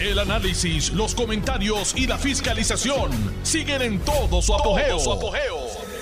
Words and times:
El 0.00 0.16
análisis, 0.20 0.92
los 0.92 1.12
comentarios 1.12 1.92
y 1.96 2.06
la 2.06 2.16
fiscalización 2.18 3.10
siguen 3.42 3.82
en 3.82 3.98
todo 3.98 4.40
su 4.40 4.54
apogeo. 4.54 4.96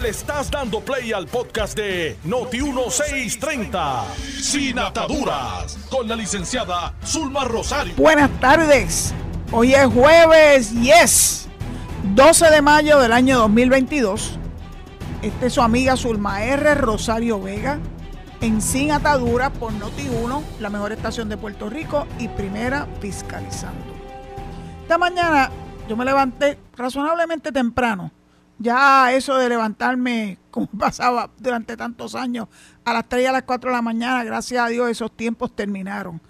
Le 0.03 0.11
estás 0.11 0.50
dando 0.50 0.80
play 0.80 1.15
al 1.15 1.26
podcast 1.26 1.75
de 1.75 2.19
Noti1630, 2.27 4.05
Sin 4.43 4.79
Ataduras, 4.79 5.79
con 5.89 6.07
la 6.07 6.15
licenciada 6.15 6.95
Zulma 7.07 7.45
Rosario. 7.45 7.95
Buenas 7.97 8.30
tardes. 8.39 9.14
Hoy 9.51 9.73
es 9.73 9.87
jueves, 9.87 10.73
yes, 10.83 11.49
12 12.15 12.51
de 12.51 12.61
mayo 12.61 12.99
del 13.01 13.13
año 13.13 13.39
2022. 13.39 14.39
Esta 15.23 15.47
es 15.47 15.55
su 15.55 15.63
amiga 15.63 15.97
Zulma 15.97 16.45
R. 16.45 16.75
Rosario 16.75 17.41
Vega 17.41 17.79
en 18.41 18.61
Sin 18.61 18.93
Atadura 18.93 19.50
por 19.50 19.73
Noti1, 19.73 20.43
la 20.61 20.71
mejor 20.71 20.93
estación 20.93 21.29
de 21.29 21.37
Puerto 21.37 21.71
Rico 21.71 22.07
y 22.19 22.29
primera 22.29 22.87
fiscalizando. 23.01 23.84
Esta 24.82 24.98
mañana 24.98 25.51
yo 25.88 25.97
me 25.97 26.05
levanté 26.05 26.59
razonablemente 26.77 27.52
temprano. 27.52 28.11
Ya 28.59 29.12
eso 29.12 29.37
de 29.37 29.48
levantarme, 29.48 30.38
como 30.51 30.66
pasaba 30.66 31.30
durante 31.38 31.77
tantos 31.77 32.14
años, 32.14 32.48
a 32.84 32.92
las 32.92 33.09
3 33.09 33.25
y 33.25 33.27
a 33.27 33.33
las 33.33 33.42
4 33.42 33.70
de 33.70 33.77
la 33.77 33.83
mañana, 33.83 34.25
gracias 34.25 34.64
a 34.64 34.69
Dios 34.69 34.91
esos 34.91 35.12
tiempos 35.12 35.55
terminaron. 35.55 36.20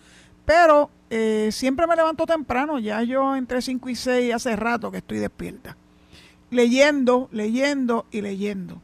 Pero 0.45 0.91
eh, 1.11 1.51
siempre 1.53 1.87
me 1.87 1.97
levanto 1.97 2.27
temprano, 2.27 2.79
ya 2.79 3.03
yo 3.03 3.37
entre 3.37 3.63
5 3.63 3.89
y 3.89 3.97
6 3.97 4.35
hace 4.35 4.57
rato 4.57 4.91
que 4.91 4.99
estoy 4.99 5.19
despierta. 5.19 5.77
Leyendo, 6.51 7.29
leyendo 7.33 8.07
y 8.11 8.21
leyendo. 8.21 8.81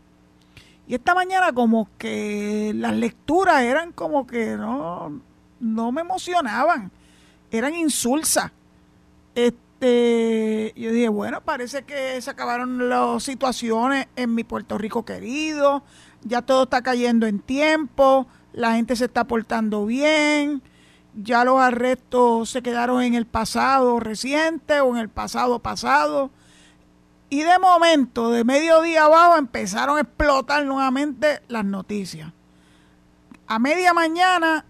Y 0.87 0.95
esta 0.95 1.15
mañana 1.15 1.53
como 1.53 1.89
que 1.99 2.73
las 2.75 2.95
lecturas 2.95 3.63
eran 3.63 3.93
como 3.93 4.27
que 4.27 4.57
no, 4.57 5.21
no 5.61 5.93
me 5.93 6.01
emocionaban, 6.01 6.91
eran 7.51 7.75
insulsas. 7.75 8.51
Este, 9.35 10.73
yo 10.77 10.91
dije, 10.91 11.09
bueno, 11.09 11.41
parece 11.41 11.85
que 11.85 12.21
se 12.21 12.31
acabaron 12.31 12.89
las 12.89 13.23
situaciones 13.23 14.09
en 14.17 14.35
mi 14.35 14.45
Puerto 14.45 14.77
Rico 14.77 15.05
querido, 15.05 15.83
ya 16.25 16.43
todo 16.43 16.65
está 16.65 16.83
cayendo 16.83 17.27
en 17.27 17.39
tiempo, 17.39 18.27
la 18.53 18.75
gente 18.75 18.97
se 18.97 19.07
está 19.07 19.25
portando 19.25 19.87
bien, 19.87 20.63
ya 21.15 21.45
los 21.45 21.61
arrestos 21.61 22.51
se 22.51 22.63
quedaron 22.63 23.03
en 23.03 23.15
el 23.15 23.27
pasado 23.27 24.01
reciente 24.01 24.81
o 24.81 24.95
en 24.95 25.01
el 25.01 25.09
pasado 25.09 25.59
pasado 25.61 26.31
y 27.33 27.45
de 27.45 27.59
momento, 27.59 28.31
de 28.31 28.45
mediodía 28.45 29.05
abajo, 29.05 29.39
empezaron 29.39 29.97
a 29.97 30.03
explotar 30.03 30.67
nuevamente 30.67 31.41
las 31.49 31.65
noticias. 31.65 32.31
A 33.47 33.59
media 33.59 33.95
mañana, 33.95 34.67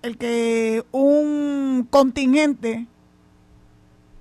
el 0.00 0.16
que 0.16 0.82
un 0.92 1.86
contingente 1.90 2.86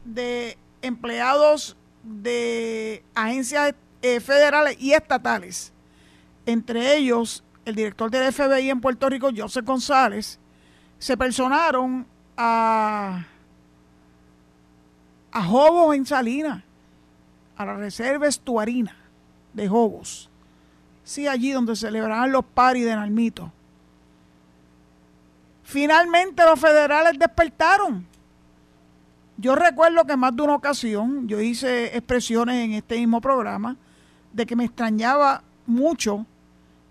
de 0.03 0.57
empleados 0.81 1.77
de 2.03 3.02
agencias 3.15 3.73
eh, 4.02 4.19
federales 4.19 4.75
y 4.77 4.91
estatales, 4.91 5.71
entre 6.45 6.97
ellos 6.97 7.45
el 7.63 7.75
director 7.75 8.11
del 8.11 8.33
FBI 8.33 8.71
en 8.71 8.81
Puerto 8.81 9.07
Rico, 9.07 9.30
José 9.33 9.61
González, 9.61 10.37
se 10.99 11.15
personaron 11.15 12.05
a, 12.35 13.25
a 15.31 15.43
Jobos 15.45 15.95
en 15.95 16.05
Salinas 16.05 16.61
a 17.58 17.66
la 17.66 17.75
reserva 17.75 18.28
estuarina 18.28 18.95
de 19.53 19.67
Jobos. 19.67 20.30
Sí, 21.03 21.28
allí 21.28 21.52
donde 21.52 21.75
celebraban 21.75 22.31
los 22.31 22.44
paris 22.45 22.86
de 22.86 22.95
Nalmito. 22.95 23.52
Finalmente 25.64 26.44
los 26.44 26.59
federales 26.59 27.17
despertaron. 27.17 28.06
Yo 29.38 29.56
recuerdo 29.56 30.06
que 30.06 30.16
más 30.16 30.36
de 30.36 30.44
una 30.44 30.56
ocasión 30.56 31.28
yo 31.28 31.42
hice 31.42 31.95
expresiones 31.98 32.64
en 32.64 32.73
este 32.73 32.98
mismo 32.98 33.20
programa 33.20 33.76
de 34.31 34.45
que 34.45 34.56
me 34.56 34.66
extrañaba 34.66 35.44
mucho 35.66 36.26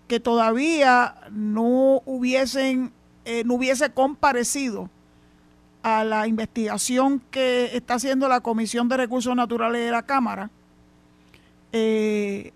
que 0.07 0.19
todavía 0.19 1.15
no 1.31 2.01
hubiesen 2.05 2.91
eh, 3.25 3.43
no 3.43 3.55
hubiese 3.55 3.89
comparecido 3.89 4.87
a 5.81 6.03
la 6.03 6.27
investigación 6.27 7.19
que 7.31 7.75
está 7.75 7.95
haciendo 7.95 8.27
la 8.27 8.41
Comisión 8.41 8.87
de 8.87 8.97
Recursos 8.97 9.35
Naturales 9.35 9.83
de 9.83 9.91
la 9.91 10.03
Cámara, 10.03 10.51
eh, 11.77 12.53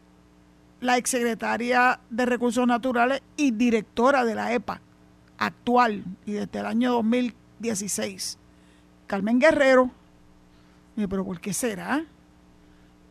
la 0.80 0.96
exsecretaria 0.96 2.00
de 2.10 2.26
Recursos 2.26 2.66
Naturales 2.66 3.22
y 3.36 3.52
directora 3.52 4.24
de 4.24 4.34
la 4.34 4.54
EPA 4.54 4.80
actual 5.38 6.06
y 6.26 6.32
desde 6.32 6.60
el 6.60 6.66
año 6.66 6.94
2016, 6.94 8.38
Carmen 9.08 9.38
Guerrero. 9.38 9.92
Pero 10.96 11.26
¿por 11.26 11.42
qué 11.42 11.54
será? 11.54 12.06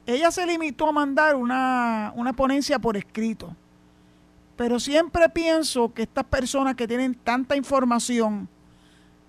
Ella 0.07 0.31
se 0.31 0.47
limitó 0.47 0.89
a 0.89 0.93
mandar 0.93 1.37
una, 1.37 2.15
una 2.17 2.33
ponencia 2.33 2.79
por 2.79 2.97
escrito. 2.97 3.55
Pero 4.57 4.81
siempre 4.81 5.29
pienso 5.29 5.93
que 5.93 6.05
estas 6.05 6.25
personas 6.25 6.75
que 6.75 6.89
tienen 6.89 7.15
tanta 7.17 7.55
información, 7.55 8.49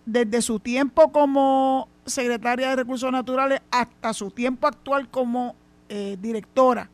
desde 0.05 0.41
su 0.41 0.61
tiempo 0.61 1.11
como 1.11 1.89
secretaria 2.05 2.69
de 2.69 2.77
Recursos 2.77 3.11
Naturales 3.11 3.59
hasta 3.69 4.13
su 4.13 4.31
tiempo 4.31 4.65
actual 4.65 5.09
como 5.09 5.55
eh, 5.89 6.17
directora 6.21 6.89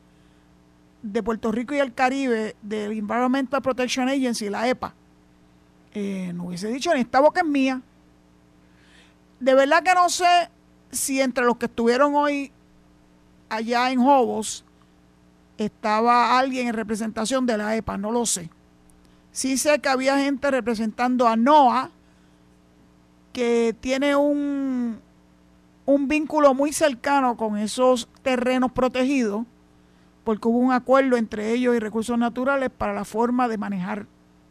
de 1.01 1.22
Puerto 1.22 1.51
Rico 1.51 1.75
y 1.75 1.79
el 1.79 1.94
Caribe 1.94 2.56
del 2.61 2.94
Environmental 2.94 3.61
Protection 3.61 4.09
Agency, 4.09 4.50
la 4.50 4.67
EPA, 4.67 4.94
eh, 5.94 6.31
no 6.33 6.45
hubiese 6.45 6.67
dicho 6.69 6.94
ni 6.94 7.01
esta 7.01 7.19
boca 7.19 7.41
es 7.41 7.45
mía. 7.45 7.81
De 9.39 9.53
verdad 9.53 9.84
que 9.84 9.94
no 9.94 10.09
sé 10.09 10.50
si 10.91 11.22
entre 11.22 11.45
los 11.45 11.57
que 11.57 11.67
estuvieron 11.67 12.16
hoy 12.16 12.51
allá 13.50 13.91
en 13.91 14.00
Hobos 14.00 14.66
estaba 15.57 16.39
alguien 16.39 16.67
en 16.67 16.73
representación 16.73 17.45
de 17.45 17.57
la 17.57 17.75
EPA, 17.75 17.97
no 17.97 18.11
lo 18.11 18.25
sé. 18.25 18.50
Sí 19.31 19.57
sé 19.57 19.79
que 19.79 19.89
había 19.89 20.17
gente 20.17 20.50
representando 20.50 21.28
a 21.28 21.35
NOAA, 21.35 21.91
que 23.31 23.75
tiene 23.79 24.16
un, 24.16 25.00
un 25.85 26.07
vínculo 26.07 26.53
muy 26.53 26.73
cercano 26.73 27.38
con 27.38 27.57
esos 27.57 28.07
terrenos 28.22 28.72
protegidos, 28.72 29.46
porque 30.23 30.47
hubo 30.47 30.57
un 30.57 30.72
acuerdo 30.72 31.18
entre 31.18 31.53
ellos 31.53 31.75
y 31.75 31.79
recursos 31.79 32.18
naturales 32.18 32.72
para 32.75 32.94
la 32.94 33.06
forma 33.06 33.47
de 33.47 33.57
manejar 33.57 34.07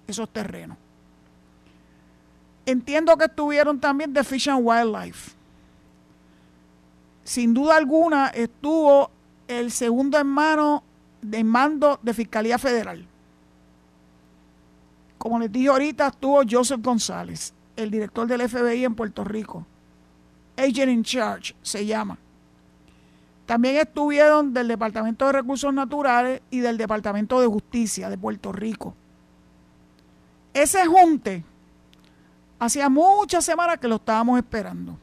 esos 0.06 0.28
terrenos. 0.28 0.78
Entiendo 2.66 3.16
que 3.16 3.24
estuvieron 3.24 3.80
también 3.80 4.12
de 4.12 4.24
Fish 4.24 4.48
and 4.48 4.60
Wildlife. 4.62 5.32
Sin 7.24 7.52
duda 7.52 7.76
alguna 7.76 8.28
estuvo 8.28 9.10
el 9.48 9.70
segundo 9.70 10.18
hermano 10.18 10.82
de 11.20 11.42
mando 11.42 11.98
de 12.02 12.14
Fiscalía 12.14 12.58
Federal. 12.58 13.06
Como 15.18 15.38
les 15.38 15.50
dije 15.50 15.68
ahorita, 15.68 16.08
estuvo 16.08 16.42
Joseph 16.48 16.80
González 16.82 17.54
el 17.76 17.90
director 17.90 18.26
del 18.26 18.48
FBI 18.48 18.84
en 18.84 18.94
Puerto 18.94 19.24
Rico. 19.24 19.66
Agent 20.56 20.90
in 20.90 21.02
Charge 21.02 21.54
se 21.62 21.84
llama. 21.84 22.18
También 23.46 23.76
estuvieron 23.76 24.54
del 24.54 24.68
Departamento 24.68 25.26
de 25.26 25.32
Recursos 25.32 25.72
Naturales 25.72 26.40
y 26.50 26.60
del 26.60 26.78
Departamento 26.78 27.40
de 27.40 27.46
Justicia 27.46 28.08
de 28.08 28.16
Puerto 28.16 28.52
Rico. 28.52 28.94
Ese 30.54 30.86
junte, 30.86 31.44
hacía 32.58 32.88
muchas 32.88 33.44
semanas 33.44 33.78
que 33.78 33.88
lo 33.88 33.96
estábamos 33.96 34.38
esperando. 34.38 34.96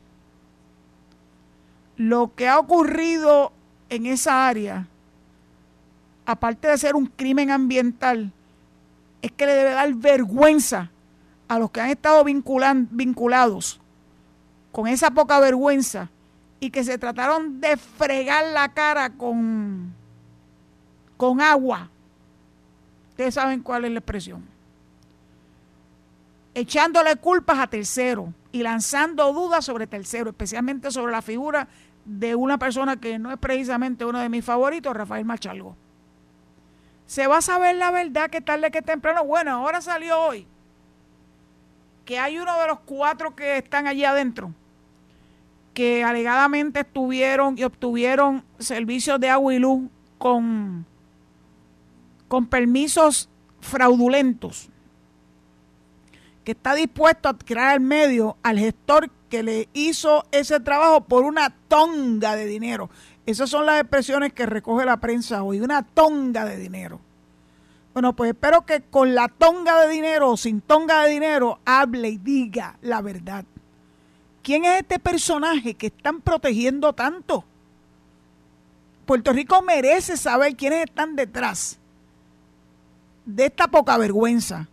Lo 1.98 2.34
que 2.34 2.48
ha 2.48 2.58
ocurrido 2.58 3.52
en 3.90 4.06
esa 4.08 4.48
área, 4.48 4.88
aparte 6.26 6.70
de 6.70 6.78
ser 6.78 6.96
un 6.96 7.06
crimen 7.06 7.52
ambiental, 7.52 8.32
es 9.22 9.32
que 9.34 9.46
le 9.46 9.54
debe 9.54 9.72
dar 9.72 9.94
vergüenza 9.94 10.90
a 11.48 11.60
los 11.60 11.70
que 11.70 11.82
han 11.82 11.90
estado 11.90 12.24
vinculados 12.24 13.81
con 14.72 14.88
esa 14.88 15.12
poca 15.12 15.40
vergüenza 15.40 16.10
y 16.60 16.70
que 16.70 16.84
se 16.84 16.98
trataron 16.98 17.60
de 17.60 17.76
fregar 17.76 18.46
la 18.54 18.70
cara 18.70 19.10
con, 19.10 19.94
con 21.18 21.42
agua. 21.42 21.90
Ustedes 23.10 23.34
saben 23.34 23.62
cuál 23.62 23.86
es 23.86 23.92
la 23.92 24.00
expresión. 24.00 24.46
Echándole 26.54 27.16
culpas 27.16 27.60
a 27.60 27.68
tercero 27.68 28.34
y 28.52 28.62
lanzando 28.62 29.34
dudas 29.34 29.66
sobre 29.66 29.88
tercero, 29.88 30.30
especialmente 30.30 30.92
sobre 30.92 31.12
la 31.12 31.22
figura 31.22 31.68
de 32.06 32.36
una 32.36 32.58
persona 32.58 32.98
que 32.98 33.18
no 33.18 33.32
es 33.32 33.38
precisamente 33.38 34.06
uno 34.06 34.20
de 34.20 34.30
mis 34.30 34.44
favoritos, 34.44 34.96
Rafael 34.96 35.26
Machalgo. 35.26 35.76
Se 37.08 37.28
va 37.28 37.38
a 37.38 37.42
saber 37.42 37.76
la 37.76 37.92
verdad 37.92 38.30
que 38.30 38.42
tarde 38.42 38.72
que 38.72 38.82
temprano. 38.82 39.26
Bueno, 39.26 39.52
ahora 39.52 39.82
salió 39.82 40.20
hoy 40.20 40.48
que 42.06 42.20
hay 42.20 42.38
uno 42.38 42.60
de 42.60 42.68
los 42.68 42.80
cuatro 42.82 43.36
que 43.36 43.58
están 43.58 43.88
allí 43.88 44.06
adentro 44.06 44.54
que 45.74 46.04
alegadamente 46.04 46.82
estuvieron 46.82 47.58
y 47.58 47.64
obtuvieron 47.64 48.44
servicios 48.60 49.20
de 49.20 49.30
agua 49.30 49.54
y 49.54 49.60
luz 49.60 49.90
con, 50.18 50.86
con 52.28 52.48
permisos 52.48 53.30
fraudulentos, 53.62 54.70
que 56.44 56.52
está 56.52 56.74
dispuesto 56.74 57.30
a 57.30 57.34
tirar 57.34 57.70
al 57.70 57.80
medio 57.80 58.38
al 58.44 58.60
gestor 58.60 59.10
que 59.30 59.44
le 59.44 59.70
hizo 59.74 60.26
ese 60.32 60.60
trabajo 60.60 61.02
por 61.02 61.24
una 61.24 61.56
tonga 61.68 62.36
de 62.36 62.46
dinero. 62.46 62.90
Esas 63.26 63.50
son 63.50 63.66
las 63.66 63.80
expresiones 63.80 64.34
que 64.34 64.46
recoge 64.46 64.86
la 64.86 64.98
prensa 64.98 65.44
hoy, 65.44 65.62
una 65.62 65.84
tonga 65.84 66.44
de 66.44 66.58
dinero. 66.58 67.00
Bueno, 67.94 68.14
pues 68.14 68.32
espero 68.32 68.66
que 68.66 68.82
con 68.82 69.16
la 69.16 69.28
tonga 69.28 69.80
de 69.82 69.92
dinero 69.92 70.32
o 70.32 70.38
sin 70.38 70.62
tonga 70.62 71.04
de 71.04 71.12
dinero 71.12 71.60
hable 71.66 72.10
y 72.10 72.18
diga 72.18 72.78
la 72.82 73.02
verdad. 73.02 73.46
¿Quién 74.44 74.66
es 74.66 74.82
este 74.82 74.98
personaje 75.00 75.76
que 75.76 75.88
están 75.88 76.22
protegiendo 76.22 76.94
tanto? 76.94 77.46
Puerto 79.06 79.34
Rico 79.34 79.62
merece 79.62 80.18
saber 80.18 80.56
quiénes 80.56 80.86
están 80.86 81.16
detrás 81.16 81.78
de 83.26 83.46
esta 83.46 83.68
poca 83.68 83.98
vergüenza, 83.98 84.68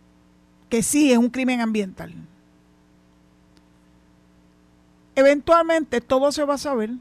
que 0.69 0.81
sí 0.81 1.11
es 1.11 1.17
un 1.17 1.29
crimen 1.29 1.61
ambiental. 1.61 2.13
Eventualmente 5.15 6.01
todo 6.01 6.31
se 6.31 6.45
va 6.45 6.55
a 6.55 6.57
saber. 6.59 6.91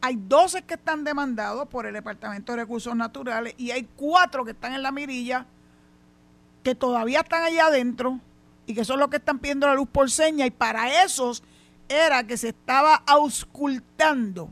Hay 0.00 0.16
12 0.16 0.62
que 0.62 0.74
están 0.74 1.04
demandados 1.04 1.68
por 1.68 1.86
el 1.86 1.94
Departamento 1.94 2.52
de 2.52 2.58
Recursos 2.58 2.94
Naturales 2.94 3.54
y 3.58 3.70
hay 3.72 3.88
cuatro 3.96 4.44
que 4.44 4.52
están 4.52 4.74
en 4.74 4.82
la 4.82 4.92
mirilla 4.92 5.46
que 6.62 6.74
todavía 6.74 7.20
están 7.20 7.42
allá 7.42 7.66
adentro 7.66 8.20
y 8.66 8.74
que 8.74 8.84
son 8.84 8.98
los 8.98 9.08
que 9.08 9.16
están 9.16 9.38
pidiendo 9.38 9.66
la 9.66 9.74
luz 9.74 9.88
por 9.90 10.10
seña 10.10 10.46
y 10.46 10.50
para 10.50 11.04
esos 11.04 11.42
era 11.88 12.26
que 12.26 12.36
se 12.36 12.48
estaba 12.50 13.02
auscultando 13.06 14.48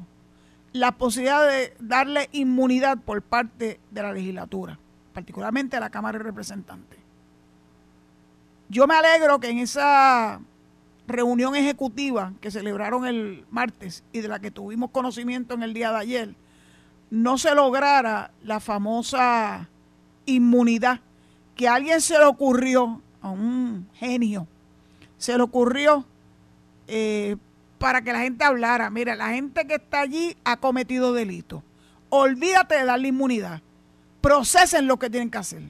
la 0.73 0.93
posibilidad 0.93 1.47
de 1.49 1.75
darle 1.81 2.29
inmunidad 2.33 2.99
por 2.99 3.23
parte 3.23 3.81
de 3.91 4.03
la 4.03 4.13
legislatura, 4.13 4.79
particularmente 5.13 5.77
a 5.77 5.81
la 5.81 5.91
Cámara 5.91 6.19
de 6.19 6.25
Representantes. 6.25 6.99
Yo 8.69 8.87
me 8.87 8.95
alegro 8.95 9.41
que 9.41 9.51
en 9.51 9.59
esa 9.59 10.41
reunión 11.09 11.57
ejecutiva 11.57 12.33
que 12.41 12.53
celebraron 12.53 13.05
el 13.05 13.45
martes 13.51 14.05
y 14.13 14.21
de 14.21 14.29
la 14.29 14.39
que 14.39 14.53
tuvimos 14.53 14.91
conocimiento 14.91 15.55
en 15.55 15.65
el 15.65 15.75
día 15.75 15.91
de 15.91 15.99
ayer, 15.99 16.35
no 17.11 17.37
se 17.37 17.53
lograra 17.55 18.31
la 18.45 18.61
famosa 18.61 19.69
inmunidad 20.27 21.01
que 21.57 21.67
a 21.67 21.75
alguien 21.75 22.01
se 22.01 22.17
le 22.17 22.25
ocurrió, 22.25 23.03
a 23.23 23.31
un 23.31 23.89
genio, 23.95 24.47
se 25.19 25.37
le 25.37 25.43
ocurrió 25.43 26.05
eh, 26.89 27.37
para 27.79 28.03
que 28.03 28.13
la 28.13 28.21
gente 28.21 28.45
hablara. 28.45 28.91
Mira, 28.91 29.15
la 29.15 29.31
gente 29.31 29.67
que 29.67 29.75
está 29.75 30.01
allí 30.01 30.37
ha 30.45 30.57
cometido 30.57 31.13
delito. 31.13 31.63
Olvídate 32.09 32.77
de 32.77 32.85
darle 32.85 33.09
inmunidad. 33.09 33.61
Procesen 34.21 34.87
lo 34.87 34.99
que 34.99 35.11
tienen 35.11 35.31
que 35.31 35.39
hacer. 35.39 35.63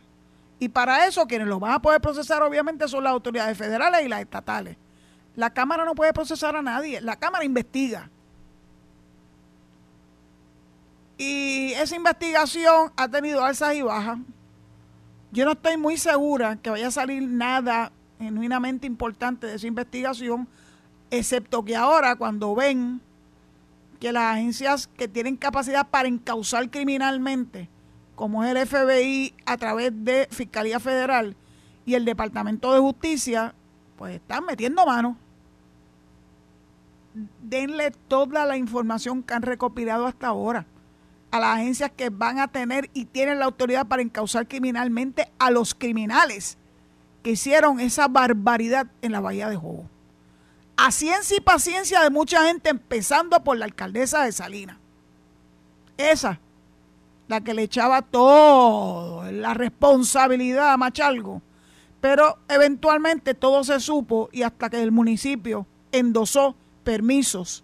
Y 0.58 0.68
para 0.68 1.06
eso 1.06 1.26
quienes 1.26 1.48
lo 1.48 1.58
van 1.58 1.72
a 1.72 1.82
poder 1.82 2.00
procesar 2.00 2.42
obviamente 2.42 2.86
son 2.86 3.04
las 3.04 3.12
autoridades 3.12 3.56
federales 3.56 4.04
y 4.04 4.08
las 4.08 4.20
estatales. 4.20 4.76
La 5.36 5.50
Cámara 5.50 5.84
no 5.84 5.94
puede 5.94 6.12
procesar 6.12 6.54
a 6.54 6.62
nadie, 6.62 7.00
la 7.00 7.16
Cámara 7.16 7.44
investiga. 7.44 8.10
Y 11.16 11.72
esa 11.72 11.96
investigación 11.96 12.92
ha 12.96 13.08
tenido 13.08 13.44
alzas 13.44 13.74
y 13.74 13.82
bajas. 13.82 14.18
Yo 15.32 15.44
no 15.44 15.52
estoy 15.52 15.76
muy 15.76 15.96
segura 15.96 16.56
que 16.56 16.70
vaya 16.70 16.88
a 16.88 16.90
salir 16.90 17.22
nada 17.22 17.92
genuinamente 18.18 18.86
importante 18.86 19.46
de 19.46 19.54
esa 19.54 19.66
investigación, 19.68 20.48
excepto 21.10 21.64
que 21.64 21.76
ahora 21.76 22.16
cuando 22.16 22.54
ven 22.54 23.00
que 24.00 24.12
las 24.12 24.34
agencias 24.34 24.88
que 24.88 25.06
tienen 25.06 25.36
capacidad 25.36 25.86
para 25.86 26.08
encauzar 26.08 26.68
criminalmente, 26.68 27.68
como 28.16 28.42
es 28.42 28.50
el 28.50 28.66
FBI 28.66 29.34
a 29.46 29.56
través 29.56 29.92
de 30.04 30.26
Fiscalía 30.32 30.80
Federal 30.80 31.36
y 31.86 31.94
el 31.94 32.04
Departamento 32.04 32.72
de 32.74 32.80
Justicia, 32.80 33.54
pues 33.96 34.16
están 34.16 34.44
metiendo 34.46 34.84
mano. 34.84 35.16
Denle 37.42 37.92
toda 38.08 38.46
la 38.46 38.56
información 38.56 39.22
que 39.22 39.34
han 39.34 39.42
recopilado 39.42 40.06
hasta 40.06 40.26
ahora 40.26 40.66
a 41.30 41.40
las 41.40 41.56
agencias 41.56 41.90
que 41.96 42.10
van 42.10 42.38
a 42.38 42.48
tener 42.48 42.90
y 42.92 43.04
tienen 43.04 43.38
la 43.38 43.44
autoridad 43.44 43.86
para 43.86 44.02
encauzar 44.02 44.48
criminalmente 44.48 45.30
a 45.38 45.50
los 45.50 45.74
criminales 45.74 46.58
que 47.22 47.30
hicieron 47.32 47.80
esa 47.80 48.08
barbaridad 48.08 48.86
en 49.02 49.12
la 49.12 49.20
Bahía 49.20 49.48
de 49.48 49.56
Jobo. 49.56 49.88
A 50.76 50.90
ciencia 50.90 51.36
y 51.36 51.40
paciencia 51.40 52.00
de 52.00 52.10
mucha 52.10 52.46
gente, 52.46 52.70
empezando 52.70 53.42
por 53.44 53.56
la 53.58 53.66
alcaldesa 53.66 54.24
de 54.24 54.32
Salinas. 54.32 54.78
Esa, 55.98 56.40
la 57.28 57.42
que 57.42 57.52
le 57.52 57.62
echaba 57.62 58.00
todo, 58.02 59.30
la 59.30 59.52
responsabilidad 59.54 60.72
a 60.72 60.76
Machalgo 60.76 61.42
pero 62.00 62.38
eventualmente 62.48 63.34
todo 63.34 63.62
se 63.64 63.78
supo 63.80 64.28
y 64.32 64.42
hasta 64.42 64.70
que 64.70 64.82
el 64.82 64.92
municipio 64.92 65.66
endosó 65.92 66.56
permisos 66.82 67.62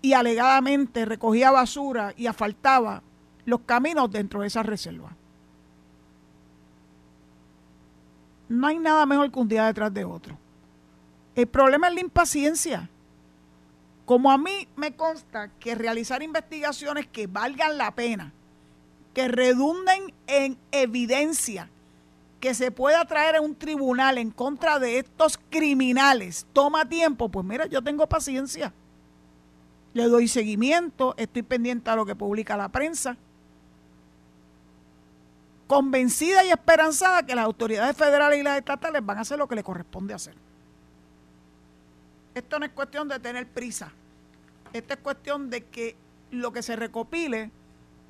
y 0.00 0.12
alegadamente 0.12 1.04
recogía 1.04 1.50
basura 1.50 2.12
y 2.16 2.26
asfaltaba 2.26 3.02
los 3.44 3.60
caminos 3.60 4.10
dentro 4.10 4.42
de 4.42 4.46
esa 4.46 4.62
reserva. 4.62 5.14
No 8.48 8.66
hay 8.66 8.78
nada 8.78 9.04
mejor 9.06 9.30
que 9.30 9.38
un 9.38 9.48
día 9.48 9.66
detrás 9.66 9.92
de 9.92 10.04
otro. 10.04 10.38
El 11.34 11.46
problema 11.46 11.88
es 11.88 11.94
la 11.94 12.00
impaciencia. 12.00 12.88
Como 14.04 14.30
a 14.30 14.38
mí 14.38 14.66
me 14.74 14.96
consta 14.96 15.50
que 15.60 15.74
realizar 15.74 16.22
investigaciones 16.22 17.06
que 17.06 17.26
valgan 17.26 17.76
la 17.76 17.94
pena, 17.94 18.32
que 19.12 19.28
redunden 19.28 20.14
en 20.26 20.56
evidencia, 20.72 21.68
que 22.40 22.54
se 22.54 22.70
pueda 22.70 23.04
traer 23.04 23.36
a 23.36 23.40
un 23.40 23.54
tribunal 23.54 24.16
en 24.16 24.30
contra 24.30 24.78
de 24.78 24.98
estos 25.00 25.38
criminales 25.50 26.46
toma 26.52 26.88
tiempo, 26.88 27.28
pues 27.28 27.44
mira, 27.44 27.66
yo 27.66 27.82
tengo 27.82 28.08
paciencia. 28.08 28.72
Le 29.98 30.04
doy 30.04 30.28
seguimiento, 30.28 31.14
estoy 31.16 31.42
pendiente 31.42 31.90
a 31.90 31.96
lo 31.96 32.06
que 32.06 32.14
publica 32.14 32.56
la 32.56 32.68
prensa. 32.68 33.16
Convencida 35.66 36.44
y 36.44 36.50
esperanzada 36.50 37.26
que 37.26 37.34
las 37.34 37.44
autoridades 37.44 37.96
federales 37.96 38.38
y 38.38 38.44
las 38.44 38.58
estatales 38.58 39.04
van 39.04 39.18
a 39.18 39.22
hacer 39.22 39.38
lo 39.38 39.48
que 39.48 39.56
le 39.56 39.64
corresponde 39.64 40.14
hacer. 40.14 40.34
Esto 42.32 42.60
no 42.60 42.66
es 42.66 42.70
cuestión 42.70 43.08
de 43.08 43.18
tener 43.18 43.48
prisa. 43.48 43.90
Esto 44.72 44.94
es 44.94 45.00
cuestión 45.00 45.50
de 45.50 45.64
que 45.64 45.96
lo 46.30 46.52
que 46.52 46.62
se 46.62 46.76
recopile 46.76 47.50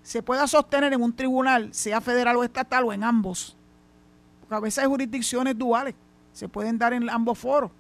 se 0.02 0.23
pueda 0.23 0.46
sostener 0.46 0.93
en 0.93 1.02
un 1.02 1.17
tribunal, 1.17 1.73
sea 1.73 2.02
federal 2.02 2.37
o 2.37 2.44
estatal 2.44 2.84
o 2.84 2.93
en 2.93 3.02
ambos 3.02 3.56
a 4.50 4.61
veces 4.61 4.82
hay 4.82 4.88
jurisdicciones 4.88 5.56
duales, 5.56 5.94
se 6.32 6.49
pueden 6.49 6.79
dar 6.79 6.93
en 6.93 7.08
ambos 7.11 7.38
foros. 7.38 7.70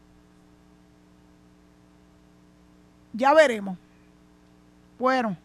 Ya 3.12 3.32
veremos. 3.34 3.78
Bueno, 4.98 5.36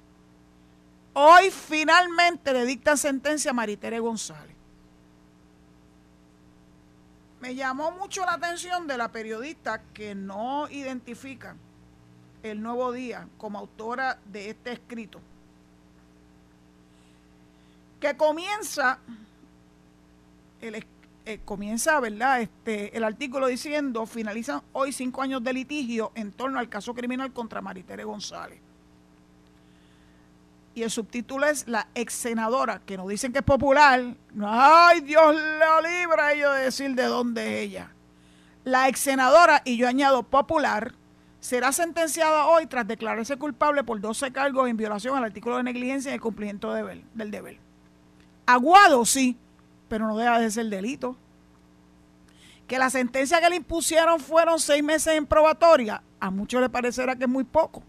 hoy 1.13 1.51
finalmente 1.51 2.53
le 2.53 2.65
dictan 2.65 2.97
sentencia 2.97 3.51
a 3.51 3.53
Maritere 3.53 3.99
González. 3.99 4.55
Me 7.39 7.53
llamó 7.53 7.91
mucho 7.91 8.25
la 8.25 8.33
atención 8.33 8.87
de 8.87 8.97
la 8.97 9.11
periodista 9.11 9.81
que 9.93 10.15
no 10.15 10.67
identifica 10.69 11.55
el 12.41 12.61
nuevo 12.61 12.91
día 12.91 13.27
como 13.37 13.59
autora 13.59 14.17
de 14.25 14.49
este 14.49 14.71
escrito, 14.71 15.19
que 17.99 18.17
comienza 18.17 18.97
el, 20.61 20.85
eh, 21.25 21.39
comienza, 21.45 21.99
¿verdad? 21.99 22.41
Este, 22.41 22.95
el 22.97 23.03
artículo 23.03 23.47
diciendo, 23.47 24.05
finalizan 24.05 24.61
hoy 24.71 24.91
cinco 24.91 25.21
años 25.21 25.43
de 25.43 25.53
litigio 25.53 26.11
en 26.15 26.31
torno 26.31 26.59
al 26.59 26.69
caso 26.69 26.93
criminal 26.93 27.31
contra 27.33 27.61
Maritere 27.61 28.03
González. 28.03 28.59
Y 30.75 30.83
el 30.83 30.89
subtítulo 30.89 31.45
es 31.45 31.67
La 31.67 31.87
ex 31.93 32.13
senadora, 32.13 32.81
que 32.85 32.97
nos 32.97 33.07
dicen 33.07 33.31
que 33.31 33.39
es 33.39 33.45
popular. 33.45 34.15
Ay, 34.43 35.01
Dios 35.01 35.35
la 35.35 35.81
libra 35.81 36.27
a 36.27 36.33
ellos 36.33 36.55
de 36.55 36.61
decir 36.63 36.95
de 36.95 37.03
dónde 37.03 37.59
es 37.59 37.69
ella. 37.69 37.91
La 38.63 38.87
ex 38.87 38.99
senadora, 38.99 39.61
y 39.65 39.77
yo 39.77 39.87
añado 39.87 40.23
popular, 40.23 40.93
será 41.39 41.71
sentenciada 41.73 42.47
hoy 42.47 42.65
tras 42.65 42.87
declararse 42.87 43.37
culpable 43.37 43.83
por 43.83 43.99
12 43.99 44.31
cargos 44.31 44.69
en 44.69 44.77
violación 44.77 45.17
al 45.17 45.25
artículo 45.25 45.57
de 45.57 45.63
negligencia 45.63 46.11
y 46.11 46.15
el 46.15 46.21
cumplimiento 46.21 46.73
del 46.73 47.31
deber. 47.31 47.59
Aguado, 48.45 49.05
sí, 49.05 49.37
pero 49.89 50.07
no 50.07 50.17
deja 50.17 50.39
de 50.39 50.49
ser 50.49 50.67
delito. 50.67 51.17
Que 52.67 52.79
la 52.79 52.89
sentencia 52.89 53.41
que 53.41 53.49
le 53.49 53.57
impusieron 53.57 54.19
fueron 54.19 54.59
seis 54.59 54.81
meses 54.81 55.15
en 55.15 55.25
probatoria, 55.25 56.01
a 56.19 56.31
muchos 56.31 56.61
le 56.61 56.69
parecerá 56.69 57.15
que 57.15 57.25
es 57.25 57.29
muy 57.29 57.43
poco. 57.43 57.83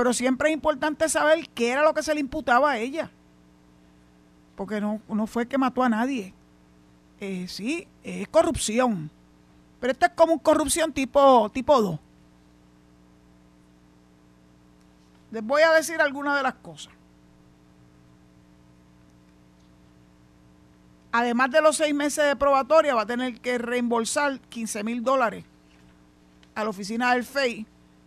Pero 0.00 0.14
siempre 0.14 0.48
es 0.48 0.54
importante 0.54 1.10
saber 1.10 1.46
qué 1.50 1.72
era 1.72 1.82
lo 1.82 1.92
que 1.92 2.02
se 2.02 2.14
le 2.14 2.20
imputaba 2.20 2.70
a 2.70 2.78
ella. 2.78 3.10
Porque 4.56 4.80
no, 4.80 4.98
fue 5.26 5.46
que 5.46 5.58
mató 5.58 5.82
a 5.82 5.90
nadie. 5.90 6.32
Eh, 7.20 7.46
sí, 7.48 7.86
es 8.02 8.26
corrupción. 8.28 9.10
Pero 9.78 9.92
esto 9.92 10.06
es 10.06 10.12
como 10.12 10.38
corrupción 10.38 10.90
tipo, 10.90 11.50
tipo 11.50 11.82
2. 11.82 12.00
Les 15.32 15.44
voy 15.44 15.60
a 15.60 15.72
decir 15.72 16.00
algunas 16.00 16.34
de 16.38 16.44
las 16.44 16.54
cosas. 16.54 16.94
además 21.12 21.50
de 21.50 21.60
los 21.60 21.76
seis 21.76 21.94
meses 21.94 22.24
de 22.24 22.36
probatoria, 22.36 22.94
va 22.94 23.02
a 23.02 23.06
tener 23.06 23.38
que 23.38 23.58
reembolsar 23.58 24.40
15 24.40 24.82
mil 24.82 25.04
dólares 25.04 25.44
a 26.54 26.64
la 26.64 26.70
oficina 26.70 27.12
del 27.12 27.24
FEI 27.24 27.66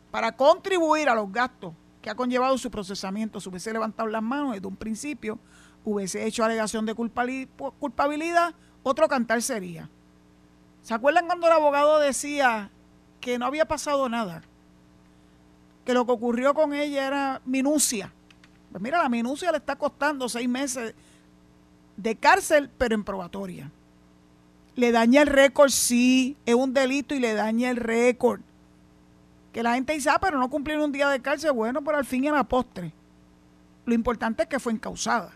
para 0.09 0.31
contribuir 0.31 1.07
a 1.07 1.13
los 1.13 1.31
gastos 1.31 1.75
que 2.03 2.10
ha 2.10 2.15
conllevado 2.15 2.57
su 2.57 2.69
procesamiento, 2.69 3.39
se 3.39 3.48
hubiese 3.48 3.72
levantado 3.72 4.10
las 4.10 4.22
manos 4.22 4.53
desde 4.53 4.67
un 4.67 4.75
principio, 4.75 5.39
hubiese 5.86 6.25
hecho 6.27 6.43
alegación 6.43 6.86
de 6.86 6.93
culpabilidad, 6.93 8.53
otro 8.83 9.07
cantar 9.07 9.41
sería. 9.41 9.89
¿Se 10.81 10.93
acuerdan 10.93 11.27
cuando 11.27 11.48
el 11.48 11.53
abogado 11.53 12.00
decía 12.00 12.69
que 13.22 13.39
no 13.39 13.45
había 13.45 13.65
pasado 13.65 14.10
nada? 14.10 14.43
Que 15.86 15.93
lo 15.93 16.05
que 16.05 16.12
ocurrió 16.12 16.53
con 16.53 16.74
ella 16.74 17.07
era 17.07 17.41
minucia. 17.45 18.12
Pues 18.69 18.83
mira, 18.83 19.01
la 19.01 19.07
minucia 19.07 19.50
le 19.51 19.60
está 19.60 19.77
costando 19.77 20.27
seis 20.27 20.50
meses 20.50 20.93
de 21.95 22.15
cárcel, 22.17 22.69
pero 22.77 22.95
en 22.95 23.05
probatoria. 23.05 23.72
Le 24.75 24.91
daña 24.91 25.22
el 25.22 25.27
récord, 25.27 25.69
sí, 25.69 26.36
es 26.45 26.55
un 26.55 26.74
delito 26.74 27.15
y 27.15 27.19
le 27.19 27.33
daña 27.33 27.69
el 27.69 27.77
récord. 27.77 28.41
Que 29.53 29.63
la 29.63 29.75
gente 29.75 29.93
dice, 29.93 30.10
ah, 30.10 30.19
pero 30.19 30.39
no 30.39 30.50
cumplieron 30.50 30.86
un 30.86 30.91
día 30.91 31.07
de 31.07 31.22
cárcel, 31.22 31.51
bueno, 31.51 31.83
pero 31.83 31.98
al 31.98 32.05
fin 32.05 32.24
y 32.24 32.27
a 32.27 32.31
la 32.31 32.43
postre. 32.43 32.91
Lo 33.86 33.93
importante 33.93 34.43
es 34.43 34.50
que 34.50 34.60
fue 34.60 34.74
encausada. 34.74 35.31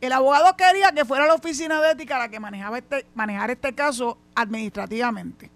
El 0.00 0.12
abogado 0.12 0.56
quería 0.56 0.92
que 0.92 1.04
fuera 1.04 1.26
la 1.26 1.34
oficina 1.34 1.80
de 1.80 1.92
ética 1.92 2.18
la 2.18 2.28
que 2.28 2.38
manejaba 2.38 2.78
este, 2.78 3.06
manejara 3.14 3.52
este 3.52 3.74
caso 3.74 4.18
administrativamente. 4.34 5.50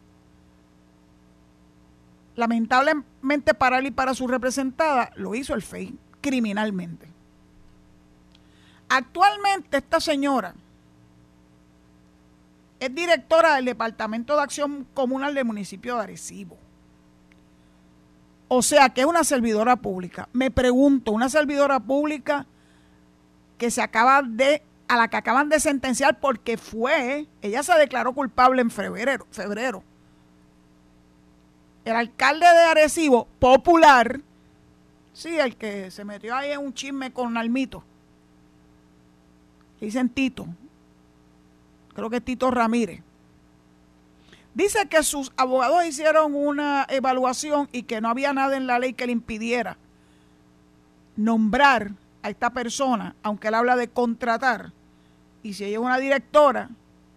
Lamentablemente 2.36 3.54
para 3.54 3.78
él 3.78 3.86
y 3.86 3.90
para 3.90 4.14
su 4.14 4.26
representada 4.26 5.12
lo 5.16 5.34
hizo 5.34 5.54
el 5.54 5.62
FEI 5.62 5.96
criminalmente. 6.22 7.06
Actualmente 8.88 9.76
esta 9.76 10.00
señora 10.00 10.54
es 12.80 12.94
directora 12.94 13.56
del 13.56 13.66
Departamento 13.66 14.34
de 14.34 14.42
Acción 14.42 14.86
Comunal 14.94 15.34
del 15.34 15.44
municipio 15.44 15.96
de 15.96 16.02
Arecibo. 16.02 16.56
O 18.52 18.62
sea 18.62 18.88
que 18.88 19.02
es 19.02 19.06
una 19.06 19.22
servidora 19.22 19.76
pública. 19.76 20.28
Me 20.32 20.50
pregunto, 20.50 21.12
una 21.12 21.28
servidora 21.28 21.78
pública 21.78 22.46
que 23.58 23.70
se 23.70 23.80
acaba 23.80 24.22
de, 24.22 24.64
a 24.88 24.96
la 24.96 25.06
que 25.06 25.18
acaban 25.18 25.48
de 25.48 25.60
sentenciar 25.60 26.18
porque 26.18 26.56
fue, 26.56 27.28
ella 27.42 27.62
se 27.62 27.72
declaró 27.74 28.12
culpable 28.12 28.60
en 28.60 28.72
febrero, 28.72 29.24
febrero. 29.30 29.84
El 31.84 31.94
alcalde 31.94 32.44
de 32.44 32.62
Arecibo, 32.64 33.28
popular, 33.38 34.20
sí, 35.12 35.38
el 35.38 35.54
que 35.54 35.92
se 35.92 36.04
metió 36.04 36.34
ahí 36.34 36.50
en 36.50 36.58
un 36.58 36.74
chisme 36.74 37.12
con 37.12 37.36
Almito, 37.36 37.84
dicen 39.80 40.08
Tito, 40.08 40.48
creo 41.94 42.10
que 42.10 42.16
es 42.16 42.24
Tito 42.24 42.50
Ramírez. 42.50 43.00
Dice 44.60 44.88
que 44.90 45.02
sus 45.02 45.32
abogados 45.38 45.86
hicieron 45.86 46.34
una 46.34 46.84
evaluación 46.90 47.70
y 47.72 47.84
que 47.84 48.02
no 48.02 48.10
había 48.10 48.34
nada 48.34 48.58
en 48.58 48.66
la 48.66 48.78
ley 48.78 48.92
que 48.92 49.06
le 49.06 49.12
impidiera 49.12 49.78
nombrar 51.16 51.92
a 52.22 52.28
esta 52.28 52.50
persona, 52.50 53.14
aunque 53.22 53.48
él 53.48 53.54
habla 53.54 53.74
de 53.74 53.88
contratar. 53.88 54.70
Y 55.42 55.54
si 55.54 55.64
ella 55.64 55.78
es 55.78 55.82
una 55.82 55.96
directora 55.96 56.68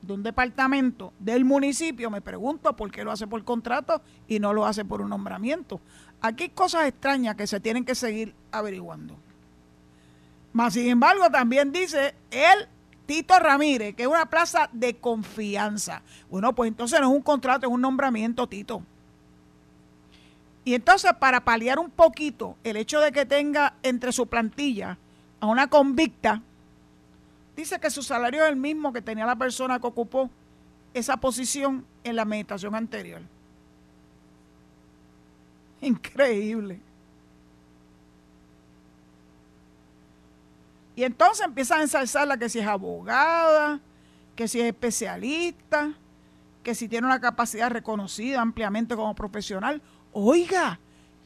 de 0.02 0.14
un 0.14 0.24
departamento 0.24 1.12
del 1.20 1.44
municipio, 1.44 2.10
me 2.10 2.22
pregunto 2.22 2.78
por 2.78 2.90
qué 2.92 3.04
lo 3.04 3.12
hace 3.12 3.28
por 3.28 3.44
contrato 3.44 4.02
y 4.26 4.40
no 4.40 4.54
lo 4.54 4.66
hace 4.66 4.86
por 4.86 5.02
un 5.02 5.10
nombramiento. 5.10 5.82
Aquí 6.22 6.44
hay 6.44 6.50
cosas 6.52 6.88
extrañas 6.88 7.36
que 7.36 7.46
se 7.46 7.60
tienen 7.60 7.84
que 7.84 7.94
seguir 7.94 8.34
averiguando. 8.54 9.18
Más 10.54 10.76
sin 10.76 10.88
embargo, 10.88 11.30
también 11.30 11.74
dice 11.74 12.16
él 12.32 12.70
Tito 13.06 13.38
Ramírez, 13.38 13.96
que 13.96 14.04
es 14.04 14.08
una 14.08 14.26
plaza 14.26 14.70
de 14.72 14.96
confianza. 14.96 16.02
Bueno, 16.30 16.54
pues 16.54 16.70
entonces 16.70 17.00
no 17.00 17.10
es 17.10 17.16
un 17.16 17.22
contrato, 17.22 17.68
es 17.68 17.74
un 17.74 17.82
nombramiento, 17.82 18.48
Tito. 18.48 18.82
Y 20.66 20.76
entonces, 20.76 21.12
para 21.20 21.44
paliar 21.44 21.80
un 21.80 21.90
poquito 21.90 22.56
el 22.64 22.78
hecho 22.78 23.00
de 23.02 23.12
que 23.12 23.26
tenga 23.26 23.76
entre 23.84 24.14
su 24.14 24.28
plantilla 24.28 24.98
a 25.42 25.48
una 25.48 25.70
convicta, 25.70 26.42
dice 27.56 27.80
que 27.80 27.90
su 27.90 28.02
salario 28.02 28.44
es 28.44 28.50
el 28.50 28.56
mismo 28.56 28.94
que 28.94 29.02
tenía 29.02 29.26
la 29.26 29.36
persona 29.36 29.80
que 29.80 29.88
ocupó 29.88 30.30
esa 30.94 31.18
posición 31.18 31.86
en 32.04 32.16
la 32.16 32.22
administración 32.22 32.76
anterior. 32.76 33.22
Increíble. 35.82 36.80
Y 40.96 41.04
entonces 41.04 41.46
empiezan 41.46 41.80
a 41.80 41.84
ensalzarla 41.84 42.38
que 42.38 42.50
si 42.50 42.60
es 42.60 42.68
abogada, 42.68 43.80
que 44.36 44.48
si 44.48 44.60
es 44.60 44.68
especialista, 44.68 45.94
que 46.64 46.76
si 46.76 46.88
tiene 46.88 47.08
una 47.08 47.20
capacidad 47.20 47.70
reconocida 47.70 48.42
ampliamente 48.42 48.96
como 48.96 49.16
profesional. 49.16 49.82
Oiga, 50.12 50.80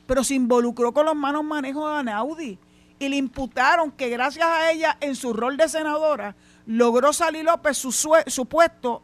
pero 0.05 0.23
se 0.23 0.35
involucró 0.35 0.93
con 0.93 1.05
los 1.05 1.15
manos 1.15 1.43
manejos 1.43 1.91
de 1.91 1.99
Anaudi 1.99 2.59
y 2.99 3.09
le 3.09 3.17
imputaron 3.17 3.91
que 3.91 4.09
gracias 4.09 4.45
a 4.47 4.71
ella 4.71 4.97
en 5.01 5.15
su 5.15 5.33
rol 5.33 5.57
de 5.57 5.69
senadora 5.69 6.35
logró 6.65 7.13
salir 7.13 7.45
López 7.45 7.77
su, 7.77 7.91
su 7.91 8.45
puesto 8.45 9.03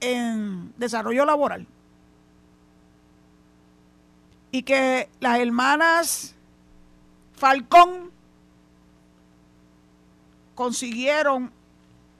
en 0.00 0.72
desarrollo 0.76 1.24
laboral. 1.24 1.66
Y 4.50 4.62
que 4.62 5.08
las 5.20 5.38
hermanas 5.38 6.34
Falcón 7.34 8.10
consiguieron 10.56 11.52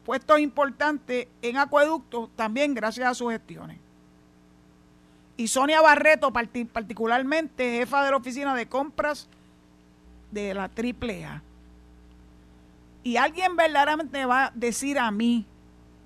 puestos 0.05 0.39
importantes 0.39 1.27
en 1.43 1.57
acueductos 1.57 2.31
también 2.37 2.75
gracias 2.75 3.09
a 3.09 3.15
sus 3.15 3.33
gestiones. 3.33 3.79
Y 5.37 5.49
Sonia 5.49 5.81
Barreto, 5.81 6.33
particularmente 6.33 7.79
jefa 7.79 8.05
de 8.05 8.11
la 8.13 8.17
oficina 8.17 8.55
de 8.55 8.69
compras 8.69 9.29
de 10.31 10.55
la 10.55 10.71
AAA. 10.71 11.43
Y 13.03 13.17
alguien 13.17 13.57
verdaderamente 13.57 14.25
va 14.25 14.47
a 14.47 14.53
decir 14.55 14.99
a 14.99 15.11
mí, 15.11 15.45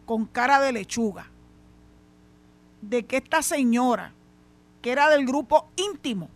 con 0.06 0.26
cara 0.26 0.60
de 0.60 0.72
lechuga, 0.72 1.26
de 2.80 3.04
que 3.04 3.18
esta 3.18 3.42
señora, 3.42 4.12
que 4.82 4.90
era 4.90 5.08
del 5.10 5.26
grupo 5.26 5.68
íntimo 5.76 6.28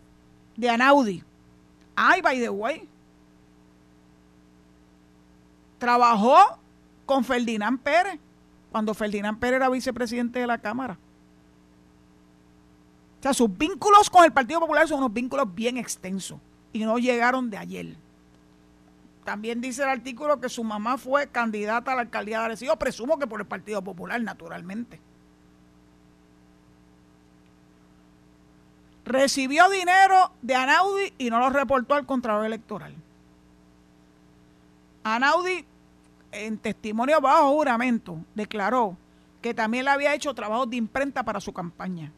de 0.55 0.69
Anaudi, 0.69 1.23
ay, 1.95 2.21
by 2.21 2.39
the 2.39 2.49
way, 2.49 2.87
trabajó 5.77 6.37
con 7.05 7.23
Ferdinand 7.23 7.79
Pérez, 7.79 8.19
cuando 8.71 8.93
Ferdinand 8.93 9.39
Pérez 9.39 9.57
era 9.57 9.69
vicepresidente 9.69 10.39
de 10.39 10.47
la 10.47 10.57
Cámara. 10.57 10.97
O 13.19 13.23
sea, 13.23 13.33
sus 13.33 13.55
vínculos 13.57 14.09
con 14.09 14.23
el 14.25 14.33
Partido 14.33 14.59
Popular 14.59 14.87
son 14.87 14.99
unos 14.99 15.13
vínculos 15.13 15.53
bien 15.53 15.77
extensos 15.77 16.39
y 16.73 16.79
no 16.79 16.97
llegaron 16.97 17.49
de 17.49 17.57
ayer. 17.57 17.95
También 19.23 19.59
dice 19.59 19.81
el 19.81 19.89
artículo 19.89 20.39
que 20.39 20.49
su 20.49 20.63
mamá 20.63 20.97
fue 20.97 21.27
candidata 21.27 21.93
a 21.93 21.95
la 21.95 22.01
alcaldía 22.01 22.39
de 22.39 22.45
Arecibo, 22.45 22.75
presumo 22.75 23.17
que 23.17 23.25
por 23.25 23.41
el 23.41 23.47
Partido 23.47 23.81
Popular, 23.81 24.21
naturalmente. 24.21 24.99
Recibió 29.03 29.69
dinero 29.69 30.31
de 30.41 30.55
Anaudi 30.55 31.13
y 31.17 31.29
no 31.29 31.39
lo 31.39 31.49
reportó 31.49 31.95
al 31.95 32.05
Contralor 32.05 32.45
Electoral. 32.45 32.93
Anaudi, 35.05 35.63
en 36.31 36.57
testimonio 36.57 37.21
bajo 37.21 37.51
juramento, 37.51 38.17
declaró 38.33 38.97
que 39.39 39.53
también 39.53 39.85
le 39.85 39.91
había 39.91 40.15
hecho 40.15 40.33
trabajos 40.33 40.67
de 40.67 40.77
imprenta 40.77 41.21
para 41.21 41.39
su 41.39 41.53
campaña. 41.53 42.11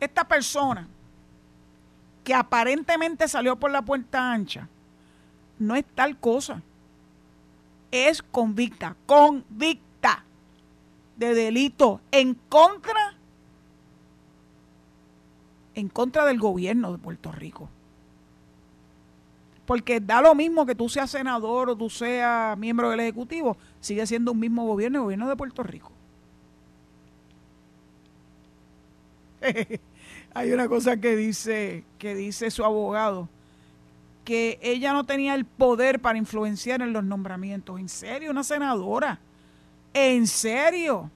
Esta 0.00 0.26
persona 0.26 0.88
que 2.24 2.34
aparentemente 2.34 3.28
salió 3.28 3.54
por 3.54 3.70
la 3.70 3.82
puerta 3.82 4.32
ancha, 4.32 4.68
no 5.60 5.76
es 5.76 5.84
tal 5.94 6.18
cosa. 6.18 6.60
Es 7.92 8.20
convicta, 8.20 8.96
convicta 9.06 10.24
de 11.16 11.34
delito 11.34 12.00
en 12.10 12.34
contra 12.34 13.07
en 15.78 15.88
contra 15.88 16.26
del 16.26 16.38
gobierno 16.38 16.92
de 16.92 16.98
Puerto 16.98 17.30
Rico. 17.32 17.68
Porque 19.66 20.00
da 20.00 20.20
lo 20.22 20.34
mismo 20.34 20.66
que 20.66 20.74
tú 20.74 20.88
seas 20.88 21.10
senador 21.10 21.70
o 21.70 21.76
tú 21.76 21.90
seas 21.90 22.56
miembro 22.58 22.90
del 22.90 23.00
Ejecutivo, 23.00 23.56
sigue 23.80 24.06
siendo 24.06 24.32
un 24.32 24.40
mismo 24.40 24.66
gobierno, 24.66 24.98
el 24.98 25.02
gobierno 25.04 25.28
de 25.28 25.36
Puerto 25.36 25.62
Rico. 25.62 25.92
Hay 30.34 30.52
una 30.52 30.68
cosa 30.68 30.96
que 30.96 31.14
dice, 31.16 31.84
que 31.98 32.14
dice 32.14 32.50
su 32.50 32.64
abogado, 32.64 33.28
que 34.24 34.58
ella 34.62 34.92
no 34.92 35.04
tenía 35.04 35.34
el 35.34 35.44
poder 35.44 36.00
para 36.00 36.18
influenciar 36.18 36.82
en 36.82 36.92
los 36.92 37.04
nombramientos. 37.04 37.78
¿En 37.78 37.88
serio? 37.88 38.30
Una 38.30 38.44
senadora. 38.44 39.20
¿En 39.94 40.26
serio? 40.26 41.10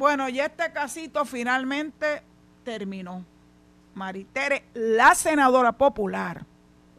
Bueno, 0.00 0.30
y 0.30 0.40
este 0.40 0.72
casito 0.72 1.26
finalmente 1.26 2.22
terminó. 2.64 3.22
Maritere, 3.92 4.64
la 4.72 5.14
senadora 5.14 5.72
popular, 5.72 6.46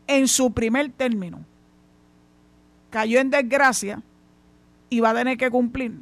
en 0.05 0.27
su 0.27 0.53
primer 0.53 0.91
término, 0.91 1.43
cayó 2.91 3.20
en 3.20 3.31
desgracia 3.31 4.03
y 4.88 5.00
va 5.00 5.10
a 5.10 5.15
tener 5.15 5.36
que 5.36 5.50
cumplir 5.50 5.93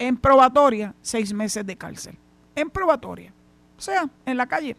en 0.00 0.16
probatoria 0.16 0.96
seis 1.00 1.32
meses 1.32 1.64
de 1.64 1.76
cárcel. 1.76 2.16
En 2.56 2.70
probatoria. 2.70 3.32
O 3.78 3.80
sea, 3.80 4.10
en 4.26 4.36
la 4.36 4.48
calle. 4.48 4.76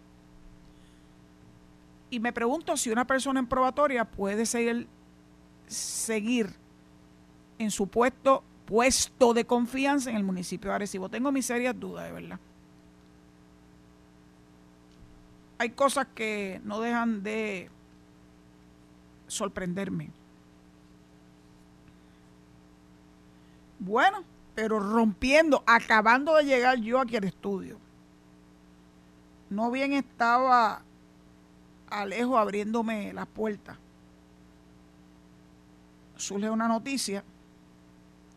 Y 2.09 2.19
me 2.19 2.33
pregunto 2.33 2.75
si 2.75 2.89
una 2.89 3.07
persona 3.07 3.39
en 3.39 3.47
probatoria 3.47 4.03
puede 4.03 4.45
seguir, 4.45 4.85
seguir 5.67 6.53
en 7.57 7.71
su 7.71 7.87
puesto, 7.87 8.43
puesto 8.71 9.33
de 9.33 9.43
confianza 9.43 10.09
en 10.11 10.15
el 10.15 10.23
municipio 10.23 10.69
de 10.69 10.75
Arecibo. 10.77 11.09
Tengo 11.09 11.29
mis 11.29 11.45
serias 11.45 11.77
dudas, 11.77 12.05
de 12.05 12.13
verdad. 12.13 12.39
Hay 15.57 15.71
cosas 15.71 16.07
que 16.15 16.61
no 16.63 16.79
dejan 16.79 17.21
de 17.21 17.69
sorprenderme. 19.27 20.09
Bueno, 23.79 24.23
pero 24.55 24.79
rompiendo, 24.79 25.63
acabando 25.65 26.33
de 26.35 26.45
llegar 26.45 26.79
yo 26.79 27.01
aquí 27.01 27.17
al 27.17 27.25
estudio. 27.25 27.77
No 29.49 29.69
bien 29.69 29.91
estaba 29.91 30.81
Alejo 31.89 32.37
abriéndome 32.37 33.11
la 33.11 33.25
puerta. 33.25 33.77
Surge 36.15 36.49
una 36.49 36.69
noticia 36.69 37.21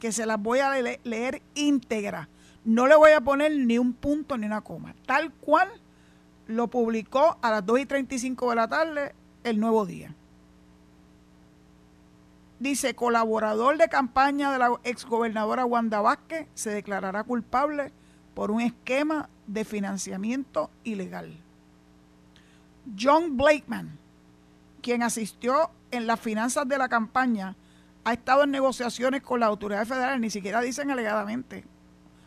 que 0.04 0.12
se 0.12 0.26
las 0.26 0.38
voy 0.38 0.58
a 0.58 0.70
leer 1.02 1.40
íntegra. 1.54 2.28
No 2.62 2.87
le 2.87 2.94
voy 2.94 3.12
a 3.12 3.23
poner 3.23 3.52
ni 3.56 3.78
un 3.78 3.94
punto 3.94 4.37
ni 4.37 4.44
una 4.44 4.61
coma. 4.61 4.94
Tal 5.06 5.32
cual 5.32 5.66
lo 6.46 6.68
publicó 6.68 7.38
a 7.40 7.50
las 7.50 7.64
2 7.64 7.80
y 7.80 7.87
35 7.87 8.50
de 8.50 8.54
la 8.54 8.68
tarde 8.68 9.14
el 9.44 9.58
nuevo 9.58 9.87
día. 9.87 10.14
Dice, 12.58 12.94
colaborador 12.94 13.78
de 13.78 13.88
campaña 13.88 14.52
de 14.52 14.58
la 14.58 14.78
exgobernadora 14.84 15.64
Wanda 15.64 16.02
Vázquez 16.02 16.49
se 16.52 16.68
declarará 16.68 17.25
culpable 17.25 17.90
por 18.34 18.50
un 18.50 18.61
esquema 18.61 19.30
de 19.46 19.64
financiamiento 19.64 20.68
ilegal. 20.84 21.34
John 23.00 23.38
Blakeman, 23.38 23.99
quien 24.82 25.02
asistió 25.02 25.70
en 25.90 26.06
las 26.06 26.20
finanzas 26.20 26.68
de 26.68 26.76
la 26.76 26.90
campaña, 26.90 27.56
ha 28.04 28.12
estado 28.12 28.44
en 28.44 28.50
negociaciones 28.50 29.23
con 29.23 29.40
las 29.40 29.49
autoridades 29.49 29.88
federales, 29.88 30.20
ni 30.20 30.30
siquiera 30.30 30.61
dicen 30.61 30.90
alegadamente, 30.90 31.64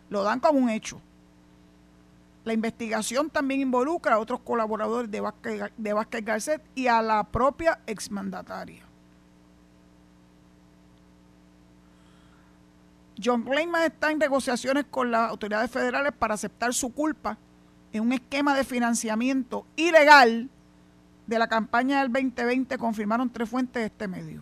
lo 0.10 0.24
dan 0.24 0.40
como 0.40 0.60
un 0.60 0.70
hecho. 0.70 1.00
La 2.44 2.54
investigación 2.54 3.30
también 3.30 3.62
involucra 3.62 4.16
a 4.16 4.20
otros 4.20 4.40
colaboradores 4.40 5.12
de 5.12 5.22
Vázquez, 5.22 5.72
de 5.78 6.22
Garcet 6.22 6.62
y 6.76 6.88
a 6.88 7.02
la 7.02 7.24
propia 7.24 7.80
exmandataria. 7.86 8.84
John 13.22 13.44
Blakeman 13.44 13.84
está 13.84 14.12
en 14.12 14.20
negociaciones 14.20 14.86
con 14.90 15.12
las 15.12 15.30
autoridades 15.30 15.72
federales 15.72 16.14
para 16.18 16.36
aceptar 16.36 16.74
su 16.74 16.94
culpa 16.94 17.38
en 17.92 18.04
un 18.04 18.14
esquema 18.14 18.56
de 18.56 18.64
financiamiento 18.64 19.66
ilegal 19.76 20.50
de 21.26 21.40
la 21.40 21.48
campaña 21.48 22.02
del 22.02 22.12
2020, 22.12 22.78
confirmaron 22.78 23.30
tres 23.30 23.50
fuentes 23.50 23.82
de 23.82 23.88
este 23.88 24.08
medio. 24.08 24.42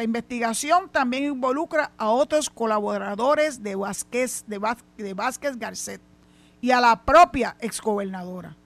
La 0.00 0.04
investigación 0.04 0.88
también 0.88 1.24
involucra 1.24 1.90
a 1.98 2.08
otros 2.08 2.48
colaboradores 2.48 3.62
de 3.62 3.76
Vázquez, 3.76 4.46
de 4.46 5.14
Garcet 5.58 6.00
y 6.62 6.70
a 6.70 6.80
la 6.80 7.02
propia 7.02 7.54
exgobernadora 7.60 8.56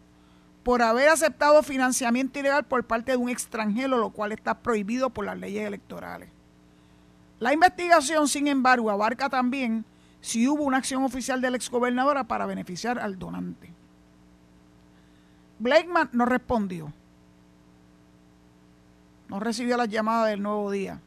por 0.62 0.80
haber 0.80 1.08
aceptado 1.08 1.64
financiamiento 1.64 2.38
ilegal 2.38 2.62
por 2.62 2.84
parte 2.84 3.10
de 3.10 3.18
un 3.18 3.30
extranjero, 3.30 3.98
lo 3.98 4.10
cual 4.10 4.30
está 4.30 4.60
prohibido 4.60 5.10
por 5.10 5.24
las 5.24 5.36
leyes 5.36 5.66
electorales. 5.66 6.28
La 7.40 7.52
investigación, 7.52 8.28
sin 8.28 8.46
embargo, 8.46 8.88
abarca 8.88 9.28
también 9.28 9.84
si 10.20 10.46
hubo 10.46 10.62
una 10.62 10.76
acción 10.76 11.02
oficial 11.02 11.40
de 11.40 11.50
la 11.50 11.56
exgobernadora 11.56 12.22
para 12.22 12.46
beneficiar 12.46 13.00
al 13.00 13.18
donante. 13.18 13.72
Blakeman 15.58 16.10
no 16.12 16.26
respondió. 16.26 16.92
No 19.26 19.40
recibió 19.40 19.76
las 19.76 19.88
llamadas 19.88 20.30
del 20.30 20.40
nuevo 20.40 20.70
día. 20.70 21.00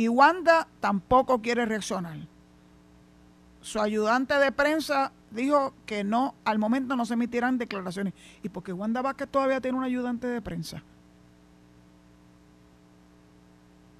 Y 0.00 0.08
Wanda 0.08 0.66
tampoco 0.80 1.42
quiere 1.42 1.66
reaccionar. 1.66 2.16
Su 3.60 3.82
ayudante 3.82 4.32
de 4.32 4.50
prensa 4.50 5.12
dijo 5.30 5.74
que 5.84 6.04
no, 6.04 6.34
al 6.46 6.58
momento 6.58 6.96
no 6.96 7.04
se 7.04 7.12
emitirán 7.12 7.58
declaraciones. 7.58 8.14
¿Y 8.42 8.48
porque 8.48 8.72
Wanda 8.72 9.02
Vázquez 9.02 9.28
todavía 9.28 9.60
tiene 9.60 9.76
un 9.76 9.84
ayudante 9.84 10.26
de 10.26 10.40
prensa? 10.40 10.82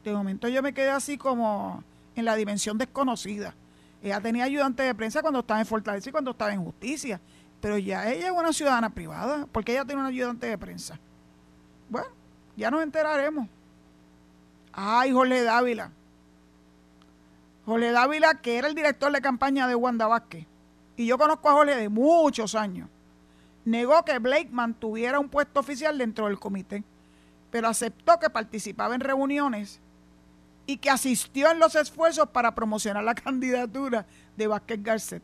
De 0.03 0.15
momento 0.15 0.49
yo 0.49 0.63
me 0.63 0.73
quedé 0.73 0.89
así 0.89 1.19
como 1.19 1.85
en 2.17 2.25
la 2.25 2.35
dimensión 2.35 2.79
desconocida. 2.79 3.55
Ella 4.03 4.23
tenía 4.23 4.45
ayudante 4.45 4.83
de 4.83 4.95
prensa 4.95 5.21
cuando 5.21 5.41
estaba 5.41 5.61
en 5.61 5.67
Fortaleza 5.67 6.09
y 6.09 6.13
cuando 6.13 6.31
estaba 6.31 6.55
en 6.55 6.65
Justicia. 6.65 7.21
Pero 7.61 7.77
ya 7.77 8.11
ella 8.11 8.29
es 8.29 8.33
una 8.33 8.55
ciudadana 8.55 8.89
privada, 8.89 9.47
porque 9.53 9.73
ella 9.73 9.85
tiene 9.85 10.01
un 10.01 10.07
ayudante 10.07 10.47
de 10.47 10.57
prensa. 10.57 10.99
Bueno, 11.91 12.09
ya 12.57 12.71
nos 12.71 12.83
enteraremos. 12.83 13.47
Ay, 14.83 15.12
Jorge 15.12 15.43
Dávila. 15.43 15.93
Jorge 17.66 17.93
Dávila, 17.93 18.40
que 18.40 18.57
era 18.57 18.66
el 18.66 18.75
director 18.75 19.12
de 19.12 19.21
campaña 19.21 19.69
de 19.69 19.75
Wanda 19.75 20.07
Vázquez. 20.07 20.47
Y 20.97 21.05
yo 21.05 21.19
conozco 21.19 21.51
a 21.51 21.53
Jorge 21.53 21.77
de 21.77 21.90
muchos 21.90 22.55
años. 22.55 22.88
Negó 23.66 24.03
que 24.07 24.19
Blake 24.19 24.49
mantuviera 24.51 25.21
un 25.21 25.29
puesto 25.29 25.61
oficial 25.61 25.99
dentro 25.99 26.29
del 26.29 26.38
comité, 26.38 26.83
pero 27.51 27.69
aceptó 27.69 28.19
que 28.19 28.31
participaba 28.31 28.95
en 28.95 29.03
reuniones 29.03 29.81
y 30.64 30.79
que 30.79 30.88
asistió 30.88 31.51
en 31.51 31.59
los 31.59 31.75
esfuerzos 31.75 32.31
para 32.31 32.55
promocionar 32.55 33.05
la 33.05 33.14
candidatura 33.27 34.07
de 34.35 34.47
Vázquez 34.47 34.83
Garcet. 34.83 35.23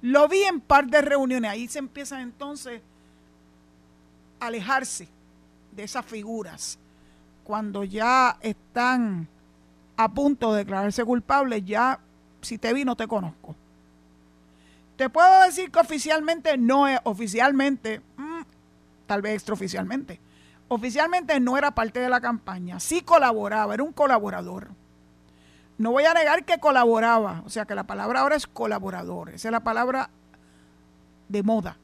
Lo 0.00 0.28
vi 0.28 0.44
en 0.44 0.62
par 0.62 0.86
de 0.86 1.02
reuniones, 1.02 1.50
ahí 1.50 1.68
se 1.68 1.78
empiezan 1.78 2.22
entonces 2.22 2.80
a 4.40 4.46
alejarse 4.46 5.08
de 5.72 5.82
esas 5.82 6.06
figuras. 6.06 6.78
Cuando 7.48 7.82
ya 7.82 8.36
están 8.42 9.26
a 9.96 10.10
punto 10.10 10.52
de 10.52 10.58
declararse 10.58 11.02
culpables, 11.02 11.64
ya 11.64 11.98
si 12.42 12.58
te 12.58 12.74
vi 12.74 12.84
no 12.84 12.94
te 12.94 13.08
conozco. 13.08 13.56
Te 14.98 15.08
puedo 15.08 15.44
decir 15.44 15.70
que 15.70 15.78
oficialmente 15.78 16.58
no 16.58 16.86
es, 16.86 17.00
oficialmente, 17.04 18.02
mm, 18.18 18.42
tal 19.06 19.22
vez 19.22 19.36
extraoficialmente, 19.36 20.20
oficialmente 20.68 21.40
no 21.40 21.56
era 21.56 21.70
parte 21.70 22.00
de 22.00 22.10
la 22.10 22.20
campaña, 22.20 22.80
sí 22.80 23.00
colaboraba, 23.00 23.72
era 23.72 23.82
un 23.82 23.94
colaborador. 23.94 24.68
No 25.78 25.92
voy 25.92 26.04
a 26.04 26.12
negar 26.12 26.44
que 26.44 26.60
colaboraba, 26.60 27.42
o 27.46 27.48
sea 27.48 27.64
que 27.64 27.74
la 27.74 27.84
palabra 27.84 28.20
ahora 28.20 28.36
es 28.36 28.46
colaborador, 28.46 29.30
esa 29.30 29.48
es 29.48 29.52
la 29.52 29.60
palabra 29.60 30.10
de 31.30 31.42
moda. 31.42 31.78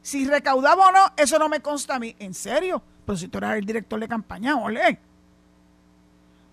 Si 0.00 0.26
recaudaba 0.26 0.88
o 0.88 0.92
no, 0.92 1.12
eso 1.18 1.38
no 1.38 1.50
me 1.50 1.60
consta 1.60 1.96
a 1.96 1.98
mí. 1.98 2.16
¿En 2.18 2.32
serio? 2.32 2.82
Pero 3.04 3.16
si 3.16 3.28
tú 3.28 3.38
eras 3.38 3.56
el 3.56 3.66
director 3.66 3.98
de 3.98 4.08
campaña, 4.08 4.56
ole. 4.56 4.98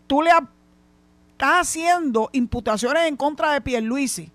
Tú 0.07 0.21
le 0.21 0.31
estás 0.31 1.67
haciendo 1.67 2.29
imputaciones 2.33 3.07
en 3.07 3.15
contra 3.15 3.53
de 3.53 3.61
Pierluisi 3.61 4.31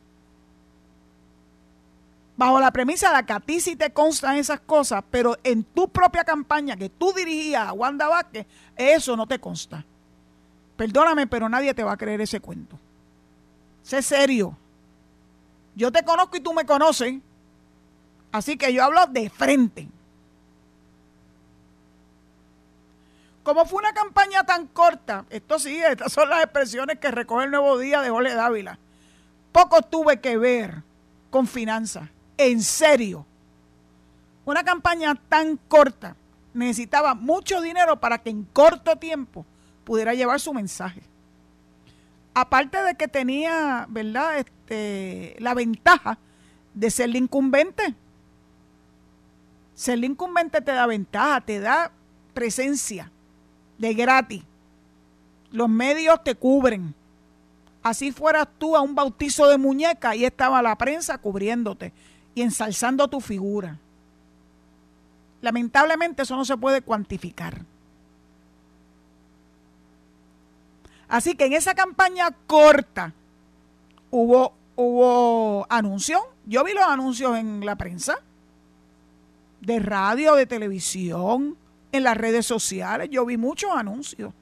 bajo 2.36 2.58
la 2.58 2.70
premisa 2.72 3.16
de 3.16 3.24
que 3.24 3.32
a 3.32 3.40
ti 3.40 3.60
sí 3.60 3.76
te 3.76 3.92
constan 3.92 4.36
esas 4.36 4.60
cosas, 4.60 5.04
pero 5.10 5.36
en 5.44 5.62
tu 5.62 5.88
propia 5.88 6.24
campaña 6.24 6.76
que 6.76 6.88
tú 6.88 7.12
dirigías 7.12 7.68
a 7.68 7.72
Wanda 7.72 8.08
Vázquez, 8.08 8.46
eso 8.76 9.16
no 9.16 9.26
te 9.26 9.38
consta. 9.38 9.84
Perdóname, 10.76 11.26
pero 11.26 11.48
nadie 11.48 11.74
te 11.74 11.84
va 11.84 11.92
a 11.92 11.96
creer 11.96 12.20
ese 12.20 12.40
cuento. 12.40 12.78
Sé 13.82 14.02
serio. 14.02 14.56
Yo 15.76 15.92
te 15.92 16.04
conozco 16.04 16.36
y 16.36 16.40
tú 16.40 16.52
me 16.52 16.64
conoces. 16.64 17.14
Así 18.32 18.56
que 18.56 18.72
yo 18.72 18.82
hablo 18.82 19.06
de 19.06 19.30
frente. 19.30 19.88
Como 23.44 23.66
fue 23.66 23.80
una 23.80 23.92
campaña 23.92 24.42
tan 24.44 24.66
corta, 24.66 25.26
esto 25.28 25.58
sí, 25.58 25.76
estas 25.76 26.10
son 26.10 26.30
las 26.30 26.42
expresiones 26.42 26.98
que 26.98 27.10
recoge 27.10 27.44
el 27.44 27.50
nuevo 27.50 27.76
día 27.76 28.00
de 28.00 28.08
Jorge 28.08 28.34
Dávila. 28.34 28.78
Poco 29.52 29.82
tuve 29.82 30.18
que 30.18 30.38
ver 30.38 30.82
con 31.28 31.46
finanzas 31.46 32.08
en 32.38 32.62
serio. 32.62 33.26
Una 34.46 34.64
campaña 34.64 35.14
tan 35.28 35.58
corta 35.68 36.16
necesitaba 36.54 37.14
mucho 37.14 37.60
dinero 37.60 38.00
para 38.00 38.16
que 38.16 38.30
en 38.30 38.44
corto 38.44 38.96
tiempo 38.96 39.44
pudiera 39.84 40.14
llevar 40.14 40.40
su 40.40 40.54
mensaje. 40.54 41.02
Aparte 42.32 42.82
de 42.82 42.94
que 42.94 43.08
tenía, 43.08 43.84
¿verdad?, 43.90 44.38
este, 44.38 45.36
la 45.38 45.52
ventaja 45.52 46.18
de 46.72 46.90
ser 46.90 47.10
el 47.10 47.16
incumbente. 47.16 47.94
Ser 49.74 49.94
el 49.94 50.04
incumbente 50.04 50.62
te 50.62 50.72
da 50.72 50.86
ventaja, 50.86 51.42
te 51.42 51.60
da 51.60 51.92
presencia 52.32 53.10
de 53.78 53.94
gratis. 53.94 54.42
Los 55.50 55.68
medios 55.68 56.22
te 56.24 56.34
cubren. 56.34 56.94
Así 57.82 58.12
fueras 58.12 58.48
tú 58.58 58.76
a 58.76 58.80
un 58.80 58.94
bautizo 58.94 59.46
de 59.48 59.58
muñeca 59.58 60.16
y 60.16 60.24
estaba 60.24 60.62
la 60.62 60.76
prensa 60.76 61.18
cubriéndote 61.18 61.92
y 62.34 62.42
ensalzando 62.42 63.08
tu 63.08 63.20
figura. 63.20 63.78
Lamentablemente 65.42 66.22
eso 66.22 66.36
no 66.36 66.44
se 66.44 66.56
puede 66.56 66.80
cuantificar. 66.80 67.62
Así 71.08 71.36
que 71.36 71.44
en 71.44 71.52
esa 71.52 71.74
campaña 71.74 72.30
corta 72.46 73.12
hubo, 74.10 74.54
hubo 74.74 75.66
anuncios. 75.68 76.22
Yo 76.46 76.64
vi 76.64 76.72
los 76.72 76.84
anuncios 76.84 77.36
en 77.36 77.64
la 77.64 77.76
prensa, 77.76 78.18
de 79.60 79.78
radio, 79.78 80.34
de 80.34 80.46
televisión, 80.46 81.56
en 81.94 82.02
las 82.02 82.16
redes 82.16 82.44
sociales. 82.44 83.08
Yo 83.08 83.24
vi 83.24 83.36
muchos 83.36 83.70
anuncios. 83.70 84.34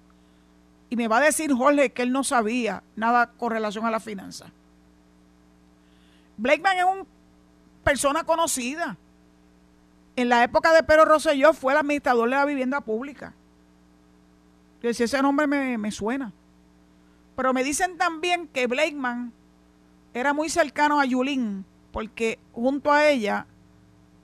Y 0.88 0.96
me 0.96 1.06
va 1.06 1.18
a 1.18 1.20
decir 1.20 1.52
Jorge 1.52 1.92
que 1.92 2.00
él 2.00 2.10
no 2.10 2.24
sabía 2.24 2.82
nada 2.96 3.30
con 3.32 3.52
relación 3.52 3.84
a 3.84 3.90
la 3.90 4.00
finanza. 4.00 4.46
Blakeman 6.38 6.78
es 6.78 6.84
una 6.84 7.04
persona 7.84 8.24
conocida. 8.24 8.96
En 10.16 10.30
la 10.30 10.42
época 10.44 10.72
de 10.72 10.82
Pedro 10.82 11.04
Rosselló 11.04 11.52
fue 11.52 11.74
el 11.74 11.80
administrador 11.80 12.30
de 12.30 12.36
la 12.36 12.46
vivienda 12.46 12.80
pública. 12.80 13.34
Yo 14.82 14.88
decía, 14.88 15.04
ese 15.04 15.20
nombre 15.20 15.46
me, 15.46 15.76
me 15.76 15.90
suena. 15.90 16.32
Pero 17.36 17.52
me 17.52 17.64
dicen 17.64 17.98
también 17.98 18.48
que 18.48 18.66
Blakeman 18.66 19.30
era 20.14 20.32
muy 20.32 20.48
cercano 20.48 20.98
a 20.98 21.04
Yulín, 21.04 21.66
porque 21.92 22.38
junto 22.52 22.90
a 22.90 23.08
ella 23.08 23.46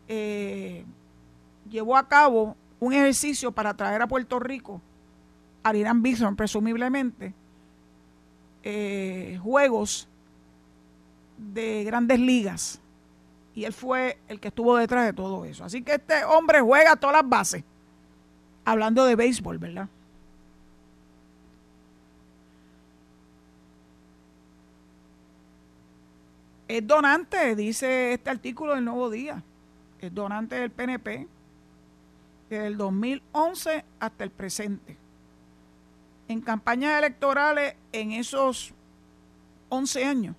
eh, 0.09 0.87
llevó 1.69 1.95
a 1.95 2.09
cabo 2.09 2.57
un 2.81 2.93
ejercicio 2.93 3.53
para 3.53 3.75
traer 3.75 4.03
a 4.03 4.07
Puerto 4.07 4.39
Rico, 4.39 4.81
a 5.63 5.75
Irán 5.75 6.03
Bison 6.03 6.37
presumiblemente, 6.37 7.35
eh, 8.63 9.39
juegos 9.43 10.09
de 11.37 11.85
grandes 11.85 12.21
ligas. 12.21 12.81
Y 13.55 13.65
él 13.65 13.73
fue 13.73 14.19
el 14.29 14.39
que 14.39 14.49
estuvo 14.49 14.77
detrás 14.77 15.07
de 15.07 15.13
todo 15.13 15.45
eso. 15.45 15.65
Así 15.65 15.83
que 15.83 15.95
este 15.95 16.25
hombre 16.25 16.61
juega 16.61 16.95
todas 16.97 17.17
las 17.17 17.29
bases. 17.29 17.65
Hablando 18.65 19.05
de 19.05 19.17
béisbol, 19.17 19.59
¿verdad? 19.59 19.89
Es 26.69 26.87
donante, 26.87 27.57
dice 27.57 28.13
este 28.13 28.31
artículo 28.31 28.75
del 28.75 28.85
Nuevo 28.85 29.11
Día. 29.11 29.43
Es 30.01 30.15
donante 30.15 30.57
del 30.57 30.71
PNP 30.71 31.27
desde 32.49 32.67
el 32.67 32.77
2011 32.77 33.85
hasta 34.01 34.25
el 34.25 34.31
presente. 34.31 34.97
En 36.29 36.41
campañas 36.41 36.99
electorales 36.99 37.75
en 37.93 38.13
esos 38.13 38.75
11 39.69 40.05
años 40.05 40.37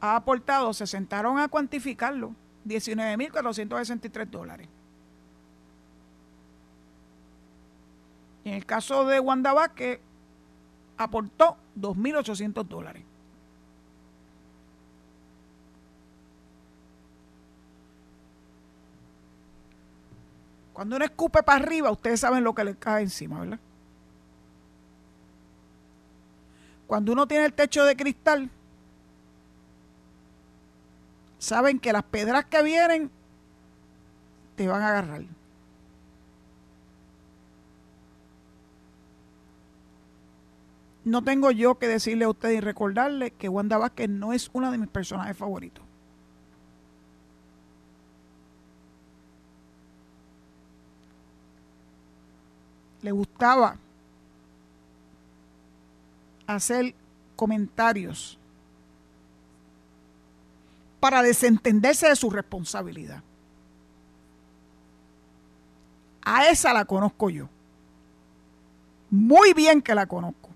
ha 0.00 0.16
aportado, 0.16 0.72
se 0.72 0.86
sentaron 0.86 1.38
a 1.38 1.48
cuantificarlo, 1.48 2.34
19.463 2.66 4.26
dólares. 4.26 4.68
En 8.44 8.54
el 8.54 8.64
caso 8.64 9.04
de 9.06 9.18
Wanda 9.18 9.52
Vázquez, 9.52 10.00
aportó 10.96 11.56
2.800 11.78 12.64
dólares. 12.64 13.02
Cuando 20.76 20.96
uno 20.96 21.06
escupe 21.06 21.42
para 21.42 21.64
arriba, 21.64 21.90
ustedes 21.90 22.20
saben 22.20 22.44
lo 22.44 22.54
que 22.54 22.62
le 22.62 22.76
cae 22.76 23.02
encima, 23.02 23.40
¿verdad? 23.40 23.58
Cuando 26.86 27.12
uno 27.12 27.26
tiene 27.26 27.46
el 27.46 27.54
techo 27.54 27.82
de 27.86 27.96
cristal, 27.96 28.50
saben 31.38 31.80
que 31.80 31.94
las 31.94 32.02
pedras 32.02 32.44
que 32.44 32.62
vienen 32.62 33.10
te 34.54 34.68
van 34.68 34.82
a 34.82 34.88
agarrar. 34.88 35.22
No 41.04 41.24
tengo 41.24 41.52
yo 41.52 41.78
que 41.78 41.88
decirle 41.88 42.26
a 42.26 42.28
ustedes 42.28 42.58
y 42.58 42.60
recordarle 42.60 43.30
que 43.30 43.48
Wanda 43.48 43.78
Vázquez 43.78 44.10
no 44.10 44.34
es 44.34 44.50
una 44.52 44.70
de 44.70 44.76
mis 44.76 44.88
personajes 44.90 45.38
favoritos. 45.38 45.85
Le 53.06 53.12
gustaba 53.12 53.76
hacer 56.44 56.92
comentarios 57.36 58.36
para 60.98 61.22
desentenderse 61.22 62.08
de 62.08 62.16
su 62.16 62.28
responsabilidad. 62.30 63.22
A 66.22 66.48
esa 66.48 66.72
la 66.72 66.84
conozco 66.84 67.30
yo. 67.30 67.48
Muy 69.08 69.52
bien 69.52 69.80
que 69.80 69.94
la 69.94 70.06
conozco. 70.06 70.50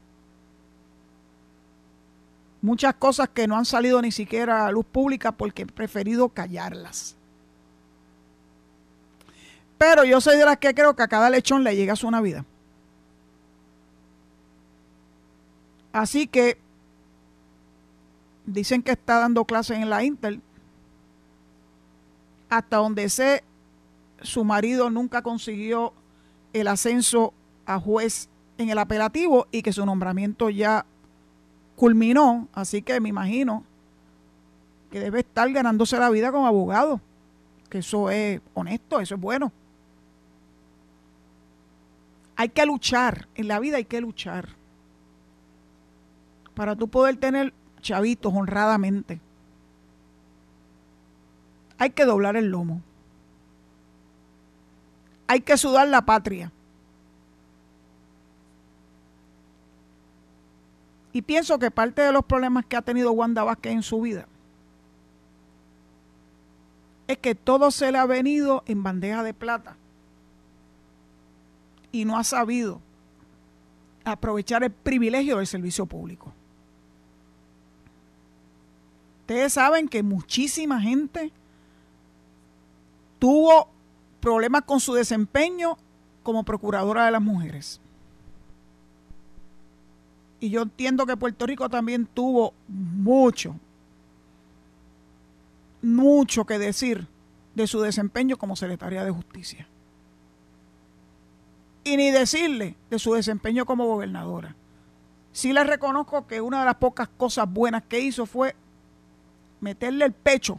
Muchas 2.63 2.95
cosas 2.95 3.29
que 3.29 3.47
no 3.47 3.57
han 3.57 3.65
salido 3.65 4.03
ni 4.03 4.11
siquiera 4.11 4.67
a 4.67 4.73
luz 4.73 4.87
pública 4.87 5.31
porque 5.31 5.63
he 5.63 5.67
preferido 5.67 6.29
callarlas. 6.29 7.15
Pero 9.81 10.05
yo 10.05 10.21
soy 10.21 10.37
de 10.37 10.45
las 10.45 10.59
que 10.59 10.75
creo 10.75 10.95
que 10.95 11.03
a 11.03 11.09
cada 11.09 11.31
lechón 11.31 11.65
le 11.65 11.75
llega 11.75 11.97
su 11.97 12.11
Navidad. 12.11 12.45
Así 15.91 16.27
que 16.27 16.59
dicen 18.45 18.83
que 18.83 18.91
está 18.91 19.21
dando 19.21 19.47
clases 19.47 19.79
en 19.79 19.89
la 19.89 20.05
Intel. 20.05 20.43
Hasta 22.51 22.77
donde 22.77 23.09
sé, 23.09 23.43
su 24.21 24.45
marido 24.45 24.91
nunca 24.91 25.23
consiguió 25.23 25.95
el 26.53 26.69
ascenso 26.69 27.33
a 27.65 27.81
juez 27.81 28.29
en 28.59 28.69
el 28.69 28.79
apelativo 28.79 29.47
y 29.51 29.63
que 29.63 29.73
su 29.73 29.87
nombramiento 29.87 30.51
ya 30.51 30.85
culminó. 31.77 32.49
Así 32.53 32.83
que 32.83 33.01
me 33.01 33.09
imagino 33.09 33.65
que 34.91 35.01
debe 35.01 35.21
estar 35.21 35.51
ganándose 35.51 35.99
la 35.99 36.11
vida 36.11 36.31
como 36.33 36.47
abogado. 36.47 37.01
Que 37.71 37.79
eso 37.79 38.11
es 38.11 38.43
honesto, 38.53 39.01
eso 39.01 39.15
es 39.15 39.21
bueno. 39.23 39.51
Hay 42.41 42.49
que 42.49 42.65
luchar, 42.65 43.29
en 43.35 43.49
la 43.49 43.61
vida 43.61 43.77
hay 43.77 43.85
que 43.85 44.01
luchar. 44.01 44.49
Para 46.55 46.75
tú 46.75 46.89
poder 46.89 47.19
tener 47.19 47.53
chavitos 47.83 48.33
honradamente. 48.35 49.21
Hay 51.77 51.91
que 51.91 52.07
doblar 52.07 52.37
el 52.37 52.47
lomo. 52.47 52.81
Hay 55.27 55.43
que 55.43 55.59
sudar 55.59 55.89
la 55.89 56.07
patria. 56.07 56.51
Y 61.13 61.21
pienso 61.21 61.59
que 61.59 61.71
parte 61.71 62.01
de 62.01 62.11
los 62.11 62.25
problemas 62.25 62.65
que 62.65 62.79
ha 62.79 62.81
tenido 62.81 63.13
Wanda 63.13 63.45
Vázquez 63.45 63.73
en 63.73 63.83
su 63.83 64.01
vida 64.01 64.27
es 67.07 67.19
que 67.19 67.35
todo 67.35 67.71
se 67.71 67.93
le 67.93 67.99
ha 67.99 68.07
venido 68.07 68.63
en 68.65 68.83
bandeja 68.83 69.23
de 69.23 69.35
plata 69.35 69.77
y 71.93 72.05
no 72.05 72.19
ha 72.19 72.25
sabido 72.25 72.81
aprovechar 74.05 74.63
el 74.63 74.71
privilegio 74.71 75.39
del 75.39 75.47
servicio 75.47 75.87
público. 75.87 76.33
Ustedes 79.21 79.53
saben 79.53 79.89
que 79.89 80.03
muchísima 80.03 80.81
gente 80.81 81.33
tuvo 83.19 83.69
problemas 84.21 84.63
con 84.63 84.81
su 84.81 84.95
desempeño 84.95 85.77
como 86.23 86.45
procuradora 86.45 87.05
de 87.05 87.13
las 87.13 87.23
mujeres. 87.23 87.81
Y 90.41 90.51
yo 90.51 90.63
entiendo 90.63 91.07
que 91.07 91.17
Puerto 91.17 91.47
Rico 91.47 91.69
también 91.69 92.07
tuvo 92.07 92.55
mucho, 92.67 93.55
mucho 95.83 96.45
que 96.45 96.59
decir 96.59 97.07
de 97.55 97.67
su 97.67 97.81
desempeño 97.81 98.37
como 98.37 98.57
secretaria 98.57 99.05
de 99.05 99.11
justicia 99.11 99.70
y 101.91 101.97
ni 101.97 102.11
decirle 102.11 102.77
de 102.89 102.99
su 102.99 103.15
desempeño 103.15 103.67
como 103.67 103.87
gobernadora. 103.87 104.55
Sí 105.33 105.53
le 105.53 105.65
reconozco 105.65 106.27
que 106.27 106.41
una 106.41 106.61
de 106.61 106.65
las 106.67 106.77
pocas 106.77 107.09
cosas 107.09 107.51
buenas 107.51 107.83
que 107.83 108.01
hizo 108.01 108.27
fue 108.27 108.55
meterle 109.61 110.05
el 110.05 110.13
pecho 110.13 110.59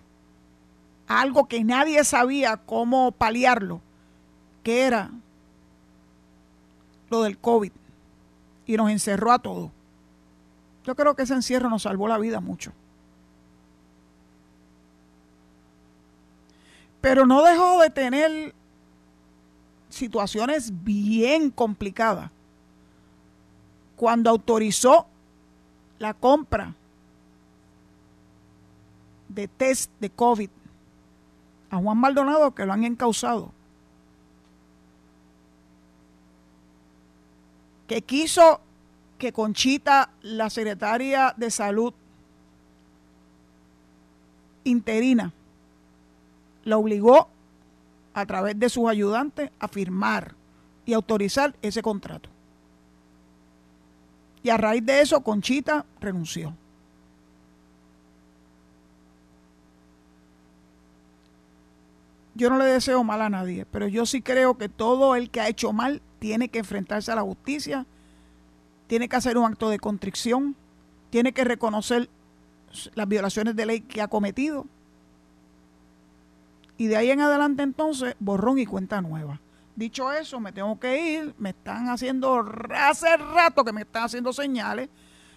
a 1.08 1.22
algo 1.22 1.48
que 1.48 1.64
nadie 1.64 2.04
sabía 2.04 2.58
cómo 2.58 3.12
paliarlo, 3.12 3.82
que 4.64 4.84
era 4.84 5.12
lo 7.10 7.24
del 7.24 7.38
COVID, 7.38 7.72
y 8.66 8.78
nos 8.78 8.90
encerró 8.92 9.32
a 9.32 9.40
todos. 9.40 9.72
Yo 10.86 10.96
creo 10.96 11.16
que 11.16 11.24
ese 11.24 11.34
encierro 11.34 11.70
nos 11.70 11.84
salvó 11.84 12.08
la 12.08 12.18
vida 12.18 12.40
mucho. 12.40 12.72
Pero 17.02 17.26
no 17.26 17.44
dejó 17.44 17.82
de 17.82 17.90
tener 17.90 18.54
situaciones 19.92 20.84
bien 20.84 21.52
complicadas 21.52 22.32
cuando 23.96 24.30
autorizó 24.30 25.06
la 26.00 26.14
compra 26.14 26.74
de 29.30 29.48
test 29.48 29.92
de 30.00 30.10
COVID 30.10 30.50
a 31.70 31.78
Juan 31.78 31.98
Maldonado 31.98 32.54
que 32.54 32.66
lo 32.66 32.74
han 32.74 32.84
encausado. 32.84 33.52
Que 37.88 38.02
quiso 38.02 38.62
que 39.18 39.32
Conchita, 39.32 40.10
la 40.22 40.50
secretaria 40.50 41.34
de 41.38 41.52
salud 41.52 41.94
interina, 44.64 45.32
la 46.64 46.78
obligó 46.78 47.30
a 48.14 48.26
través 48.26 48.60
de 48.60 48.70
sus 48.70 48.90
ayudantes 48.90 49.52
a 49.60 49.68
firmar 49.68 50.36
y 50.86 50.94
autorizar 50.94 51.56
ese 51.62 51.82
contrato. 51.82 52.30
Y 54.44 54.50
a 54.50 54.58
raíz 54.58 54.86
de 54.86 55.02
eso, 55.02 55.22
Conchita 55.22 55.86
renunció. 56.00 56.56
Yo 62.34 62.50
no 62.50 62.58
le 62.58 62.66
deseo 62.66 63.04
mal 63.04 63.22
a 63.22 63.30
nadie, 63.30 63.66
pero 63.70 63.88
yo 63.88 64.06
sí 64.06 64.22
creo 64.22 64.58
que 64.58 64.70
todo 64.70 65.16
el 65.16 65.30
que 65.30 65.42
ha 65.42 65.50
hecho 65.50 65.74
mal 65.74 66.02
tiene 66.20 66.50
que 66.50 66.60
enfrentarse 66.60 67.12
a 67.12 67.16
la 67.16 67.22
justicia, 67.22 67.86
tiene 68.88 69.10
que 69.10 69.16
hacer 69.16 69.38
un 69.38 69.46
acto 69.46 69.70
de 69.70 69.80
contrición, 69.80 70.56
tiene 71.10 71.34
que 71.34 71.44
reconocer 71.44 72.10
las 72.96 73.08
violaciones 73.08 73.56
de 73.56 73.66
ley 73.66 73.82
que 73.82 74.02
ha 74.02 74.08
cometido. 74.08 74.66
Y 76.82 76.88
de 76.88 76.98
ahí 76.98 77.12
en 77.12 77.22
adelante 77.22 77.62
entonces, 77.62 78.16
borrón 78.18 78.58
y 78.58 78.66
cuenta 78.66 79.04
nueva. 79.04 79.40
Dicho 79.76 80.12
eso, 80.12 80.40
me 80.40 80.52
tengo 80.52 80.80
que 80.80 81.12
ir. 81.12 81.36
Me 81.38 81.52
están 81.52 81.90
haciendo, 81.90 82.44
hace 82.76 83.18
rato 83.18 83.64
que 83.64 83.72
me 83.72 83.82
están 83.82 84.06
haciendo 84.06 84.34
señales. 84.34 84.90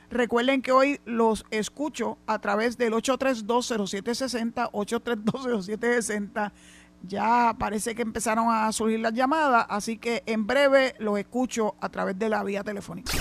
Recuerden 0.08 0.62
que 0.62 0.72
hoy 0.72 1.02
los 1.04 1.44
escucho 1.50 2.16
a 2.26 2.38
través 2.38 2.78
del 2.78 2.94
832-0760, 2.94 4.70
832-0760. 4.70 6.50
Ya 7.02 7.54
parece 7.58 7.94
que 7.94 8.00
empezaron 8.00 8.46
a 8.48 8.72
surgir 8.72 9.00
las 9.00 9.12
llamadas, 9.12 9.66
así 9.68 9.98
que 9.98 10.22
en 10.24 10.46
breve 10.46 10.94
los 10.98 11.18
escucho 11.18 11.74
a 11.78 11.90
través 11.90 12.18
de 12.18 12.30
la 12.30 12.42
vía 12.42 12.64
telefónica. 12.64 13.12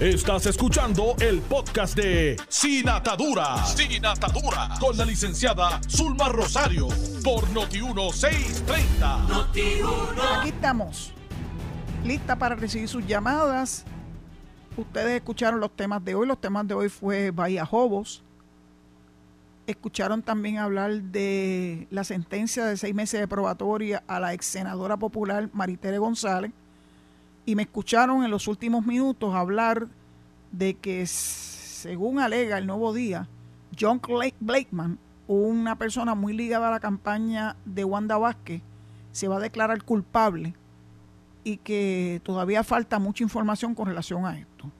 Estás 0.00 0.46
escuchando 0.46 1.14
el 1.20 1.42
podcast 1.42 1.94
de 1.94 2.36
Sin 2.48 2.88
Atadura. 2.88 3.62
Sin 3.66 4.06
Atadura. 4.06 4.70
Con 4.80 4.96
la 4.96 5.04
licenciada 5.04 5.78
Zulma 5.90 6.30
Rosario. 6.30 6.88
Por 7.22 7.44
Noti1630. 7.48 10.38
Aquí 10.38 10.48
estamos. 10.48 11.12
Lista 12.02 12.34
para 12.34 12.54
recibir 12.54 12.88
sus 12.88 13.06
llamadas. 13.06 13.84
Ustedes 14.78 15.16
escucharon 15.16 15.60
los 15.60 15.76
temas 15.76 16.02
de 16.02 16.14
hoy. 16.14 16.26
Los 16.26 16.40
temas 16.40 16.66
de 16.66 16.72
hoy 16.72 16.88
fue 16.88 17.30
Bahía 17.30 17.66
Jobos. 17.66 18.22
Escucharon 19.66 20.22
también 20.22 20.56
hablar 20.56 20.94
de 20.94 21.86
la 21.90 22.04
sentencia 22.04 22.64
de 22.64 22.78
seis 22.78 22.94
meses 22.94 23.20
de 23.20 23.28
probatoria 23.28 24.02
a 24.06 24.18
la 24.18 24.32
ex 24.32 24.46
senadora 24.46 24.96
popular 24.96 25.50
Maritere 25.52 25.98
González 25.98 26.52
y 27.46 27.56
me 27.56 27.62
escucharon 27.62 28.24
en 28.24 28.30
los 28.30 28.48
últimos 28.48 28.86
minutos 28.86 29.34
hablar 29.34 29.88
de 30.52 30.74
que, 30.74 31.06
según 31.06 32.18
alega 32.18 32.58
el 32.58 32.66
nuevo 32.66 32.92
día, 32.92 33.28
John 33.78 34.00
Blakeman, 34.40 34.98
una 35.26 35.76
persona 35.76 36.14
muy 36.14 36.32
ligada 36.32 36.68
a 36.68 36.72
la 36.72 36.80
campaña 36.80 37.56
de 37.64 37.84
Wanda 37.84 38.18
Vázquez, 38.18 38.62
se 39.12 39.28
va 39.28 39.36
a 39.36 39.40
declarar 39.40 39.82
culpable 39.82 40.54
y 41.44 41.56
que 41.58 42.20
todavía 42.24 42.64
falta 42.64 42.98
mucha 42.98 43.22
información 43.22 43.74
con 43.74 43.86
relación 43.86 44.26
a 44.26 44.38
esto. 44.38 44.70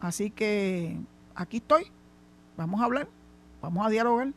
Así 0.00 0.30
que 0.30 0.96
aquí 1.34 1.58
estoy, 1.58 1.84
vamos 2.56 2.80
a 2.80 2.84
hablar, 2.84 3.08
vamos 3.60 3.86
a 3.86 3.90
dialogar. 3.90 4.28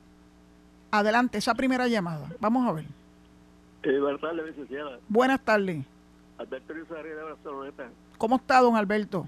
Adelante, 0.91 1.37
esa 1.37 1.55
primera 1.55 1.87
llamada, 1.87 2.29
vamos 2.39 2.67
a 2.67 2.71
ver. 2.73 2.85
Eh, 3.83 3.99
buenas 3.99 4.21
tardes, 4.21 4.55
Buenas 5.09 5.41
tardes. 5.41 5.85
Alberto 6.37 6.73
de 6.73 6.83
Barcelona. 6.83 7.71
¿Cómo 8.17 8.35
está, 8.37 8.61
don 8.61 8.75
Alberto? 8.75 9.27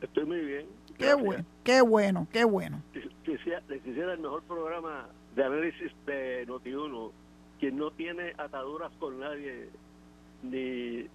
Estoy 0.00 0.24
muy 0.24 0.40
bien. 0.40 0.66
Qué 0.96 1.14
bueno, 1.14 1.44
qué 1.64 1.80
bueno, 1.80 2.26
qué 2.32 2.44
bueno. 2.44 2.82
Les 2.92 3.86
hiciera 3.86 4.12
el 4.12 4.18
mejor 4.18 4.42
programa 4.42 5.08
de 5.34 5.44
análisis 5.44 5.92
de 6.06 6.44
Notiuno, 6.46 7.12
quien 7.60 7.76
no 7.76 7.90
tiene 7.92 8.32
ataduras 8.38 8.92
con 8.98 9.20
nadie, 9.20 9.68
ni 10.42 11.06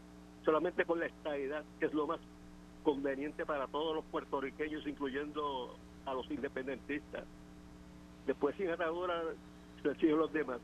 solamente 0.46 0.86
con 0.86 1.00
la 1.00 1.08
estabilidad, 1.08 1.64
que 1.80 1.88
es 1.88 1.94
lo 1.94 2.08
más 2.08 2.20
conveniente 2.84 3.46
para 3.46 3.68
todos 3.68 3.96
los 3.96 4.06
puertorriqueños, 4.06 4.86
incluyendo 4.88 5.76
a 6.06 6.14
los 6.14 6.30
independentistas. 6.30 7.24
Después 8.26 8.56
sin 8.56 8.70
ataduras, 8.70 9.24
se 9.82 9.96
siguen 9.96 10.18
los 10.18 10.32
demás. 10.32 10.60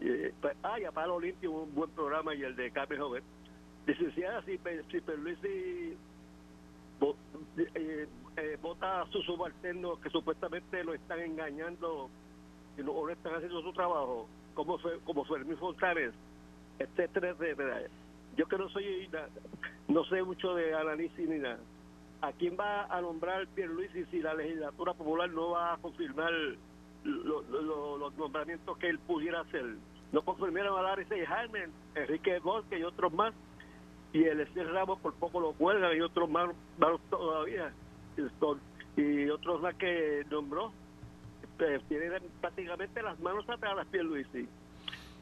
Eh, 0.00 0.32
pues, 0.40 0.56
ah, 0.62 0.80
y 0.80 0.84
a 0.84 0.92
Palo 0.92 1.20
Limpio 1.20 1.52
un 1.52 1.74
buen 1.74 1.90
programa 1.90 2.34
y 2.34 2.42
el 2.42 2.56
de 2.56 2.70
Carmen 2.70 2.98
Joven. 2.98 3.22
Licenciada, 3.86 4.42
si, 4.42 4.58
si 4.90 5.00
Perluisi 5.00 5.96
eh, 7.74 8.08
eh, 8.36 8.58
vota 8.60 9.02
a 9.02 9.06
sus 9.10 9.24
subalternos 9.24 9.98
que 10.00 10.10
supuestamente 10.10 10.82
lo 10.84 10.94
están 10.94 11.20
engañando 11.20 12.10
y 12.76 12.82
no, 12.82 13.08
están 13.08 13.34
haciendo 13.34 13.62
su 13.62 13.72
trabajo, 13.72 14.26
como, 14.54 14.78
fue, 14.78 14.98
como 15.04 15.24
Fermín 15.24 15.56
Fontanes, 15.56 16.12
etcétera, 16.78 17.30
etcétera. 17.30 17.82
Yo 18.36 18.46
que 18.46 18.58
no 18.58 18.68
soy, 18.68 19.08
no 19.88 20.04
sé 20.04 20.22
mucho 20.22 20.54
de 20.54 20.74
análisis 20.74 21.28
ni 21.28 21.38
nada. 21.38 21.58
¿A 22.22 22.32
quién 22.32 22.56
va 22.58 22.84
a 22.84 23.00
nombrar 23.00 23.46
Pierluisi 23.48 24.04
si 24.06 24.20
la 24.20 24.34
legislatura 24.34 24.94
popular 24.94 25.30
no 25.30 25.50
va 25.50 25.74
a 25.74 25.78
confirmar 25.78 26.32
los 27.04 28.16
nombramientos 28.16 28.76
que 28.78 28.88
él 28.88 28.98
pudiera 28.98 29.40
hacer? 29.40 29.64
No 30.12 30.22
confirmaron 30.22 30.78
a 30.78 30.82
Larry 30.82 31.06
Jaime, 31.26 31.68
Enrique 31.94 32.38
Bosque 32.40 32.78
y 32.78 32.82
otros 32.82 33.12
más 33.12 33.34
y 34.16 34.24
el 34.24 34.40
Ester 34.40 34.72
Ramos 34.72 34.98
por 35.00 35.12
poco 35.14 35.40
lo 35.40 35.52
cuelgan 35.52 35.94
y 35.94 36.00
otros 36.00 36.30
más, 36.30 36.48
todavía. 37.10 37.70
Y 38.96 39.28
otros 39.28 39.60
más 39.60 39.74
que 39.74 40.24
nombró 40.30 40.72
pues, 41.58 41.82
tienen 41.88 42.22
prácticamente 42.40 43.02
las 43.02 43.20
manos 43.20 43.46
atrás 43.48 43.72
a 43.72 43.74
las 43.74 43.86
pies 43.88 44.04
Luis 44.04 44.26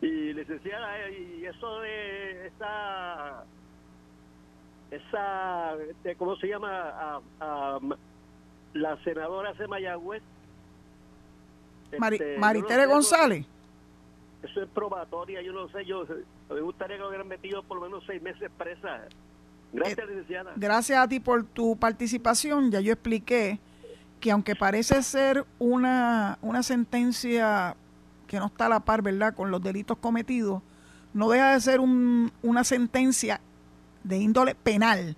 y 0.00 0.32
licenciada 0.32 1.10
y 1.10 1.44
eso 1.44 1.80
de 1.80 2.46
esa 2.46 3.44
esa 4.90 5.72
cómo 6.16 6.36
se 6.36 6.48
llama 6.48 7.20
a, 7.40 7.80
la 8.74 9.02
senadora 9.02 9.54
de 9.54 9.66
Mayagüez. 9.66 10.22
Este, 11.90 12.38
Maritere 12.38 12.86
González 12.86 13.46
eso 14.44 14.62
es 14.62 14.68
probatoria, 14.68 15.40
yo 15.40 15.52
no 15.52 15.68
sé, 15.68 15.84
yo 15.84 16.04
me 16.50 16.60
gustaría 16.60 16.96
que 16.96 17.02
lo 17.02 17.08
hubieran 17.08 17.28
metido 17.28 17.62
por 17.62 17.78
lo 17.78 17.84
menos 17.84 18.04
seis 18.06 18.20
meses 18.20 18.50
presa. 18.58 19.08
Gracias, 19.72 19.98
eh, 19.98 20.06
licenciada. 20.06 20.52
Gracias 20.56 20.98
a 20.98 21.08
ti 21.08 21.18
por 21.18 21.44
tu 21.44 21.76
participación. 21.76 22.70
Ya 22.70 22.80
yo 22.80 22.92
expliqué 22.92 23.58
que 24.20 24.30
aunque 24.30 24.54
parece 24.54 25.02
ser 25.02 25.44
una, 25.58 26.38
una 26.42 26.62
sentencia 26.62 27.76
que 28.26 28.38
no 28.38 28.46
está 28.46 28.66
a 28.66 28.68
la 28.68 28.80
par, 28.80 29.02
¿verdad?, 29.02 29.34
con 29.34 29.50
los 29.50 29.62
delitos 29.62 29.98
cometidos, 29.98 30.62
no 31.12 31.30
deja 31.30 31.52
de 31.52 31.60
ser 31.60 31.80
un, 31.80 32.30
una 32.42 32.64
sentencia 32.64 33.40
de 34.02 34.18
índole 34.18 34.54
penal, 34.54 35.16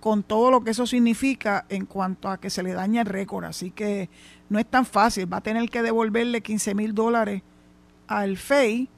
con 0.00 0.22
todo 0.22 0.50
lo 0.50 0.62
que 0.62 0.70
eso 0.70 0.86
significa 0.86 1.64
en 1.68 1.86
cuanto 1.86 2.28
a 2.28 2.38
que 2.38 2.50
se 2.50 2.62
le 2.62 2.72
daña 2.72 3.02
el 3.02 3.06
récord. 3.06 3.44
Así 3.44 3.70
que 3.70 4.08
no 4.48 4.58
es 4.58 4.66
tan 4.66 4.84
fácil. 4.84 5.32
Va 5.32 5.38
a 5.38 5.42
tener 5.42 5.68
que 5.70 5.82
devolverle 5.82 6.40
15 6.40 6.74
mil 6.74 6.94
dólares 6.94 7.42
al 8.08 8.36
FEI 8.36 8.88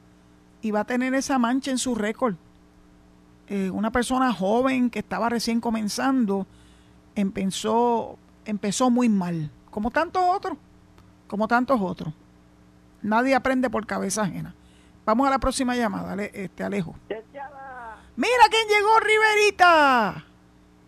y 0.62 0.70
va 0.70 0.81
a 0.81 0.85
tener 0.85 1.14
esa 1.14 1.38
mancha 1.38 1.70
en 1.70 1.79
su 1.79 1.94
récord. 1.94 2.37
Eh, 3.49 3.70
una 3.70 3.90
persona 3.90 4.33
joven 4.33 4.90
que 4.90 5.01
estaba 5.01 5.29
recién 5.29 5.61
comenzando 5.61 6.46
empezó, 7.16 8.16
empezó 8.44 8.90
muy 8.90 9.09
mal, 9.09 9.51
como 9.70 9.90
tantos 9.90 10.23
otros, 10.25 10.57
como 11.27 11.49
tantos 11.49 11.81
otros. 11.81 12.14
Nadie 13.03 13.35
aprende 13.35 13.68
por 13.68 13.87
cabeza 13.87 14.23
ajena. 14.23 14.55
Vamos 15.05 15.27
a 15.27 15.31
la 15.31 15.38
próxima 15.38 15.75
llamada, 15.75 16.23
este 16.23 16.62
Alejo. 16.62 16.94
Mira 18.16 18.44
quién 18.51 18.68
llegó, 18.68 19.01
Riverita. 19.01 20.25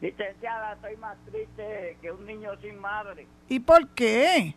Licenciada, 0.01 0.75
estoy 0.75 0.97
más 0.97 1.17
triste 1.31 1.97
que 2.03 2.13
un 2.13 2.27
niño 2.27 2.51
sin 2.61 2.79
madre. 2.79 3.27
¿Y 3.49 3.61
por 3.61 3.89
qué? 3.89 4.55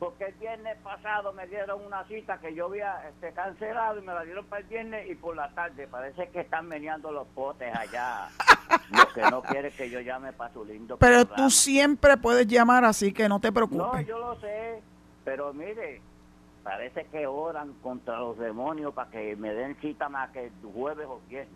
Porque 0.00 0.24
el 0.24 0.34
viernes 0.36 0.78
pasado 0.82 1.34
me 1.34 1.46
dieron 1.46 1.84
una 1.84 2.02
cita 2.04 2.38
que 2.40 2.54
yo 2.54 2.66
había 2.66 3.06
este, 3.10 3.32
cancelado 3.34 3.98
y 3.98 4.02
me 4.02 4.14
la 4.14 4.24
dieron 4.24 4.46
para 4.46 4.62
el 4.62 4.66
viernes 4.66 5.10
y 5.10 5.14
por 5.14 5.36
la 5.36 5.50
tarde. 5.50 5.86
Parece 5.86 6.30
que 6.30 6.40
están 6.40 6.66
meneando 6.66 7.12
los 7.12 7.28
potes 7.28 7.72
allá. 7.76 8.28
lo 8.90 9.12
que 9.12 9.20
no 9.30 9.42
quiere 9.42 9.70
que 9.70 9.90
yo 9.90 10.00
llame 10.00 10.32
para 10.32 10.52
su 10.54 10.64
lindo 10.64 10.96
Pero 10.96 11.26
tú 11.26 11.50
siempre 11.50 12.16
puedes 12.16 12.46
llamar, 12.46 12.84
así 12.86 13.12
que 13.12 13.28
no 13.28 13.40
te 13.40 13.52
preocupes. 13.52 13.78
No, 13.78 14.00
yo 14.00 14.18
lo 14.18 14.40
sé, 14.40 14.80
pero 15.22 15.52
mire, 15.52 16.00
parece 16.62 17.04
que 17.12 17.26
oran 17.26 17.74
contra 17.82 18.18
los 18.20 18.38
demonios 18.38 18.94
para 18.94 19.10
que 19.10 19.36
me 19.36 19.52
den 19.52 19.76
cita 19.82 20.08
más 20.08 20.30
que 20.30 20.50
jueves 20.72 21.06
o 21.06 21.20
viernes. 21.28 21.54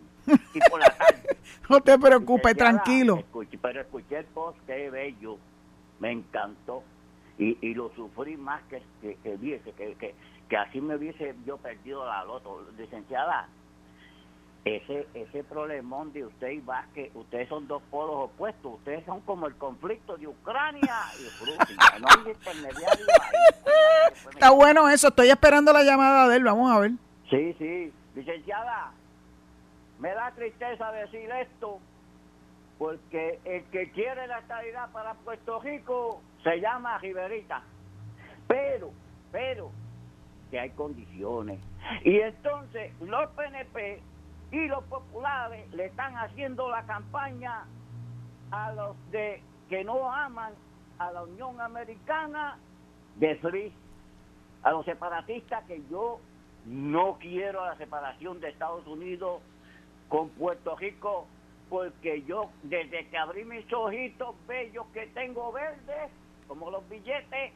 Y 0.53 0.59
por 0.69 0.79
la 0.79 0.95
tarde. 0.95 1.35
no 1.69 1.81
te 1.81 1.97
preocupes, 1.97 2.55
tranquilo. 2.55 3.23
pero 3.59 3.81
escuché 3.81 4.19
el 4.19 4.25
post, 4.25 4.59
qué 4.67 4.91
bello. 4.91 5.39
Me 5.99 6.11
encantó 6.11 6.83
y, 7.37 7.57
y 7.61 7.73
lo 7.73 7.93
sufrí 7.95 8.37
más 8.37 8.61
que, 8.63 8.81
que, 9.01 9.17
que 9.17 9.61
que, 9.97 10.15
que, 10.49 10.57
así 10.57 10.79
me 10.79 10.95
hubiese 10.95 11.35
yo 11.45 11.57
perdido 11.57 12.05
la 12.05 12.23
loto. 12.23 12.65
Licenciada, 12.77 13.49
ese 14.63 15.07
ese 15.13 15.43
problemón 15.43 16.13
de 16.13 16.25
usted 16.25 16.49
y 16.49 16.59
Vázquez, 16.59 17.11
ustedes 17.13 17.49
son 17.49 17.67
dos 17.67 17.83
polos 17.91 18.15
opuestos, 18.31 18.75
ustedes 18.75 19.05
son 19.05 19.21
como 19.21 19.47
el 19.47 19.55
conflicto 19.55 20.17
de 20.17 20.27
Ucrania 20.27 20.95
y 21.19 21.45
Rusia, 21.45 21.99
no 21.99 22.07
hay 22.07 22.31
intermediario 22.31 23.05
ahí. 23.21 24.13
Está 24.31 24.51
bueno 24.51 24.89
eso, 24.89 25.09
estoy 25.09 25.29
esperando 25.29 25.73
la 25.73 25.83
llamada 25.83 26.27
de 26.29 26.37
él, 26.37 26.43
vamos 26.43 26.71
a 26.71 26.79
ver. 26.79 26.91
Sí, 27.29 27.53
sí, 27.59 27.93
licenciada, 28.15 28.91
me 29.99 30.09
da 30.13 30.31
tristeza 30.31 30.91
decir 30.91 31.29
esto, 31.31 31.79
porque 32.77 33.39
el 33.45 33.63
que 33.65 33.91
quiere 33.91 34.25
la 34.27 34.39
estabilidad 34.39 34.89
para 34.91 35.13
Puerto 35.15 35.59
Rico 35.61 36.21
se 36.45 36.61
llama 36.61 36.99
Riverita, 36.99 37.63
pero, 38.47 38.91
pero, 39.31 39.71
que 40.51 40.59
hay 40.59 40.69
condiciones. 40.69 41.59
Y 42.03 42.19
entonces 42.19 42.93
los 43.01 43.31
PNP 43.31 43.99
y 44.51 44.67
los 44.67 44.83
populares 44.83 45.67
le 45.73 45.85
están 45.85 46.15
haciendo 46.15 46.69
la 46.69 46.83
campaña 46.83 47.65
a 48.51 48.71
los 48.73 48.95
de 49.09 49.41
que 49.69 49.83
no 49.83 50.13
aman 50.13 50.53
a 50.99 51.11
la 51.11 51.23
Unión 51.23 51.59
Americana 51.59 52.59
de 53.15 53.35
Free, 53.37 53.73
a 54.61 54.69
los 54.69 54.85
separatistas 54.85 55.63
que 55.65 55.81
yo 55.89 56.19
no 56.67 57.17
quiero 57.19 57.65
la 57.65 57.75
separación 57.77 58.39
de 58.39 58.49
Estados 58.49 58.85
Unidos 58.85 59.41
con 60.09 60.29
Puerto 60.29 60.75
Rico 60.75 61.25
porque 61.71 62.21
yo 62.27 62.51
desde 62.61 63.07
que 63.07 63.17
abrí 63.17 63.45
mis 63.45 63.65
ojitos 63.73 64.35
bellos 64.45 64.85
que 64.93 65.07
tengo 65.07 65.51
verdes 65.51 66.11
como 66.47 66.71
los 66.71 66.87
billetes 66.89 67.53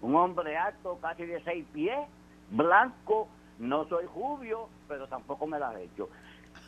un 0.00 0.16
hombre 0.16 0.56
alto 0.56 0.98
casi 1.00 1.26
de 1.26 1.42
seis 1.44 1.64
pies 1.72 1.98
blanco 2.50 3.28
no 3.58 3.84
soy 3.88 4.06
rubio, 4.06 4.68
pero 4.88 5.06
tampoco 5.06 5.46
me 5.46 5.58
la 5.58 5.72
he 5.78 5.84
hecho. 5.84 6.08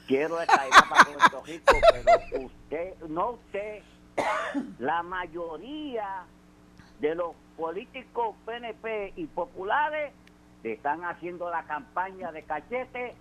Quiero 0.07 0.41
esta 0.41 0.67
idea 0.67 0.85
para 0.89 1.05
Puerto 1.19 1.43
Rico, 1.45 1.75
pero 1.91 2.45
usted, 2.47 2.95
no 3.09 3.31
usted, 3.33 3.83
la 4.79 5.03
mayoría 5.03 6.25
de 7.01 7.15
los 7.15 7.35
políticos 7.57 8.37
PNP 8.47 9.15
y 9.17 9.27
populares 9.27 10.13
están 10.63 11.05
haciendo 11.05 11.51
la 11.51 11.65
campaña 11.65 12.33
de 12.33 12.43
cachete 12.45 13.15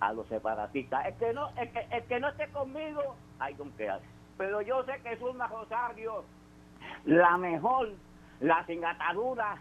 a 0.00 0.12
los 0.12 0.26
separatistas. 0.28 1.06
El 1.06 1.14
que 1.14 1.32
no, 1.32 1.50
el 1.56 1.70
que, 1.70 1.86
el 1.90 2.04
que 2.04 2.20
no 2.20 2.28
esté 2.28 2.48
conmigo, 2.48 3.14
hay 3.38 3.54
don 3.54 3.70
que 3.72 3.90
Pero 4.36 4.62
yo 4.62 4.84
sé 4.84 5.00
que 5.02 5.12
es 5.12 5.20
una 5.20 5.46
Rosario, 5.46 6.24
la 7.04 7.36
mejor, 7.36 7.90
la 8.40 8.64
sin 8.66 8.84
atadura, 8.84 9.56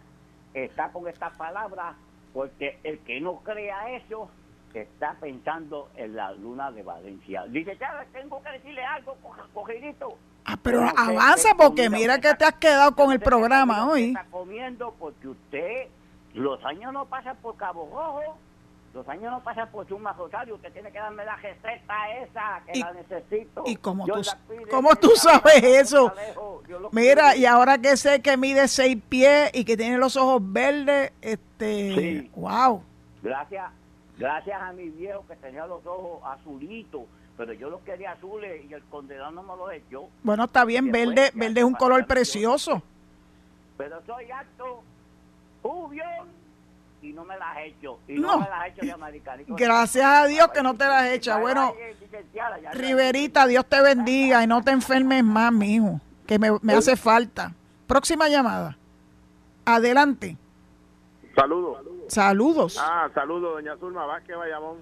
está 0.54 0.92
con 0.92 1.08
estas 1.08 1.36
palabras 1.38 1.96
porque 2.34 2.80
el 2.84 3.00
que 3.00 3.20
no 3.20 3.38
crea 3.38 3.96
eso 3.96 4.30
está 4.82 5.16
pensando 5.20 5.90
en 5.96 6.16
la 6.16 6.32
luna 6.34 6.72
de 6.72 6.84
Valencia. 6.84 7.46
Dice, 7.48 7.78
ya 7.80 8.06
tengo 8.14 8.42
que 8.44 8.52
decirle 8.52 8.84
algo, 8.84 9.18
cogidito. 9.54 10.18
Ah, 10.46 10.58
pero 10.62 10.82
avanza 10.82 11.56
porque 11.58 11.90
mira 11.90 12.20
que 12.20 12.34
te 12.36 12.46
has 12.46 12.54
quedado 12.54 12.96
con 12.96 13.12
el 13.12 13.20
programa 13.20 13.90
hoy. 13.90 14.10
Está 14.10 14.26
comiendo 14.32 14.94
porque 14.98 15.28
usted, 15.28 15.88
los 16.34 16.64
años 16.64 16.94
no 16.94 17.06
pasan 17.06 17.36
por 17.38 17.58
Cabo 17.58 17.90
Rojo 17.92 18.38
los 18.98 19.08
años 19.10 19.32
no 19.32 19.40
pasan 19.42 19.70
por 19.70 19.88
Chuma 19.88 20.12
Rosario, 20.14 20.56
usted 20.56 20.74
tiene 20.74 20.92
que 20.92 20.98
darme 20.98 21.24
la 21.24 21.36
receta 21.36 22.18
esa, 22.18 22.62
que 22.66 22.80
la 22.80 22.94
necesito. 22.94 23.64
¿Y 23.68 23.76
cómo 23.76 24.08
tú, 24.08 24.22
¿cómo 24.72 24.96
tú 24.96 25.12
sabes 25.16 25.64
eso? 25.64 26.12
Mira, 26.92 27.36
y 27.36 27.46
ahora 27.46 27.78
que 27.78 27.96
sé 27.96 28.24
que 28.24 28.36
mide 28.38 28.68
seis 28.68 28.98
pies 29.08 29.52
y 29.54 29.66
que 29.66 29.78
tiene 29.78 30.00
los 30.00 30.18
ojos 30.18 30.42
verdes, 30.42 31.14
este, 31.22 32.32
wow. 32.36 32.82
Gracias, 33.22 33.70
gracias 34.18 34.60
a 34.60 34.74
mi 34.74 34.90
viejo 34.90 35.24
que 35.28 35.36
tenía 35.36 35.68
los 35.68 35.86
ojos 35.86 36.20
azulitos, 36.26 37.04
pero 37.38 37.54
yo 37.54 37.70
los 37.70 37.82
quería 37.82 38.14
azules 38.14 38.66
y 38.68 38.74
el 38.74 38.84
condenado 38.86 39.30
no 39.30 39.44
me 39.44 39.56
los 39.56 39.74
echó. 39.74 40.10
Bueno, 40.24 40.46
está 40.46 40.66
bien, 40.66 40.92
verde, 40.92 41.30
verde 41.36 41.60
es 41.60 41.66
un 41.66 41.76
color 41.76 42.08
precioso. 42.08 42.82
Pero 43.78 44.02
soy 44.08 44.32
alto, 44.32 44.82
jubión 45.62 46.37
y 47.08 47.14
no 47.14 47.24
me 47.24 47.38
las 47.38 47.58
he 47.58 47.68
hecho. 47.68 48.00
Y 48.08 48.20
no, 48.20 48.40
me 48.40 48.50
las 48.50 48.66
he 48.66 48.68
hecho 48.70 48.86
de 48.86 48.92
americanito. 48.92 49.56
Gracias 49.56 50.06
a 50.06 50.26
Dios 50.26 50.50
que 50.50 50.62
no 50.62 50.76
te 50.76 50.86
las 50.86 51.04
he 51.04 51.16
hecho. 51.16 51.40
Bueno, 51.40 51.74
Riverita, 52.74 53.48
Dios 53.48 53.66
te 53.66 53.82
bendiga 53.82 54.44
y 54.44 54.48
no 54.48 54.62
te 54.62 54.72
enfermes 54.72 55.24
más, 55.24 55.52
mijo, 55.52 56.02
que 56.26 56.38
me, 56.38 56.50
me 56.62 56.74
hace 56.74 56.96
falta. 56.96 57.54
Próxima 57.88 58.28
llamada. 58.28 58.78
Adelante. 59.66 60.38
Saludos. 61.36 61.86
Saludos. 62.08 62.78
Ah, 62.82 63.10
saludos, 63.14 63.54
doña 63.56 63.78
Zulma 63.78 64.06
Vázquez 64.06 64.36
Bayamón. 64.38 64.78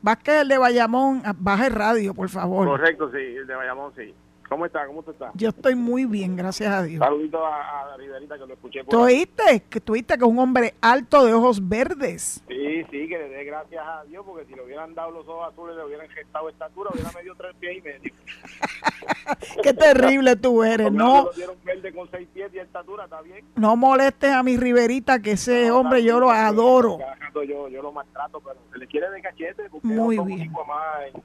Vázquez, 0.00 0.42
el 0.42 0.48
de 0.48 0.58
Bayamón, 0.58 1.22
baja 1.38 1.66
el 1.66 1.74
radio, 1.74 2.14
por 2.14 2.28
favor. 2.28 2.66
Correcto, 2.66 3.10
sí, 3.10 3.18
el 3.18 3.46
de 3.46 3.54
Bayamón, 3.54 3.92
sí. 3.96 4.14
¿Cómo 4.48 4.64
está? 4.64 4.86
¿Cómo 4.86 5.02
tú 5.02 5.10
estás? 5.10 5.30
Yo 5.34 5.50
estoy 5.50 5.74
muy 5.74 6.06
bien, 6.06 6.34
gracias 6.34 6.72
a 6.72 6.82
Dios. 6.82 7.00
Saludito 7.00 7.44
a, 7.44 7.92
a 7.92 7.96
Riverita 7.98 8.38
que 8.38 8.46
lo 8.46 8.54
escuché. 8.54 8.82
Por 8.82 8.90
¿Tú 8.90 9.00
oíste? 9.00 9.62
Que 9.68 9.80
tuviste 9.80 10.16
que 10.16 10.24
es 10.24 10.30
un 10.30 10.38
hombre 10.38 10.74
alto 10.80 11.26
de 11.26 11.34
ojos 11.34 11.66
verdes. 11.68 12.42
Sí, 12.48 12.84
sí, 12.90 13.08
que 13.08 13.18
le 13.18 13.28
dé 13.28 13.44
gracias 13.44 13.84
a 13.86 14.04
Dios 14.04 14.24
porque 14.26 14.46
si 14.46 14.54
le 14.54 14.62
hubieran 14.62 14.94
dado 14.94 15.10
los 15.10 15.28
ojos 15.28 15.52
azules, 15.52 15.76
le 15.76 15.84
hubieran 15.84 16.08
gestado 16.08 16.48
estatura, 16.48 16.90
hubiera 16.94 17.12
medio 17.12 17.34
tres 17.34 17.54
pies 17.60 17.76
y 17.76 17.82
medio. 17.82 18.12
Qué 19.62 19.74
terrible 19.74 20.36
tú 20.36 20.64
eres, 20.64 20.90
¿no? 20.90 21.24
Lo 21.24 21.32
dieron 21.32 21.56
verde 21.62 21.92
con 21.92 22.10
seis 22.10 22.26
pies 22.32 22.50
y 22.54 22.58
estatura, 22.58 23.04
¿está 23.04 23.20
bien? 23.20 23.44
No 23.56 23.76
molestes 23.76 24.32
a 24.32 24.42
mi 24.42 24.56
Riverita, 24.56 25.20
que 25.20 25.32
ese 25.32 25.70
hombre 25.70 26.02
yo 26.02 26.18
lo 26.20 26.30
adoro. 26.30 26.98
Yo, 27.46 27.68
yo 27.68 27.82
lo 27.82 27.92
maltrato, 27.92 28.40
pero 28.40 28.56
se 28.72 28.78
le 28.78 28.86
quiere 28.86 29.10
de 29.10 29.22
cachete 29.22 29.68
porque 29.70 29.86
Muy 29.86 30.18
bien. 30.18 30.50
Más 30.52 31.14
en, 31.14 31.22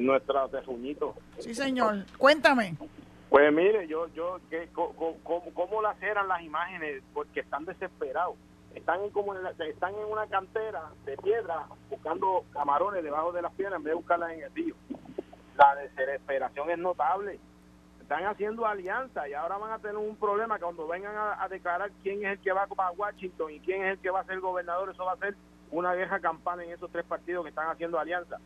nuestra 0.00 0.48
terruñito. 0.48 1.14
Sí, 1.38 1.54
señor. 1.54 2.04
Cuéntame. 2.18 2.76
Pues 3.28 3.52
mire, 3.52 3.88
yo, 3.88 4.06
yo, 4.14 4.38
que, 4.48 4.68
¿cómo, 4.72 5.82
las 5.82 6.00
eran 6.02 6.28
las 6.28 6.42
imágenes? 6.42 7.02
Porque 7.12 7.40
están 7.40 7.64
desesperados. 7.64 8.36
Están 8.74 9.02
en, 9.02 9.10
como 9.10 9.34
están 9.34 9.94
en 9.94 10.04
una 10.10 10.26
cantera 10.26 10.90
de 11.04 11.16
piedra 11.16 11.66
buscando 11.90 12.44
camarones 12.52 13.02
debajo 13.02 13.32
de 13.32 13.42
las 13.42 13.52
piedras 13.52 13.78
en 13.78 13.84
vez 13.84 13.92
de 13.92 13.96
buscarlas 13.96 14.32
en 14.32 14.42
el 14.42 14.54
río. 14.54 14.74
La 15.56 15.74
desesperación 15.76 16.70
es 16.70 16.78
notable. 16.78 17.40
Están 18.00 18.24
haciendo 18.26 18.66
alianza 18.66 19.28
y 19.28 19.32
ahora 19.32 19.56
van 19.56 19.72
a 19.72 19.78
tener 19.78 19.96
un 19.96 20.14
problema 20.16 20.58
cuando 20.58 20.86
vengan 20.86 21.14
a, 21.16 21.48
declarar 21.48 21.90
quién 22.02 22.24
es 22.24 22.32
el 22.32 22.38
que 22.38 22.52
va 22.52 22.66
para 22.68 22.92
Washington 22.92 23.50
y 23.50 23.60
quién 23.60 23.82
es 23.82 23.92
el 23.94 23.98
que 23.98 24.10
va 24.10 24.20
a 24.20 24.24
ser 24.24 24.38
gobernador, 24.38 24.90
eso 24.90 25.04
va 25.04 25.14
a 25.14 25.16
ser 25.16 25.34
una 25.72 25.92
vieja 25.94 26.20
campana 26.20 26.62
en 26.62 26.70
esos 26.70 26.90
tres 26.92 27.04
partidos 27.04 27.42
que 27.42 27.48
están 27.48 27.68
haciendo 27.68 27.98
alianza 27.98 28.38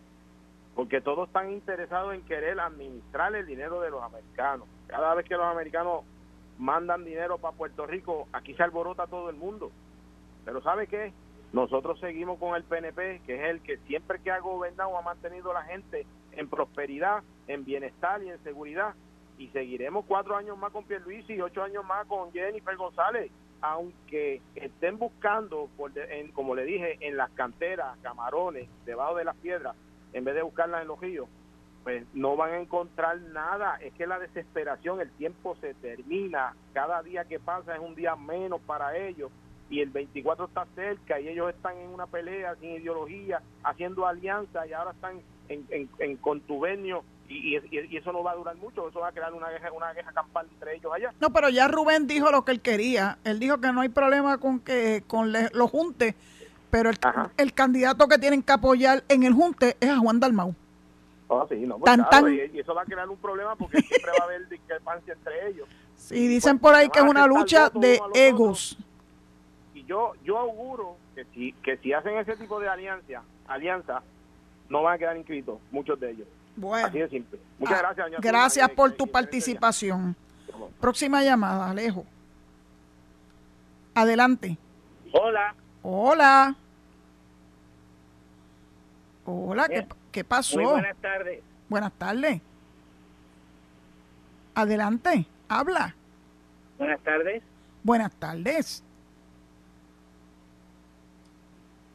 porque 0.80 1.02
todos 1.02 1.28
están 1.28 1.52
interesados 1.52 2.14
en 2.14 2.22
querer 2.22 2.58
administrar 2.58 3.34
el 3.34 3.44
dinero 3.44 3.82
de 3.82 3.90
los 3.90 4.02
americanos. 4.02 4.66
Cada 4.86 5.14
vez 5.14 5.26
que 5.26 5.36
los 5.36 5.44
americanos 5.44 6.04
mandan 6.56 7.04
dinero 7.04 7.36
para 7.36 7.54
Puerto 7.54 7.84
Rico, 7.84 8.28
aquí 8.32 8.54
se 8.54 8.62
alborota 8.62 9.06
todo 9.06 9.28
el 9.28 9.36
mundo. 9.36 9.70
Pero 10.46 10.62
¿sabe 10.62 10.86
qué? 10.86 11.12
Nosotros 11.52 12.00
seguimos 12.00 12.38
con 12.38 12.56
el 12.56 12.64
PNP, 12.64 13.20
que 13.26 13.34
es 13.34 13.50
el 13.50 13.60
que 13.60 13.76
siempre 13.88 14.20
que 14.20 14.30
ha 14.30 14.38
gobernado 14.38 14.96
ha 14.96 15.02
mantenido 15.02 15.50
a 15.50 15.54
la 15.60 15.64
gente 15.64 16.06
en 16.32 16.48
prosperidad, 16.48 17.22
en 17.46 17.66
bienestar 17.66 18.22
y 18.22 18.30
en 18.30 18.42
seguridad. 18.42 18.94
Y 19.36 19.48
seguiremos 19.48 20.06
cuatro 20.08 20.34
años 20.34 20.56
más 20.56 20.72
con 20.72 20.84
Pierluisi 20.84 21.34
y 21.34 21.42
ocho 21.42 21.62
años 21.62 21.84
más 21.84 22.06
con 22.06 22.32
Jennifer 22.32 22.76
González, 22.78 23.30
aunque 23.60 24.40
estén 24.54 24.96
buscando, 24.96 25.68
por 25.76 25.92
como 26.32 26.54
le 26.54 26.64
dije, 26.64 26.96
en 27.00 27.18
las 27.18 27.30
canteras, 27.32 27.98
camarones, 27.98 28.66
debajo 28.86 29.16
de 29.16 29.24
las 29.24 29.36
piedras, 29.36 29.76
en 30.12 30.24
vez 30.24 30.34
de 30.34 30.42
buscarla 30.42 30.82
en 30.82 30.88
los 30.88 31.00
ríos, 31.00 31.28
pues 31.82 32.04
no 32.12 32.36
van 32.36 32.52
a 32.52 32.58
encontrar 32.58 33.18
nada. 33.20 33.76
Es 33.76 33.92
que 33.94 34.06
la 34.06 34.18
desesperación, 34.18 35.00
el 35.00 35.10
tiempo 35.12 35.56
se 35.60 35.74
termina. 35.74 36.54
Cada 36.72 37.02
día 37.02 37.24
que 37.24 37.38
pasa 37.38 37.74
es 37.74 37.80
un 37.80 37.94
día 37.94 38.16
menos 38.16 38.60
para 38.60 38.96
ellos. 38.96 39.30
Y 39.70 39.80
el 39.80 39.90
24 39.90 40.46
está 40.46 40.66
cerca 40.74 41.20
y 41.20 41.28
ellos 41.28 41.50
están 41.50 41.76
en 41.78 41.90
una 41.90 42.06
pelea 42.06 42.56
sin 42.56 42.70
ideología, 42.70 43.40
haciendo 43.62 44.06
alianza 44.06 44.66
y 44.66 44.72
ahora 44.72 44.90
están 44.90 45.20
en, 45.48 45.88
en, 45.98 46.16
contubernio 46.16 47.04
y, 47.28 47.56
eso 47.96 48.12
no 48.12 48.24
va 48.24 48.32
a 48.32 48.36
durar 48.36 48.56
mucho, 48.56 48.88
eso 48.88 48.98
va 48.98 49.08
a 49.08 49.12
crear 49.12 49.32
una 49.32 49.48
guerra, 49.48 49.70
una 49.72 49.92
guerra 49.92 50.12
campal 50.12 50.48
entre 50.52 50.74
ellos 50.74 50.92
allá. 50.92 51.12
No, 51.20 51.32
pero 51.32 51.48
ya 51.48 51.68
Rubén 51.68 52.08
dijo 52.08 52.32
lo 52.32 52.44
que 52.44 52.50
él 52.50 52.60
quería. 52.60 53.18
Él 53.22 53.38
dijo 53.38 53.60
que 53.60 53.72
no 53.72 53.82
hay 53.82 53.88
problema 53.88 54.38
con 54.38 54.58
que 54.58 55.04
con 55.06 55.32
los 55.32 55.70
juntes 55.70 56.16
pero 56.70 56.90
el, 57.36 57.52
candidato 57.52 58.06
que 58.08 58.18
tienen 58.18 58.42
que 58.42 58.52
apoyar 58.52 59.02
en 59.08 59.24
el 59.24 59.32
Junte 59.32 59.76
es 59.80 59.90
a 59.90 59.98
Juan 59.98 60.20
Dalmau. 60.20 60.54
Oh, 61.28 61.46
sí, 61.48 61.56
no, 61.66 61.78
pues 61.78 61.96
Y, 62.52 62.58
eso 62.58 62.74
va 62.74 62.82
a 62.82 62.84
crear 62.84 63.08
un 63.08 63.16
problema 63.16 63.54
porque 63.56 63.80
siempre 63.82 64.10
va 64.18 64.24
a 64.24 64.26
haber 64.26 64.48
discrepancia 64.48 65.12
entre 65.12 65.48
ellos. 65.48 65.68
Sí, 65.96 66.26
dicen 66.26 66.58
por 66.58 66.74
ahí 66.74 66.88
que 66.88 66.98
es 66.98 67.04
una 67.04 67.26
lucha 67.26 67.70
de 67.70 68.00
egos. 68.14 68.76
Y 69.74 69.84
yo 69.84 70.12
yo 70.24 70.38
auguro 70.38 70.96
que 71.14 71.24
si 71.34 71.52
que 71.62 71.76
si 71.76 71.92
hacen 71.92 72.16
ese 72.16 72.36
tipo 72.36 72.58
de 72.58 72.68
alianza, 72.68 73.22
alianza 73.46 74.02
no 74.68 74.82
van 74.82 74.94
a 74.94 74.98
quedar 74.98 75.16
inscritos 75.16 75.58
muchos 75.70 76.00
de 76.00 76.10
ellos. 76.10 76.26
Bueno. 76.56 76.88
Así 76.88 76.98
de 76.98 77.08
simple. 77.08 77.38
Muchas 77.58 77.78
ah, 77.78 77.92
gracias. 77.94 78.20
gracias 78.20 78.70
por 78.70 78.92
tu 78.92 79.06
participación. 79.06 80.16
Próxima 80.80 81.22
llamada, 81.22 81.70
Alejo. 81.70 82.04
Adelante. 83.94 84.56
Hola. 85.12 85.54
Hola. 85.82 86.54
Hola, 89.24 89.68
¿qué, 89.68 89.86
¿Qué 90.12 90.24
pasó? 90.24 90.58
Muy 90.58 90.70
buenas 90.72 90.96
tardes. 90.96 91.42
Buenas 91.68 91.92
tardes. 91.92 92.40
Adelante, 94.54 95.26
habla. 95.48 95.94
Buenas 96.78 97.00
tardes. 97.00 97.42
Buenas 97.82 98.12
tardes. 98.16 98.82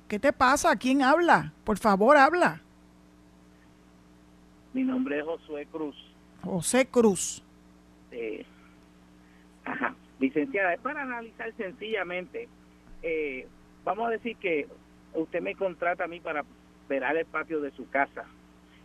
¿Qué 0.07 0.19
te 0.19 0.31
pasa? 0.31 0.75
¿Quién 0.75 1.01
habla? 1.01 1.51
Por 1.63 1.77
favor, 1.77 2.15
habla. 2.15 2.61
Mi 4.73 4.83
nombre 4.83 5.19
es 5.19 5.25
Josué 5.25 5.65
Cruz. 5.71 5.95
José 6.43 6.87
Cruz. 6.87 7.43
Eh, 8.11 8.45
ajá. 9.65 9.95
Licenciada, 10.19 10.73
es 10.73 10.79
para 10.79 11.01
analizar 11.01 11.51
sencillamente. 11.57 12.47
Eh, 13.01 13.47
vamos 13.85 14.07
a 14.07 14.11
decir 14.11 14.35
que 14.37 14.67
usted 15.13 15.41
me 15.41 15.55
contrata 15.55 16.03
a 16.03 16.07
mí 16.07 16.19
para 16.19 16.43
verar 16.89 17.15
el 17.15 17.25
patio 17.25 17.61
de 17.61 17.71
su 17.71 17.89
casa. 17.89 18.25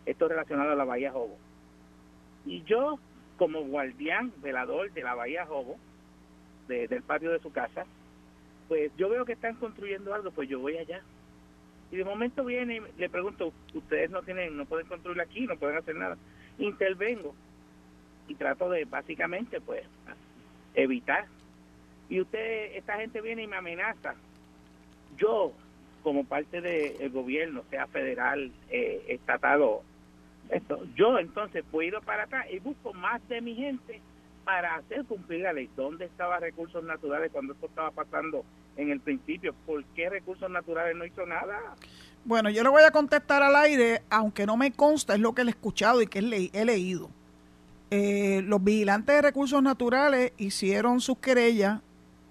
Esto 0.06 0.26
es 0.26 0.30
relacionado 0.30 0.70
a 0.70 0.76
la 0.76 0.84
Bahía 0.84 1.10
Jobo. 1.10 1.36
Y 2.46 2.62
yo, 2.62 2.98
como 3.36 3.62
guardián, 3.62 4.32
velador 4.38 4.92
de 4.92 5.02
la 5.02 5.14
Bahía 5.14 5.44
Jobo, 5.46 5.76
de- 6.68 6.86
del 6.86 7.02
patio 7.02 7.32
de 7.32 7.40
su 7.40 7.50
casa, 7.50 7.84
pues 8.68 8.92
yo 8.96 9.08
veo 9.08 9.24
que 9.24 9.32
están 9.32 9.56
construyendo 9.56 10.14
algo, 10.14 10.30
pues 10.30 10.48
yo 10.48 10.60
voy 10.60 10.76
allá. 10.78 11.02
Y 11.90 11.96
de 11.96 12.04
momento 12.04 12.44
viene 12.44 12.76
y 12.76 13.00
le 13.00 13.10
pregunto, 13.10 13.52
ustedes 13.74 14.10
no 14.10 14.22
tienen, 14.22 14.56
no 14.56 14.64
pueden 14.64 14.86
construir 14.86 15.20
aquí, 15.20 15.46
no 15.46 15.56
pueden 15.56 15.76
hacer 15.78 15.96
nada. 15.96 16.16
Intervengo 16.58 17.34
y 18.28 18.36
trato 18.36 18.70
de 18.70 18.84
básicamente 18.84 19.60
pues 19.60 19.82
evitar. 20.74 21.26
Y 22.08 22.20
usted, 22.20 22.76
esta 22.76 22.96
gente 22.96 23.20
viene 23.20 23.42
y 23.42 23.46
me 23.48 23.56
amenaza. 23.56 24.14
Yo, 25.20 25.52
como 26.02 26.24
parte 26.24 26.60
del 26.60 27.10
gobierno, 27.10 27.62
sea 27.70 27.86
federal, 27.86 28.50
eh, 28.70 29.04
estatal 29.08 29.62
o 29.62 29.82
esto, 30.48 30.80
yo 30.96 31.18
entonces 31.18 31.64
puedo 31.70 32.00
para 32.00 32.24
acá 32.24 32.50
y 32.50 32.58
busco 32.58 32.92
más 32.94 33.20
de 33.28 33.40
mi 33.40 33.54
gente 33.54 34.00
para 34.44 34.76
hacer 34.76 35.04
cumplir 35.04 35.42
la 35.42 35.52
ley. 35.52 35.68
¿Dónde 35.76 36.06
estaban 36.06 36.40
recursos 36.40 36.82
naturales 36.82 37.30
cuando 37.30 37.52
esto 37.52 37.66
estaba 37.66 37.90
pasando 37.90 38.44
en 38.76 38.90
el 38.90 39.00
principio? 39.00 39.54
¿Por 39.66 39.84
qué 39.94 40.08
recursos 40.08 40.50
naturales 40.50 40.96
no 40.96 41.04
hizo 41.04 41.24
nada? 41.26 41.76
Bueno, 42.24 42.50
yo 42.50 42.62
le 42.62 42.68
voy 42.68 42.82
a 42.82 42.90
contestar 42.90 43.42
al 43.42 43.54
aire, 43.56 44.02
aunque 44.10 44.46
no 44.46 44.56
me 44.56 44.72
consta, 44.72 45.14
es 45.14 45.20
lo 45.20 45.34
que 45.34 45.42
he 45.42 45.48
escuchado 45.48 46.02
y 46.02 46.06
que 46.06 46.18
he 46.18 46.64
leído. 46.64 47.10
Eh, 47.90 48.42
los 48.44 48.62
vigilantes 48.62 49.16
de 49.16 49.22
recursos 49.22 49.62
naturales 49.62 50.32
hicieron 50.36 51.00
sus 51.00 51.18
querellas 51.18 51.80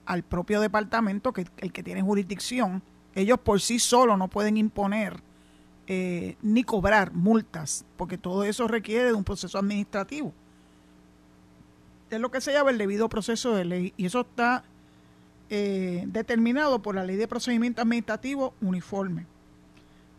al 0.10 0.24
propio 0.24 0.60
departamento, 0.60 1.34
que 1.34 1.45
el 1.57 1.72
que 1.72 1.84
tiene 1.84 2.01
jurisdicción. 2.01 2.82
Ellos 3.14 3.39
por 3.39 3.62
sí 3.62 3.78
solos 3.78 4.18
no 4.18 4.28
pueden 4.28 4.57
imponer 4.57 5.22
eh, 5.86 6.36
ni 6.41 6.64
cobrar 6.64 7.14
multas, 7.14 7.86
porque 7.95 8.18
todo 8.18 8.43
eso 8.43 8.68
requiere 8.68 9.05
de 9.05 9.14
un 9.14 9.24
proceso 9.24 9.60
administrativo. 9.60 10.34
Es 12.10 12.20
lo 12.20 12.32
que 12.32 12.41
se 12.41 12.51
llama 12.51 12.72
el 12.72 12.80
debido 12.80 13.07
proceso 13.07 13.53
de 13.53 13.66
ley, 13.66 13.93
y 13.97 14.07
eso 14.07 14.22
está 14.22 14.64
eh, 15.51 16.05
determinado 16.07 16.82
por 16.82 16.95
la 16.95 17.03
ley 17.03 17.16
de 17.16 17.28
procedimiento 17.28 17.84
administrativo 17.84 18.55
uniforme. 18.62 19.28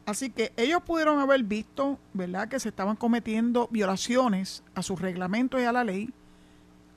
Así 0.07 0.31
que 0.31 0.53
ellos 0.57 0.83
pudieron 0.83 1.19
haber 1.19 1.43
visto, 1.43 1.99
¿verdad?, 2.15 2.49
que 2.49 2.61
se 2.61 2.69
estaban 2.69 2.95
cometiendo 2.95 3.67
violaciones 3.73 4.63
a 4.77 4.85
sus 4.85 5.01
reglamentos 5.01 5.61
y 5.61 5.65
a 5.65 5.73
la 5.73 5.83
ley. 5.83 6.15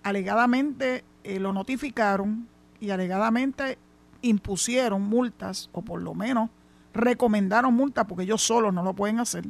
Alegadamente 0.03 1.03
eh, 1.23 1.39
lo 1.39 1.53
notificaron 1.53 2.52
y 2.83 2.91
alegadamente 2.91 3.77
impusieron 4.21 5.03
multas, 5.03 5.69
o 5.71 5.81
por 5.81 6.01
lo 6.01 6.13
menos 6.13 6.49
recomendaron 6.93 7.73
multas, 7.73 8.05
porque 8.05 8.23
ellos 8.23 8.41
solos 8.41 8.73
no 8.73 8.83
lo 8.83 8.93
pueden 8.93 9.19
hacer. 9.19 9.45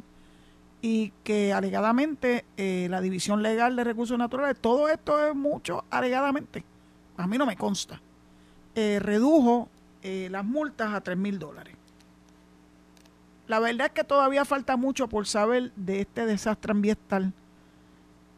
Y 0.80 1.12
que 1.24 1.52
alegadamente 1.52 2.44
eh, 2.56 2.86
la 2.88 3.00
División 3.00 3.42
Legal 3.42 3.74
de 3.74 3.82
Recursos 3.82 4.16
Naturales, 4.16 4.56
todo 4.60 4.88
esto 4.88 5.26
es 5.26 5.34
mucho 5.34 5.84
alegadamente, 5.90 6.64
a 7.16 7.26
mí 7.26 7.36
no 7.36 7.44
me 7.44 7.56
consta, 7.56 8.00
eh, 8.76 9.00
redujo 9.00 9.68
eh, 10.02 10.28
las 10.30 10.44
multas 10.44 10.94
a 10.94 11.00
3 11.00 11.16
mil 11.16 11.40
dólares. 11.40 11.74
La 13.48 13.58
verdad 13.58 13.88
es 13.88 13.92
que 13.94 14.04
todavía 14.04 14.44
falta 14.44 14.76
mucho 14.76 15.08
por 15.08 15.26
saber 15.26 15.72
de 15.74 16.02
este 16.02 16.24
desastre 16.24 16.70
ambiental. 16.70 17.32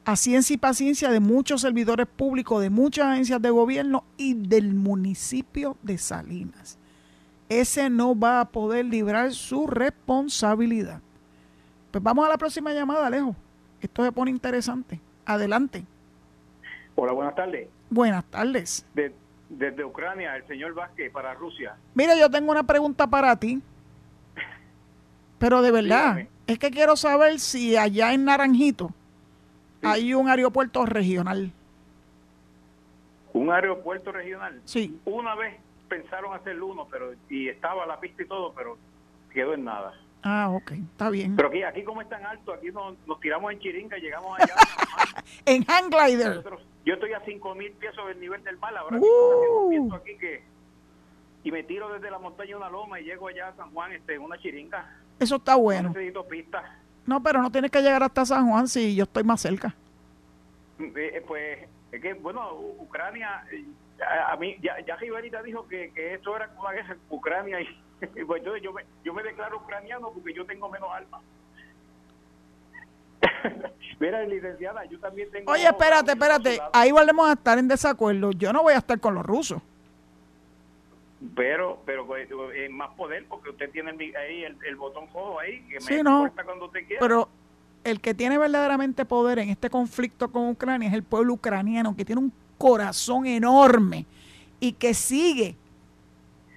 A 0.09 0.15
ciencia 0.15 0.55
y 0.55 0.57
paciencia 0.57 1.11
de 1.11 1.19
muchos 1.19 1.63
servidores 1.63 2.07
públicos, 2.07 2.63
de 2.63 2.71
muchas 2.71 3.07
agencias 3.07 3.43
de 3.43 3.51
gobierno 3.51 4.05
y 4.17 4.35
del 4.35 4.73
municipio 4.73 5.77
de 5.83 5.99
Salinas. 5.99 6.79
Ese 7.49 7.91
no 7.91 8.17
va 8.19 8.41
a 8.41 8.45
poder 8.49 8.85
librar 8.87 9.33
su 9.33 9.67
responsabilidad. 9.67 11.01
Pues 11.91 12.03
vamos 12.05 12.25
a 12.25 12.29
la 12.29 12.39
próxima 12.39 12.73
llamada, 12.73 13.09
Alejo. 13.09 13.35
Esto 13.81 14.05
se 14.05 14.13
pone 14.13 14.31
interesante. 14.31 15.01
Adelante. 15.25 15.85
Hola, 16.95 17.13
buenas 17.13 17.35
tardes. 17.35 17.69
Buenas 17.91 18.25
tardes. 18.27 18.87
De- 18.95 19.13
desde 19.49 19.85
Ucrania, 19.85 20.37
el 20.37 20.47
señor 20.47 20.75
Vázquez 20.75 21.11
para 21.13 21.35
Rusia. 21.35 21.75
Mira, 21.95 22.17
yo 22.17 22.31
tengo 22.31 22.53
una 22.53 22.63
pregunta 22.65 23.07
para 23.09 23.35
ti. 23.37 23.61
Pero 25.39 25.63
de 25.63 25.71
verdad, 25.73 26.15
Dígame. 26.17 26.29
es 26.47 26.59
que 26.61 26.71
quiero 26.71 26.97
saber 26.97 27.39
si 27.41 27.77
allá 27.77 28.13
en 28.15 28.25
Naranjito 28.25 28.93
hay 29.83 30.15
un 30.15 30.29
aeropuerto 30.29 30.87
regional. 30.87 31.53
Un 33.33 33.51
aeropuerto 33.51 34.13
regional. 34.13 34.61
Sí. 34.65 34.99
Una 35.05 35.35
vez 35.35 35.57
pensaron 35.89 36.35
hacer 36.35 36.61
uno, 36.63 36.87
pero 36.91 37.13
y 37.29 37.49
estaba 37.49 37.87
la 37.87 38.01
pista 38.01 38.23
y 38.23 38.27
todo, 38.27 38.53
pero 38.55 38.79
quedó 39.33 39.55
en 39.55 39.65
nada. 39.65 39.93
Ah, 40.23 40.49
ok, 40.51 40.73
está 40.73 41.11
bien. 41.11 41.37
Pero 41.37 41.49
aquí, 41.49 41.63
aquí 41.63 41.85
como 41.85 42.01
es 42.03 42.09
tan 42.09 42.25
alto, 42.27 42.53
aquí 42.53 42.69
nos, 42.73 42.97
nos 43.07 43.21
tiramos 43.21 43.53
en 43.53 43.61
chiringa, 43.61 43.97
llegamos 43.99 44.39
allá. 44.41 44.55
En 45.45 45.65
hang 45.65 45.91
glider. 45.91 46.29
Nosotros- 46.37 46.63
yo 46.85 46.95
estoy 46.95 47.13
a 47.13 47.21
5 47.25 47.55
mil 47.55 47.73
pies 47.73 47.95
sobre 47.95 48.15
el 48.15 48.21
nivel 48.21 48.43
del 48.45 48.57
mar, 48.59 48.77
ahora 48.77 48.99
Uh. 49.01 49.69
viento 49.71 49.95
aquí 49.97 50.17
que 50.19 50.43
y 51.45 51.53
me 51.53 51.63
tiro 51.63 51.93
desde 51.93 52.11
la 52.11 52.19
montaña 52.19 52.57
una 52.57 52.69
loma 52.71 52.99
y 53.01 53.05
llego 53.05 53.29
allá 53.29 53.49
a 53.49 53.57
San 53.57 53.71
Juan 53.73 53.93
este, 53.93 54.15
en 54.15 54.23
una 54.23 54.37
chiringa. 54.39 54.97
Eso 55.21 55.37
está 55.37 55.55
bueno. 55.57 55.91
No 55.91 55.95
necesito 55.95 56.25
pistas. 56.27 56.65
No, 57.07 57.23
pero 57.23 57.41
no 57.41 57.51
tienes 57.51 57.71
que 57.71 57.83
llegar 57.83 58.03
hasta 58.03 58.27
San 58.27 58.49
Juan 58.49 58.69
si 58.69 58.95
yo 58.95 59.05
estoy 59.05 59.25
más 59.25 59.41
cerca. 59.41 59.75
Eh, 60.79 60.93
eh, 60.97 61.25
pues 61.27 61.59
es 61.93 62.03
que, 62.03 62.15
bueno, 62.15 62.53
Ucrania, 62.79 63.45
eh, 63.51 63.65
a, 64.03 64.33
a 64.33 64.37
mí, 64.37 64.57
ya, 64.61 64.79
ya 64.85 64.97
Riverita 64.97 65.43
dijo 65.43 65.67
que, 65.69 65.93
que 65.93 66.15
esto 66.15 66.37
era 66.37 66.49
como 66.49 66.63
una 66.63 66.73
guerra 66.73 66.95
en 66.95 67.01
Ucrania 67.09 67.61
y, 67.61 67.65
y 68.15 68.25
pues 68.27 68.41
entonces 68.41 68.63
yo 68.63 68.73
me, 68.73 68.85
yo 69.05 69.15
me 69.15 69.23
declaro 69.23 69.59
ucraniano 69.59 70.11
porque 70.11 70.35
yo 70.35 70.45
tengo 70.45 70.69
menos 70.69 70.91
alma. 70.93 71.21
Mira, 74.01 74.23
licenciada, 74.25 74.85
yo 74.85 74.99
también 74.99 75.31
tengo... 75.31 75.51
Oye, 75.51 75.65
espérate, 75.65 76.13
espérate. 76.13 76.61
Ahí 76.73 76.91
volvemos 76.91 77.29
a 77.29 77.33
estar 77.33 77.59
en 77.59 77.69
desacuerdo. 77.69 78.33
Yo 78.33 78.53
no 78.53 78.63
voy 78.63 78.75
a 78.75 78.79
estar 78.79 79.01
con 79.01 79.15
los 79.15 79.25
rusos. 79.25 79.63
Pero, 81.35 81.83
pero 81.87 82.07
pues, 82.07 82.29
eh, 82.55 82.69
más 82.69 82.91
poder 82.91 83.25
porque 83.29 83.51
usted 83.51 83.71
tiene 83.71 83.91
ahí 83.91 84.45
el, 84.45 84.57
el 84.67 84.77
botón 84.77 85.07
rojo 85.15 85.41
ahí 85.41 85.63
que 85.69 85.81
Sí, 85.81 85.95
me 85.95 86.03
no. 86.03 86.31
cuando 86.45 86.67
usted 86.67 86.87
quiera. 86.87 87.01
Pero 87.01 87.29
el 87.85 88.01
que 88.01 88.13
tiene 88.15 88.37
verdaderamente 88.37 89.05
poder 89.05 89.39
en 89.39 89.49
este 89.49 89.71
conflicto 89.71 90.31
con 90.31 90.49
Ucrania 90.51 90.89
es 90.89 90.95
el 90.95 91.03
pueblo 91.03 91.33
ucraniano, 91.35 91.97
que 91.97 92.05
tiene 92.05 92.21
un 92.21 92.33
corazón 92.59 93.27
enorme 93.27 94.05
y 94.61 94.73
que 94.73 94.93
sigue 94.93 95.57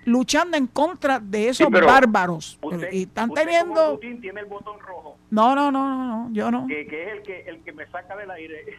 luchando 0.05 0.57
en 0.57 0.65
contra 0.67 1.19
de 1.19 1.49
esos 1.49 1.67
Sí, 1.67 1.73
bárbaros. 1.73 2.57
usted, 2.61 2.91
y 2.91 3.03
están 3.03 3.29
usted 3.29 3.43
como 3.43 3.51
teniendo... 3.57 3.93
Putin 3.95 4.21
tiene 4.21 4.39
el 4.41 4.45
botón 4.47 4.79
rojo 4.79 5.17
No, 5.29 5.53
no, 5.55 5.71
no, 5.71 5.87
no, 5.87 6.05
no, 6.27 6.33
yo 6.33 6.49
no. 6.51 6.65
que, 6.67 6.87
que 6.87 7.03
es 7.03 7.11
el 7.13 7.21
que 7.23 7.39
el 7.49 7.59
que 7.63 7.71
me 7.73 7.85
saca 7.87 8.15
del 8.15 8.31
aire. 8.31 8.77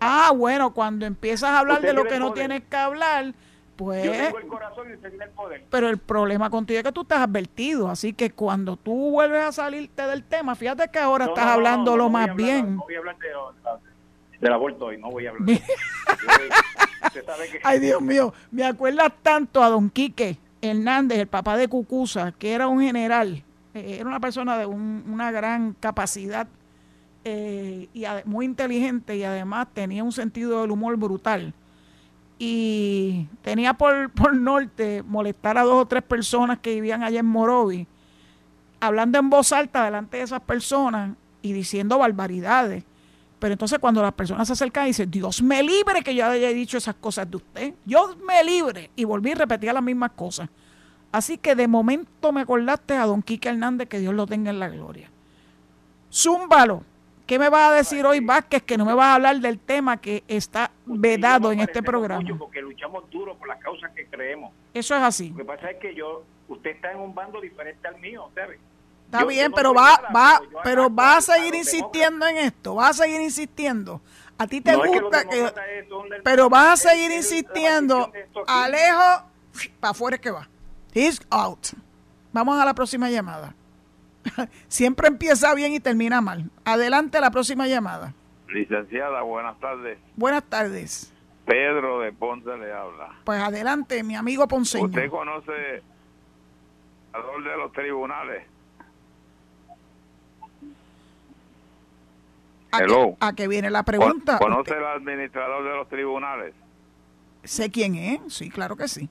Ah, 0.00 0.32
bueno, 0.34 0.72
cuando 0.74 1.06
empiezas 1.06 1.50
a 1.50 1.60
hablar 1.60 1.80
de 1.82 1.92
lo 1.92 2.04
que 2.04 2.18
no 2.18 2.30
poder. 2.30 2.48
tienes 2.48 2.62
que 2.68 2.76
hablar, 2.76 3.34
Yo 3.78 3.86
pues... 3.86 4.02
tengo 4.02 4.38
el 4.38 4.46
corazón 4.46 4.86
y 4.88 4.92
el 5.22 5.30
poder. 5.30 5.64
Pero 5.70 5.88
el 5.88 5.98
problema 5.98 6.50
contigo 6.50 6.78
es 6.78 6.84
que 6.84 6.92
tú 6.92 7.00
estás 7.02 7.20
advertido, 7.20 7.88
así 7.88 8.12
que 8.12 8.30
cuando 8.30 8.76
tú 8.76 9.10
vuelves 9.10 9.42
a 9.42 9.50
salirte 9.52 10.02
del 10.06 10.22
tema, 10.22 10.54
fíjate 10.54 10.88
que 10.88 10.98
ahora 10.98 11.24
No, 11.26 11.30
estás 11.32 11.46
no, 11.46 11.52
hablando 11.52 11.96
lo 11.96 12.04
no 12.04 12.10
más 12.10 12.28
hablar- 12.28 12.36
bien. 12.36 12.76
No 12.76 12.82
voy 12.84 12.94
a 12.94 12.98
hablar 12.98 13.16
de, 13.18 14.38
del 14.40 14.52
aborto 14.52 14.84
hoy, 14.86 14.98
no 14.98 15.10
voy 15.10 15.26
a 15.26 15.30
hablar. 15.30 15.46
de. 15.46 15.54
Yo- 17.14 17.22
sabe 17.24 17.48
que 17.50 17.60
Ay, 17.64 17.78
Dios 17.80 18.00
mío, 18.00 18.32
me 18.50 18.64
acuerdas 18.64 19.12
tanto 19.22 19.62
a 19.62 19.68
don 19.68 19.90
Quique 19.90 20.38
Hernández, 20.60 21.18
el 21.18 21.26
papá 21.26 21.56
de 21.56 21.66
Cucusa, 21.68 22.32
que 22.32 22.52
era 22.52 22.68
un 22.68 22.80
general, 22.80 23.42
eh, 23.74 23.96
era 23.98 24.08
una 24.08 24.20
persona 24.20 24.56
de 24.58 24.66
un- 24.66 25.04
una 25.08 25.30
gran 25.32 25.72
capacidad 25.80 26.46
eh, 27.24 27.88
y 27.94 28.04
muy 28.24 28.44
inteligente 28.46 29.16
y 29.16 29.24
además 29.24 29.68
tenía 29.72 30.02
un 30.04 30.12
sentido 30.12 30.60
del 30.62 30.70
humor 30.70 30.96
brutal. 30.96 31.54
Y 32.44 33.28
tenía 33.42 33.74
por, 33.74 34.10
por 34.14 34.34
norte 34.34 35.04
molestar 35.04 35.56
a 35.58 35.62
dos 35.62 35.82
o 35.82 35.86
tres 35.86 36.02
personas 36.02 36.58
que 36.58 36.74
vivían 36.74 37.04
allá 37.04 37.20
en 37.20 37.26
Morovi, 37.26 37.86
hablando 38.80 39.20
en 39.20 39.30
voz 39.30 39.52
alta 39.52 39.84
delante 39.84 40.16
de 40.16 40.24
esas 40.24 40.40
personas 40.40 41.14
y 41.40 41.52
diciendo 41.52 41.98
barbaridades. 41.98 42.82
Pero 43.38 43.52
entonces 43.52 43.78
cuando 43.78 44.02
las 44.02 44.12
personas 44.14 44.48
se 44.48 44.54
acercan 44.54 44.86
y 44.86 44.88
dicen, 44.88 45.08
Dios 45.08 45.40
me 45.40 45.62
libre 45.62 46.02
que 46.02 46.16
yo 46.16 46.26
haya 46.26 46.48
dicho 46.48 46.78
esas 46.78 46.96
cosas 46.96 47.30
de 47.30 47.36
usted. 47.36 47.74
Dios 47.84 48.16
me 48.26 48.42
libre. 48.42 48.90
Y 48.96 49.04
volví 49.04 49.30
a 49.30 49.36
repetir 49.36 49.72
las 49.72 49.82
mismas 49.82 50.10
cosas. 50.10 50.48
Así 51.12 51.38
que 51.38 51.54
de 51.54 51.68
momento 51.68 52.32
me 52.32 52.40
acordaste 52.40 52.96
a 52.96 53.06
don 53.06 53.22
Quique 53.22 53.50
Hernández, 53.50 53.88
que 53.88 54.00
Dios 54.00 54.14
lo 54.14 54.26
tenga 54.26 54.50
en 54.50 54.58
la 54.58 54.68
gloria. 54.68 55.08
Zúmbalo. 56.12 56.82
¿Qué 57.26 57.38
me 57.38 57.48
vas 57.48 57.70
a 57.70 57.74
decir 57.74 58.04
hoy, 58.04 58.20
Vázquez, 58.20 58.62
que 58.62 58.76
no 58.76 58.84
me 58.84 58.94
vas 58.94 59.06
a 59.06 59.14
hablar 59.14 59.38
del 59.38 59.58
tema 59.58 59.96
que 60.00 60.24
está 60.28 60.70
vedado 60.84 61.52
en 61.52 61.60
este 61.60 61.82
programa? 61.82 62.22
porque 62.38 62.60
luchamos 62.60 63.08
duro 63.10 63.36
por 63.36 63.48
las 63.48 63.58
causas 63.60 63.90
que 63.92 64.06
creemos. 64.06 64.52
Eso 64.74 64.94
es 64.96 65.02
así. 65.02 65.30
Lo 65.30 65.36
que 65.36 65.44
pasa 65.44 65.70
es 65.70 65.78
que 65.78 65.94
yo, 65.94 66.24
usted 66.48 66.70
está 66.70 66.92
en 66.92 66.98
un 66.98 67.14
bando 67.14 67.40
diferente 67.40 67.86
al 67.86 67.98
mío, 68.00 68.28
¿sabe? 68.34 68.58
Está 69.06 69.20
Yo- 69.20 69.26
bien, 69.28 69.44
yo 69.44 69.48
no 69.50 69.56
pero 69.56 69.74
va, 69.74 69.96
nada, 69.96 70.08
va, 70.14 70.40
pero 70.64 70.90
pero 70.94 71.02
a 71.02 71.20
seguir 71.20 71.54
insistiendo 71.54 72.26
en 72.26 72.36
esto, 72.38 72.74
vas 72.74 72.90
a 73.00 73.04
seguir 73.04 73.20
insistiendo. 73.20 74.00
A 74.38 74.46
ti 74.46 74.60
te 74.60 74.72
No 74.72 74.84
es 74.84 74.90
que 74.90 74.96
los 75.00 75.04
gusta 75.04 75.28
que, 75.28 75.42
del- 75.42 76.22
pero 76.24 76.48
vas 76.50 76.84
a 76.86 76.90
seguir 76.90 77.12
insistiendo. 77.12 78.10
Alejo, 78.46 79.26
para 79.78 79.90
afuera 79.92 80.16
es 80.16 80.20
que 80.20 80.30
va. 80.30 80.48
He's 80.94 81.20
out. 81.30 81.68
Vamos 82.32 82.60
a 82.60 82.64
la 82.64 82.74
próxima 82.74 83.08
llamada. 83.10 83.54
Siempre 84.68 85.08
empieza 85.08 85.54
bien 85.54 85.72
y 85.72 85.80
termina 85.80 86.20
mal. 86.20 86.50
Adelante 86.64 87.20
la 87.20 87.30
próxima 87.30 87.66
llamada. 87.66 88.14
Licenciada, 88.48 89.22
buenas 89.22 89.58
tardes. 89.60 89.98
Buenas 90.16 90.44
tardes. 90.44 91.12
Pedro 91.46 92.00
de 92.00 92.12
Ponce 92.12 92.56
le 92.56 92.72
habla. 92.72 93.08
Pues 93.24 93.40
adelante, 93.40 94.02
mi 94.02 94.14
amigo 94.14 94.46
Ponceño. 94.46 94.84
¿Usted 94.84 95.10
conoce 95.10 95.82
al 97.12 97.44
de 97.44 97.56
los 97.56 97.72
tribunales? 97.72 98.44
¿A 102.70 102.78
Hello. 102.78 103.16
a 103.20 103.34
qué 103.34 103.48
viene 103.48 103.70
la 103.70 103.82
pregunta? 103.82 104.38
¿Conoce 104.38 104.72
el 104.72 104.84
administrador 104.84 105.64
de 105.64 105.76
los 105.76 105.88
tribunales? 105.88 106.54
Sé 107.44 107.70
quién 107.70 107.96
es, 107.96 108.20
sí, 108.32 108.48
claro 108.48 108.76
que 108.76 108.88
sí. 108.88 109.10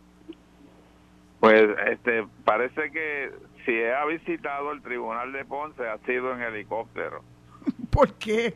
Pues 1.39 1.69
este 1.91 2.25
parece 2.43 2.91
que 2.91 3.31
si 3.65 3.83
ha 3.83 4.05
visitado 4.05 4.71
el 4.71 4.81
tribunal 4.81 5.31
de 5.31 5.45
Ponce 5.45 5.87
ha 5.87 5.97
sido 5.99 6.33
en 6.33 6.41
helicóptero, 6.41 7.23
¿Por 7.91 8.13
qué? 8.15 8.55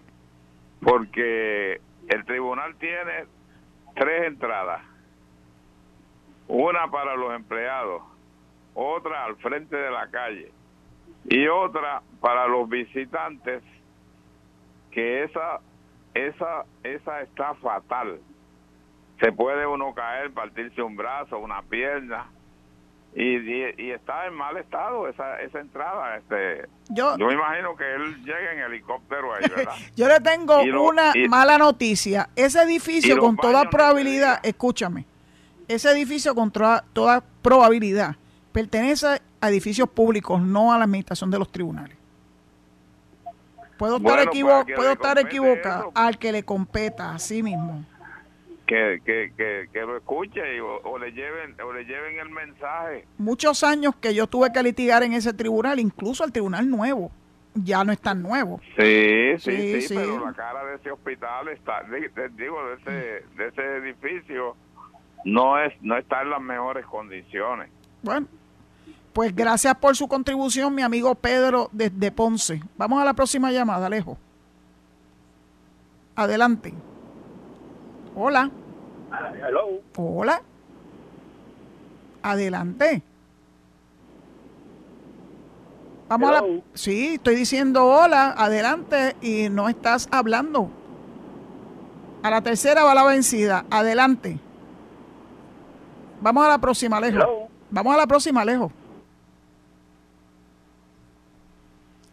porque 0.81 1.81
el 2.07 2.25
tribunal 2.25 2.75
tiene 2.75 3.25
tres 3.95 4.27
entradas. 4.27 4.81
Una 6.47 6.91
para 6.91 7.15
los 7.15 7.33
empleados, 7.33 8.03
otra 8.75 9.25
al 9.25 9.35
frente 9.37 9.75
de 9.75 9.89
la 9.89 10.07
calle 10.09 10.51
y 11.27 11.47
otra 11.47 12.03
para 12.21 12.47
los 12.47 12.69
visitantes 12.69 13.63
que 14.91 15.23
esa 15.23 15.59
esa 16.13 16.65
esa 16.83 17.21
está 17.21 17.55
fatal. 17.55 18.19
Se 19.19 19.31
puede 19.31 19.65
uno 19.65 19.93
caer, 19.95 20.31
partirse 20.33 20.81
un 20.83 20.95
brazo, 20.95 21.39
una 21.39 21.61
pierna 21.63 22.27
y, 23.17 23.37
y, 23.37 23.73
y 23.77 23.91
está 23.91 24.25
en 24.27 24.33
mal 24.33 24.57
estado 24.57 25.07
esa 25.07 25.39
esa 25.41 25.59
entrada 25.59 26.17
este 26.17 26.67
Yo, 26.89 27.17
yo 27.17 27.27
me 27.27 27.33
imagino 27.33 27.75
que 27.75 27.95
él 27.95 28.23
llega 28.25 28.53
en 28.53 28.59
helicóptero 28.59 29.33
ahí, 29.33 29.43
¿verdad? 29.55 29.73
Yo 29.95 30.07
le 30.09 30.19
tengo 30.19 30.63
lo- 30.65 30.83
una 30.83 31.11
y- 31.15 31.27
mala 31.29 31.57
noticia. 31.57 32.29
Ese 32.35 32.61
edificio, 32.61 33.17
con 33.17 33.37
toda 33.37 33.69
probabilidad, 33.69 34.39
escúchame, 34.43 35.05
ese 35.69 35.89
edificio 35.91 36.35
con 36.35 36.51
toda, 36.51 36.83
toda 36.93 37.23
probabilidad 37.41 38.15
pertenece 38.51 39.21
a 39.41 39.49
edificios 39.49 39.89
públicos, 39.89 40.41
no 40.41 40.73
a 40.73 40.77
la 40.77 40.83
administración 40.83 41.31
de 41.31 41.39
los 41.39 41.49
tribunales. 41.51 41.95
Puedo 43.77 43.97
estar, 43.97 44.19
equivo- 44.19 44.51
pues, 44.51 44.65
que 44.65 44.73
puedo 44.75 44.91
estar 44.91 45.19
equivocado 45.19 45.81
eso. 45.83 45.91
al 45.95 46.17
que 46.17 46.31
le 46.31 46.43
competa, 46.43 47.13
así 47.13 47.43
mismo. 47.43 47.83
Que, 48.65 49.01
que, 49.05 49.31
que, 49.37 49.67
que 49.71 49.81
lo 49.81 49.97
escuche 49.97 50.41
y, 50.55 50.59
o, 50.59 50.81
o 50.83 50.97
le 50.97 51.11
lleven 51.11 51.55
o 51.61 51.71
le 51.73 51.85
lleven 51.85 52.19
el 52.19 52.29
mensaje 52.29 53.05
Muchos 53.17 53.63
años 53.63 53.95
que 53.95 54.13
yo 54.13 54.27
tuve 54.27 54.51
que 54.51 54.61
litigar 54.63 55.03
en 55.03 55.13
ese 55.13 55.33
tribunal, 55.33 55.79
incluso 55.79 56.23
el 56.23 56.31
tribunal 56.31 56.69
nuevo, 56.69 57.11
ya 57.53 57.83
no 57.83 57.91
es 57.91 57.99
tan 57.99 58.21
nuevo. 58.21 58.59
sí 58.75 59.37
Sí, 59.37 59.51
sí 59.51 59.81
sí, 59.81 59.81
sí. 59.89 59.95
pero 59.95 60.25
la 60.25 60.33
cara 60.33 60.65
de 60.65 60.75
ese 60.75 60.91
hospital 60.91 61.47
está 61.49 61.83
digo 62.35 62.57
de 62.67 62.75
ese 62.75 63.25
de 63.37 63.47
ese 63.47 63.61
edificio 63.77 64.55
no 65.23 65.57
es 65.59 65.73
no 65.81 65.97
está 65.97 66.21
en 66.21 66.29
las 66.31 66.41
mejores 66.41 66.85
condiciones 66.85 67.69
Bueno, 68.03 68.27
pues 69.13 69.33
gracias 69.35 69.73
por 69.75 69.95
su 69.95 70.07
contribución, 70.07 70.75
mi 70.75 70.81
amigo 70.81 71.15
Pedro 71.15 71.69
desde 71.71 72.11
Ponce. 72.11 72.61
Vamos 72.77 73.01
a 73.01 73.05
la 73.05 73.13
próxima 73.13 73.49
llamada, 73.51 73.85
Alejo. 73.87 74.17
Adelante. 76.17 76.73
Hola. 78.15 78.49
Hello. 79.45 79.81
Hola. 79.97 80.41
Adelante. 82.23 83.03
Vamos 86.07 86.29
a 86.29 86.33
la... 86.33 86.43
Sí, 86.73 87.15
estoy 87.15 87.35
diciendo 87.35 87.85
hola, 87.85 88.33
adelante 88.37 89.15
y 89.21 89.49
no 89.49 89.67
estás 89.69 90.07
hablando. 90.11 90.69
A 92.23 92.29
la 92.29 92.41
tercera 92.41 92.83
va 92.83 92.95
la 92.95 93.03
vencida. 93.03 93.65
Adelante. 93.69 94.39
Vamos 96.21 96.45
a 96.45 96.49
la 96.49 96.57
próxima, 96.57 96.97
Alejo. 96.97 97.17
Hello. 97.17 97.47
Vamos 97.69 97.93
a 97.93 97.97
la 97.97 98.07
próxima, 98.07 98.41
Alejo. 98.41 98.71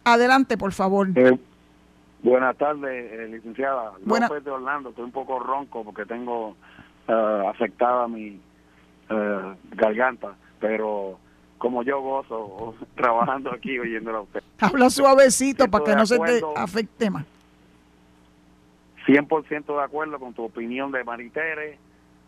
Adelante, 0.03 0.57
por 0.57 0.73
favor. 0.73 1.07
Eh, 1.15 1.39
buenas 2.23 2.57
tardes, 2.57 3.11
eh, 3.11 3.27
licenciada. 3.29 3.91
Buena- 4.03 4.27
López 4.27 4.43
de 4.43 4.51
Orlando. 4.51 4.89
Estoy 4.89 5.05
un 5.05 5.11
poco 5.11 5.39
ronco 5.39 5.83
porque 5.83 6.05
tengo 6.05 6.55
eh, 7.07 7.43
afectada 7.47 8.07
mi 8.07 8.39
eh, 9.09 9.55
garganta, 9.71 10.33
pero 10.59 11.19
como 11.57 11.83
yo 11.83 12.01
gozo 12.01 12.75
trabajando 12.95 13.51
aquí 13.51 13.77
oyéndolo 13.77 14.19
a 14.19 14.21
usted. 14.21 14.43
Habla 14.59 14.89
suavecito 14.89 15.67
para 15.69 15.83
que 15.85 15.95
no 15.95 16.05
se 16.05 16.17
te 16.19 16.41
afecte 16.55 17.09
más. 17.11 17.25
100% 19.05 19.65
de 19.77 19.83
acuerdo 19.83 20.17
con 20.19 20.33
tu 20.33 20.43
opinión 20.43 20.91
de 20.91 21.03
Maritere 21.03 21.77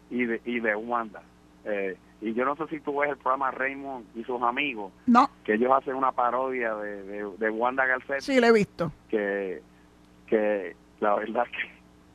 y 0.09 0.25
de, 0.25 0.41
y 0.45 0.59
de 0.59 0.75
Wanda. 0.75 1.21
Eh, 1.63 1.97
y 2.21 2.33
yo 2.33 2.43
no 2.45 2.55
sé 2.57 2.67
si 2.67 2.79
tú 2.81 2.99
ves 2.99 3.09
el 3.11 3.17
programa 3.17 3.51
Raymond 3.51 4.05
y 4.15 4.23
sus 4.23 4.41
amigos, 4.41 4.91
No, 5.05 5.29
que 5.45 5.53
ellos 5.53 5.71
hacen 5.73 5.95
una 5.95 6.11
parodia 6.11 6.75
de, 6.75 7.03
de, 7.03 7.31
de 7.37 7.49
Wanda 7.49 7.85
Garcet. 7.85 8.19
sí, 8.21 8.39
le 8.39 8.47
he 8.47 8.51
visto. 8.51 8.91
que, 9.09 9.61
que 10.27 10.75
la 10.99 11.15
verdad 11.15 11.45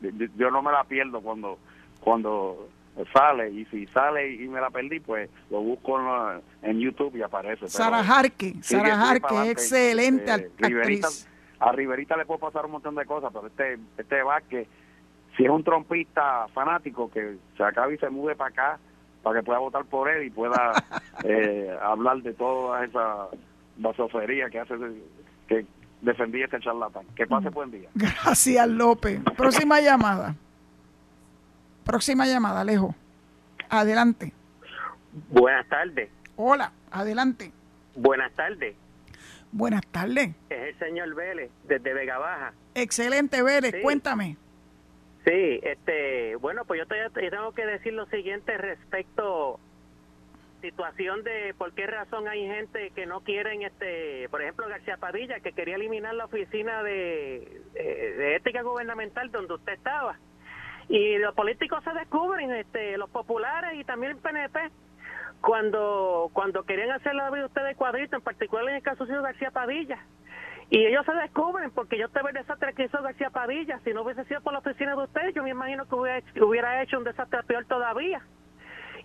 que 0.01 0.13
yo- 0.37 0.51
no 0.51 0.63
me 0.63 0.73
la 0.73 0.85
pierdo 0.85 1.21
cuando 1.21 1.59
cuando 2.01 2.69
sale 3.13 3.51
y 3.51 3.65
si 3.67 3.87
sale 3.89 4.33
y 4.35 4.49
me 4.49 4.61
la 4.61 4.71
perdí 4.71 5.01
pues 5.01 5.31
lo 5.51 5.61
busco 5.61 5.99
en, 6.01 6.07
la- 6.07 6.41
en 6.63 6.81
YouTube 6.81 7.15
y 7.17 7.23
aparece 7.23 7.69
Sara 7.69 8.03
Jarque. 8.03 8.55
Sara 8.63 8.97
Jarque, 8.97 9.51
excelente 9.51 10.33
Eh, 10.35 10.51
Riverita- 10.59 11.09
a 11.61 11.73
Riverita 11.73 12.17
le 12.17 12.25
puede 12.27 12.41
pasar 12.41 12.65
un 12.67 12.73
montón 12.73 12.95
de 12.95 13.05
cosas 13.05 13.31
pero 13.33 13.47
este 13.47 13.79
este 13.99 14.23
Vázquez 14.23 14.67
si 15.37 15.45
es 15.45 15.51
un 15.51 15.63
trompista 15.63 16.49
fanático 16.49 17.11
que 17.11 17.37
se 17.57 17.63
acabe 17.63 17.95
y 17.95 17.99
se 17.99 18.11
mude 18.11 18.35
para 18.35 18.51
acá 18.51 18.79
para 19.23 19.41
que 19.41 19.45
pueda 19.47 19.59
votar 19.61 19.85
por 19.85 20.09
él 20.09 20.25
y 20.25 20.31
pueda 20.31 20.73
eh, 21.25 21.75
hablar 21.83 22.23
de 22.23 22.33
toda 22.35 22.85
esa 22.85 23.29
basofería 23.77 24.49
que 24.51 24.59
hace 24.61 24.75
que 25.49 25.65
defendía 26.03 26.45
este 26.47 26.61
charlatán 26.61 27.05
que 27.15 27.27
pase 27.27 27.49
buen 27.51 27.71
día 27.71 27.89
Gracias, 27.95 28.69
López. 28.69 29.21
Próxima 29.37 29.81
llamada. 29.81 30.35
Próxima 31.85 32.27
llamada, 32.27 32.61
Alejo. 32.61 32.95
Adelante. 33.69 34.33
Buenas 35.29 35.67
tardes, 35.69 36.09
Hola, 36.37 36.73
adelante. 36.91 37.53
buenas 37.97 38.33
tardes. 38.35 38.77
Buenas 39.53 39.85
tardes. 39.91 40.31
Es 40.49 40.59
el 40.69 40.79
señor 40.79 41.13
Vélez 41.17 41.51
desde 41.65 41.93
Vega 41.93 42.19
Baja. 42.19 42.53
Excelente, 42.75 43.43
Vélez. 43.43 43.73
Sí. 43.75 43.83
Cuéntame. 43.83 44.37
Sí, 45.25 45.61
este, 45.65 46.37
bueno, 46.37 46.65
pues 46.65 46.79
yo, 46.81 46.87
te- 46.87 47.25
yo 47.25 47.31
tengo 47.31 47.53
que 47.53 47.67
decir 47.67 47.93
lo 47.93 48.07
siguiente 48.07 48.57
respecto 48.57 49.59
situación 50.61 51.23
de 51.25 51.55
por 51.59 51.73
qué 51.75 51.87
razón 51.87 52.29
hay 52.29 52.47
gente 52.47 52.91
que 52.91 53.07
no 53.07 53.21
quieren, 53.21 53.63
este, 53.63 54.29
por 54.31 54.43
ejemplo, 54.43 54.69
García 54.69 54.97
Padilla, 54.97 55.41
que 55.41 55.53
quería 55.53 55.77
eliminar 55.77 56.15
la 56.15 56.27
oficina 56.27 56.83
de, 56.83 57.61
de, 57.75 58.15
de 58.17 58.37
ética 58.37 58.63
gubernamental 58.63 59.31
donde 59.31 59.55
usted 59.55 59.73
estaba. 59.75 60.19
Y 60.89 61.19
los 61.19 61.35
políticos 61.35 61.83
se 61.85 61.93
descubren, 61.93 62.51
este, 62.53 62.97
los 62.99 63.11
populares 63.11 63.75
y 63.75 63.85
también 63.85 64.13
el 64.13 64.19
PNP, 64.19 64.71
cuando 65.41 66.31
cuando 66.33 66.65
querían 66.65 66.91
hacer 66.91 67.15
la 67.15 67.31
vida 67.31 67.41
de 67.41 67.47
ustedes 67.47 67.77
cuadrito, 67.77 68.17
en 68.17 68.23
particular 68.23 68.69
en 68.69 68.77
el 68.77 68.83
caso 68.83 69.07
de 69.07 69.21
García 69.21 69.51
Padilla. 69.51 69.99
Y 70.69 70.87
ellos 70.87 71.05
se 71.05 71.13
descubren, 71.15 71.71
porque 71.73 71.99
yo 71.99 72.09
te 72.11 72.21
veo 72.21 72.29
el 72.29 72.35
desastre 72.35 72.75
que 72.75 72.85
hizo 72.85 73.03
García 73.03 73.31
Padilla. 73.31 73.81
Si 73.85 73.93
no 73.93 74.03
hubiese 74.03 74.25
sido 74.27 74.41
por 74.41 74.53
la 74.53 74.61
oficina 74.61 74.95
de 74.95 75.03
ustedes, 75.03 75.35
yo 75.35 75.43
me 75.43 75.51
imagino 75.51 75.89
que 75.89 75.95
hubiera, 75.97 76.19
hecho- 76.19 76.47
hubiera 76.47 76.83
hecho 76.83 76.99
un 76.99 77.05
desastre 77.05 77.43
peor 77.45 77.65
todavía. 77.65 78.21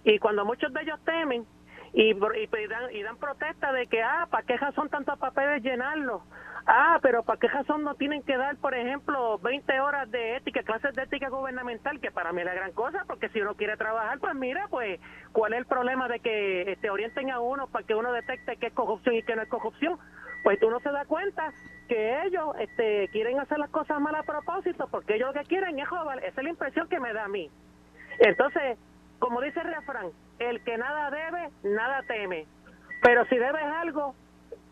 Y 0.06 0.20
cuando 0.20 0.46
muchos 0.46 0.72
de 0.72 0.82
ellos 0.84 1.00
temen 1.04 1.46
y, 1.94 2.12
y, 2.12 2.14
y 2.14 2.68
dan, 2.68 2.94
y 2.94 3.02
dan 3.02 3.18
protesta 3.18 3.74
de 3.74 3.88
que, 3.88 4.04
ah, 4.04 4.28
¿para 4.30 4.46
qué 4.46 4.56
razón 4.56 4.88
tantos 4.90 5.18
papeles 5.18 5.64
llenarlos? 5.64 6.22
Ah, 6.68 7.00
pero 7.02 7.24
¿para 7.24 7.40
qué 7.40 7.48
razón 7.48 7.84
no 7.84 7.96
tienen 7.96 8.22
que 8.24 8.38
dar, 8.38 8.56
por 8.58 8.74
ejemplo, 8.76 9.40
20 9.40 9.80
horas 9.80 10.10
de 10.10 10.38
ética, 10.38 10.64
clases 10.64 10.96
de 10.96 11.04
ética 11.04 11.30
gubernamental? 11.30 12.00
Que 12.00 12.12
para 12.12 12.34
mí 12.34 12.42
es 12.42 12.46
la 12.46 12.54
gran 12.54 12.72
cosa, 12.72 13.04
porque 13.08 13.30
si 13.30 13.42
uno 13.42 13.56
quiere 13.56 13.78
trabajar, 13.78 14.20
pues 14.20 14.36
mira, 14.36 14.68
pues, 14.70 15.00
¿cuál 15.32 15.54
es 15.54 15.60
el 15.60 15.66
problema 15.66 16.08
de 16.08 16.20
que 16.20 16.78
te 16.82 16.90
orienten 16.90 17.32
a 17.32 17.40
uno 17.40 17.68
para 17.68 17.86
que 17.86 17.96
uno 17.96 18.12
detecte 18.12 18.58
qué 18.58 18.68
es 18.68 18.74
corrupción 18.74 19.16
y 19.16 19.24
qué 19.24 19.36
no 19.36 19.42
es 19.42 19.50
corrupción? 19.50 19.98
Pues 20.44 20.62
uno 20.62 20.80
se 20.82 20.92
da 20.92 21.06
cuenta 21.06 21.52
que 21.88 22.24
ellos 22.24 22.56
este, 22.60 23.10
quieren 23.10 23.40
hacer 23.40 23.58
las 23.58 23.70
cosas 23.70 24.00
mal 24.00 24.16
a 24.16 24.24
propósito, 24.24 24.88
porque 24.90 25.16
ellos 25.16 25.34
lo 25.34 25.40
que 25.40 25.48
quieren 25.48 25.80
es 25.80 25.88
joder. 25.88 26.20
Esa 26.24 26.42
es 26.42 26.44
la 26.44 26.50
impresión 26.50 26.88
que 26.90 27.00
me 27.00 27.14
da 27.14 27.26
a 27.26 27.28
mí. 27.28 27.50
Entonces, 28.20 28.78
como 29.20 29.42
dice 29.42 29.60
el 29.60 29.74
refrán, 29.74 30.08
el 30.40 30.64
que 30.64 30.78
nada 30.78 31.10
debe, 31.10 31.50
nada 31.64 32.04
teme. 32.08 32.46
Pero 33.02 33.26
si 33.26 33.36
debes 33.36 33.64
algo, 33.64 34.16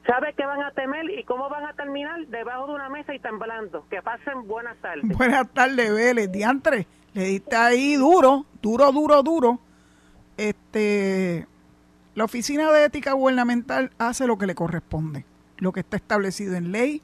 sabe 0.06 0.34
que 0.34 0.46
van 0.46 0.62
a 0.62 0.72
temer 0.72 1.10
y 1.10 1.24
cómo 1.24 1.50
van 1.50 1.66
a 1.66 1.74
terminar 1.74 2.26
debajo 2.28 2.68
de 2.68 2.74
una 2.74 2.90
mesa 2.90 3.14
y 3.14 3.20
temblando. 3.20 3.86
Que 3.90 4.02
pasen 4.02 4.48
buenas 4.48 4.78
tardes. 4.78 5.06
Buenas 5.18 5.50
tardes, 5.50 5.94
Vélez. 5.94 6.32
Diantre, 6.32 6.88
le 7.14 7.24
diste 7.26 7.56
ahí 7.56 7.96
duro, 7.96 8.46
duro, 8.62 8.92
duro, 8.92 9.24
duro. 9.24 9.60
Este, 10.38 11.48
la 12.16 12.26
Oficina 12.26 12.72
de 12.72 12.86
Ética 12.86 13.14
Gubernamental 13.14 13.92
hace 13.98 14.28
lo 14.28 14.38
que 14.38 14.48
le 14.48 14.56
corresponde, 14.56 15.26
lo 15.58 15.72
que 15.72 15.82
está 15.82 15.98
establecido 15.98 16.56
en 16.56 16.72
ley. 16.72 17.02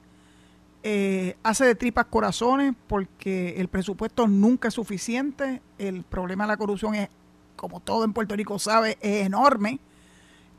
Eh, 0.81 1.35
hace 1.43 1.65
de 1.65 1.75
tripas 1.75 2.05
corazones 2.05 2.73
porque 2.87 3.55
el 3.57 3.67
presupuesto 3.67 4.27
nunca 4.27 4.69
es 4.69 4.73
suficiente. 4.73 5.61
El 5.77 6.03
problema 6.03 6.45
de 6.45 6.49
la 6.49 6.57
corrupción 6.57 6.95
es, 6.95 7.09
como 7.59 7.81
todo 7.81 8.05
en 8.05 8.13
Puerto 8.13 8.35
Rico 8.37 8.57
sabe, 8.57 8.97
es 9.01 9.25
enorme. 9.25 9.81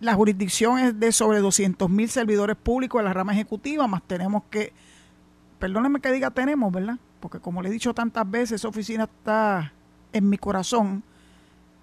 La 0.01 0.15
jurisdicción 0.15 0.79
es 0.79 1.01
de 1.01 1.13
sobre 1.13 1.39
200 1.39 1.89
mil 1.89 2.11
servidores 2.11 2.57
públicos 2.57 3.01
de 3.01 3.05
la 3.05 3.15
rama 3.15 3.33
ejecutiva, 3.33 3.87
más 3.87 4.03
tenemos 4.07 4.43
que, 4.51 4.75
perdónenme 5.59 6.01
que 6.01 6.13
diga 6.13 6.31
tenemos, 6.31 6.71
¿verdad? 6.71 6.99
Porque 7.21 7.41
como 7.41 7.63
le 7.63 7.71
he 7.71 7.73
dicho 7.73 7.95
tantas 7.95 8.31
veces, 8.31 8.53
esa 8.61 8.69
oficina 8.69 9.05
está 9.05 9.73
en 10.13 10.29
mi 10.29 10.37
corazón. 10.37 11.03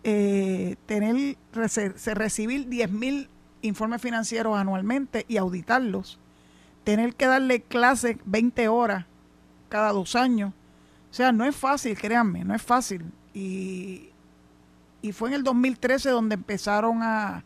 Eh, 0.03 0.75
tener, 0.85 1.35
recibir 1.51 2.69
10 2.69 2.91
mil 2.91 3.29
informes 3.63 4.01
financieros 4.01 4.55
anualmente 4.55 5.25
y 5.27 5.37
auditarlos, 5.37 6.19
tener 6.83 7.15
que 7.15 7.25
darle 7.25 7.61
clases 7.61 8.17
20 8.25 8.67
horas 8.67 9.05
cada 9.67 9.91
dos 9.91 10.15
años. 10.15 10.53
O 11.09 11.13
sea, 11.13 11.31
no 11.31 11.43
es 11.43 11.55
fácil, 11.55 11.97
créanme, 11.97 12.43
no 12.43 12.53
es 12.53 12.61
fácil. 12.61 13.03
Y, 13.33 14.11
y 15.01 15.11
fue 15.11 15.29
en 15.29 15.35
el 15.35 15.43
2013 15.43 16.09
donde 16.09 16.35
empezaron 16.35 17.01
a, 17.03 17.43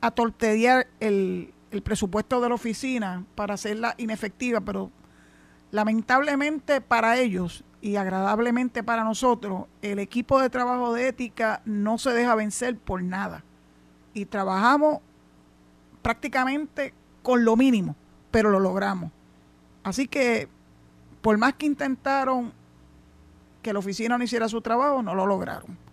a 0.00 0.10
torpedear 0.10 0.86
el, 1.00 1.52
el 1.70 1.82
presupuesto 1.82 2.40
de 2.40 2.48
la 2.48 2.54
oficina 2.54 3.24
para 3.34 3.54
hacerla 3.54 3.94
inefectiva, 3.98 4.60
pero 4.60 4.90
lamentablemente 5.70 6.80
para 6.80 7.18
ellos 7.18 7.64
y 7.80 7.96
agradablemente 7.96 8.82
para 8.82 9.04
nosotros, 9.04 9.66
el 9.82 9.98
equipo 9.98 10.40
de 10.40 10.48
trabajo 10.48 10.94
de 10.94 11.08
ética 11.08 11.60
no 11.64 11.98
se 11.98 12.10
deja 12.10 12.34
vencer 12.34 12.78
por 12.78 13.02
nada. 13.02 13.44
Y 14.14 14.24
trabajamos 14.24 15.00
prácticamente 16.00 16.94
con 17.22 17.44
lo 17.44 17.56
mínimo, 17.56 17.94
pero 18.30 18.48
lo 18.50 18.58
logramos. 18.58 19.10
Así 19.82 20.08
que, 20.08 20.48
por 21.20 21.36
más 21.36 21.54
que 21.54 21.66
intentaron 21.66 22.54
que 23.60 23.72
la 23.72 23.80
oficina 23.80 24.16
no 24.16 24.24
hiciera 24.24 24.48
su 24.48 24.62
trabajo, 24.62 25.02
no 25.02 25.14
lo 25.14 25.26
lograron 25.26 25.83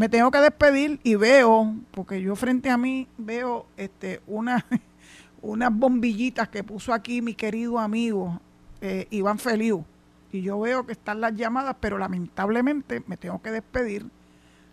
me 0.00 0.08
tengo 0.08 0.30
que 0.30 0.38
despedir 0.38 0.98
y 1.02 1.16
veo, 1.16 1.74
porque 1.90 2.22
yo 2.22 2.34
frente 2.34 2.70
a 2.70 2.78
mí 2.78 3.06
veo 3.18 3.66
este, 3.76 4.22
una, 4.26 4.64
unas 5.42 5.70
bombillitas 5.70 6.48
que 6.48 6.64
puso 6.64 6.94
aquí 6.94 7.20
mi 7.20 7.34
querido 7.34 7.78
amigo 7.78 8.40
eh, 8.80 9.06
Iván 9.10 9.38
Feliu. 9.38 9.84
Y 10.32 10.40
yo 10.40 10.58
veo 10.58 10.86
que 10.86 10.92
están 10.92 11.20
las 11.20 11.36
llamadas, 11.36 11.76
pero 11.80 11.98
lamentablemente 11.98 13.02
me 13.08 13.18
tengo 13.18 13.42
que 13.42 13.50
despedir. 13.50 14.06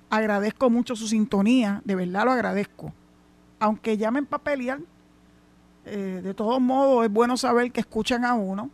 Agradezco 0.09 0.69
mucho 0.69 0.95
su 0.95 1.09
sintonía, 1.09 1.82
de 1.84 1.95
verdad 1.95 2.23
lo 2.23 2.32
agradezco. 2.32 2.93
Aunque 3.59 3.97
llamen 3.97 4.25
para 4.25 4.43
pelear, 4.45 4.80
eh, 5.84 6.21
de 6.23 6.34
todos 6.36 6.61
modos 6.61 7.03
es 7.03 7.11
bueno 7.11 7.36
saber 7.36 7.73
que 7.73 7.82
escuchan 7.82 8.23
a 8.23 8.34
uno, 8.34 8.69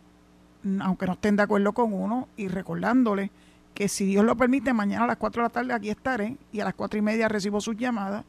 aunque 0.82 1.06
no 1.06 1.14
estén 1.14 1.34
de 1.34 1.42
acuerdo 1.42 1.72
con 1.72 1.92
uno, 1.92 2.28
y 2.36 2.46
recordándole 2.46 3.32
que 3.74 3.88
si 3.88 4.06
Dios 4.06 4.24
lo 4.24 4.36
permite, 4.36 4.72
mañana 4.72 5.04
a 5.04 5.08
las 5.08 5.16
4 5.16 5.42
de 5.42 5.48
la 5.48 5.52
tarde 5.52 5.72
aquí 5.72 5.90
estaré 5.90 6.36
y 6.52 6.60
a 6.60 6.64
las 6.64 6.74
4 6.74 6.98
y 6.98 7.02
media 7.02 7.28
recibo 7.28 7.60
sus 7.60 7.76
llamadas 7.76 8.24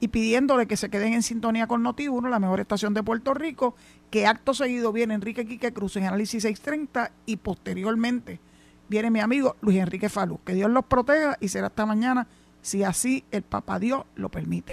y 0.00 0.08
pidiéndole 0.08 0.66
que 0.66 0.76
se 0.76 0.88
queden 0.88 1.12
en 1.12 1.22
sintonía 1.22 1.66
con 1.66 1.84
Noti1, 1.84 2.28
la 2.28 2.38
mejor 2.38 2.60
estación 2.60 2.94
de 2.94 3.02
Puerto 3.02 3.34
Rico, 3.34 3.74
que 4.10 4.26
acto 4.26 4.54
seguido 4.54 4.92
viene 4.92 5.14
Enrique 5.14 5.46
Quique 5.46 5.72
Cruz 5.72 5.96
en 5.96 6.06
Análisis 6.06 6.42
630 6.42 7.12
y 7.26 7.36
posteriormente 7.36 8.40
viene 8.88 9.10
mi 9.10 9.20
amigo 9.20 9.56
Luis 9.60 9.78
Enrique 9.78 10.08
Falú. 10.08 10.40
Que 10.44 10.54
Dios 10.54 10.70
los 10.70 10.86
proteja 10.86 11.36
y 11.38 11.48
será 11.48 11.68
hasta 11.68 11.84
mañana, 11.84 12.26
si 12.62 12.82
así 12.82 13.24
el 13.30 13.42
Papá 13.42 13.78
Dios 13.78 14.04
lo 14.16 14.30
permite. 14.30 14.72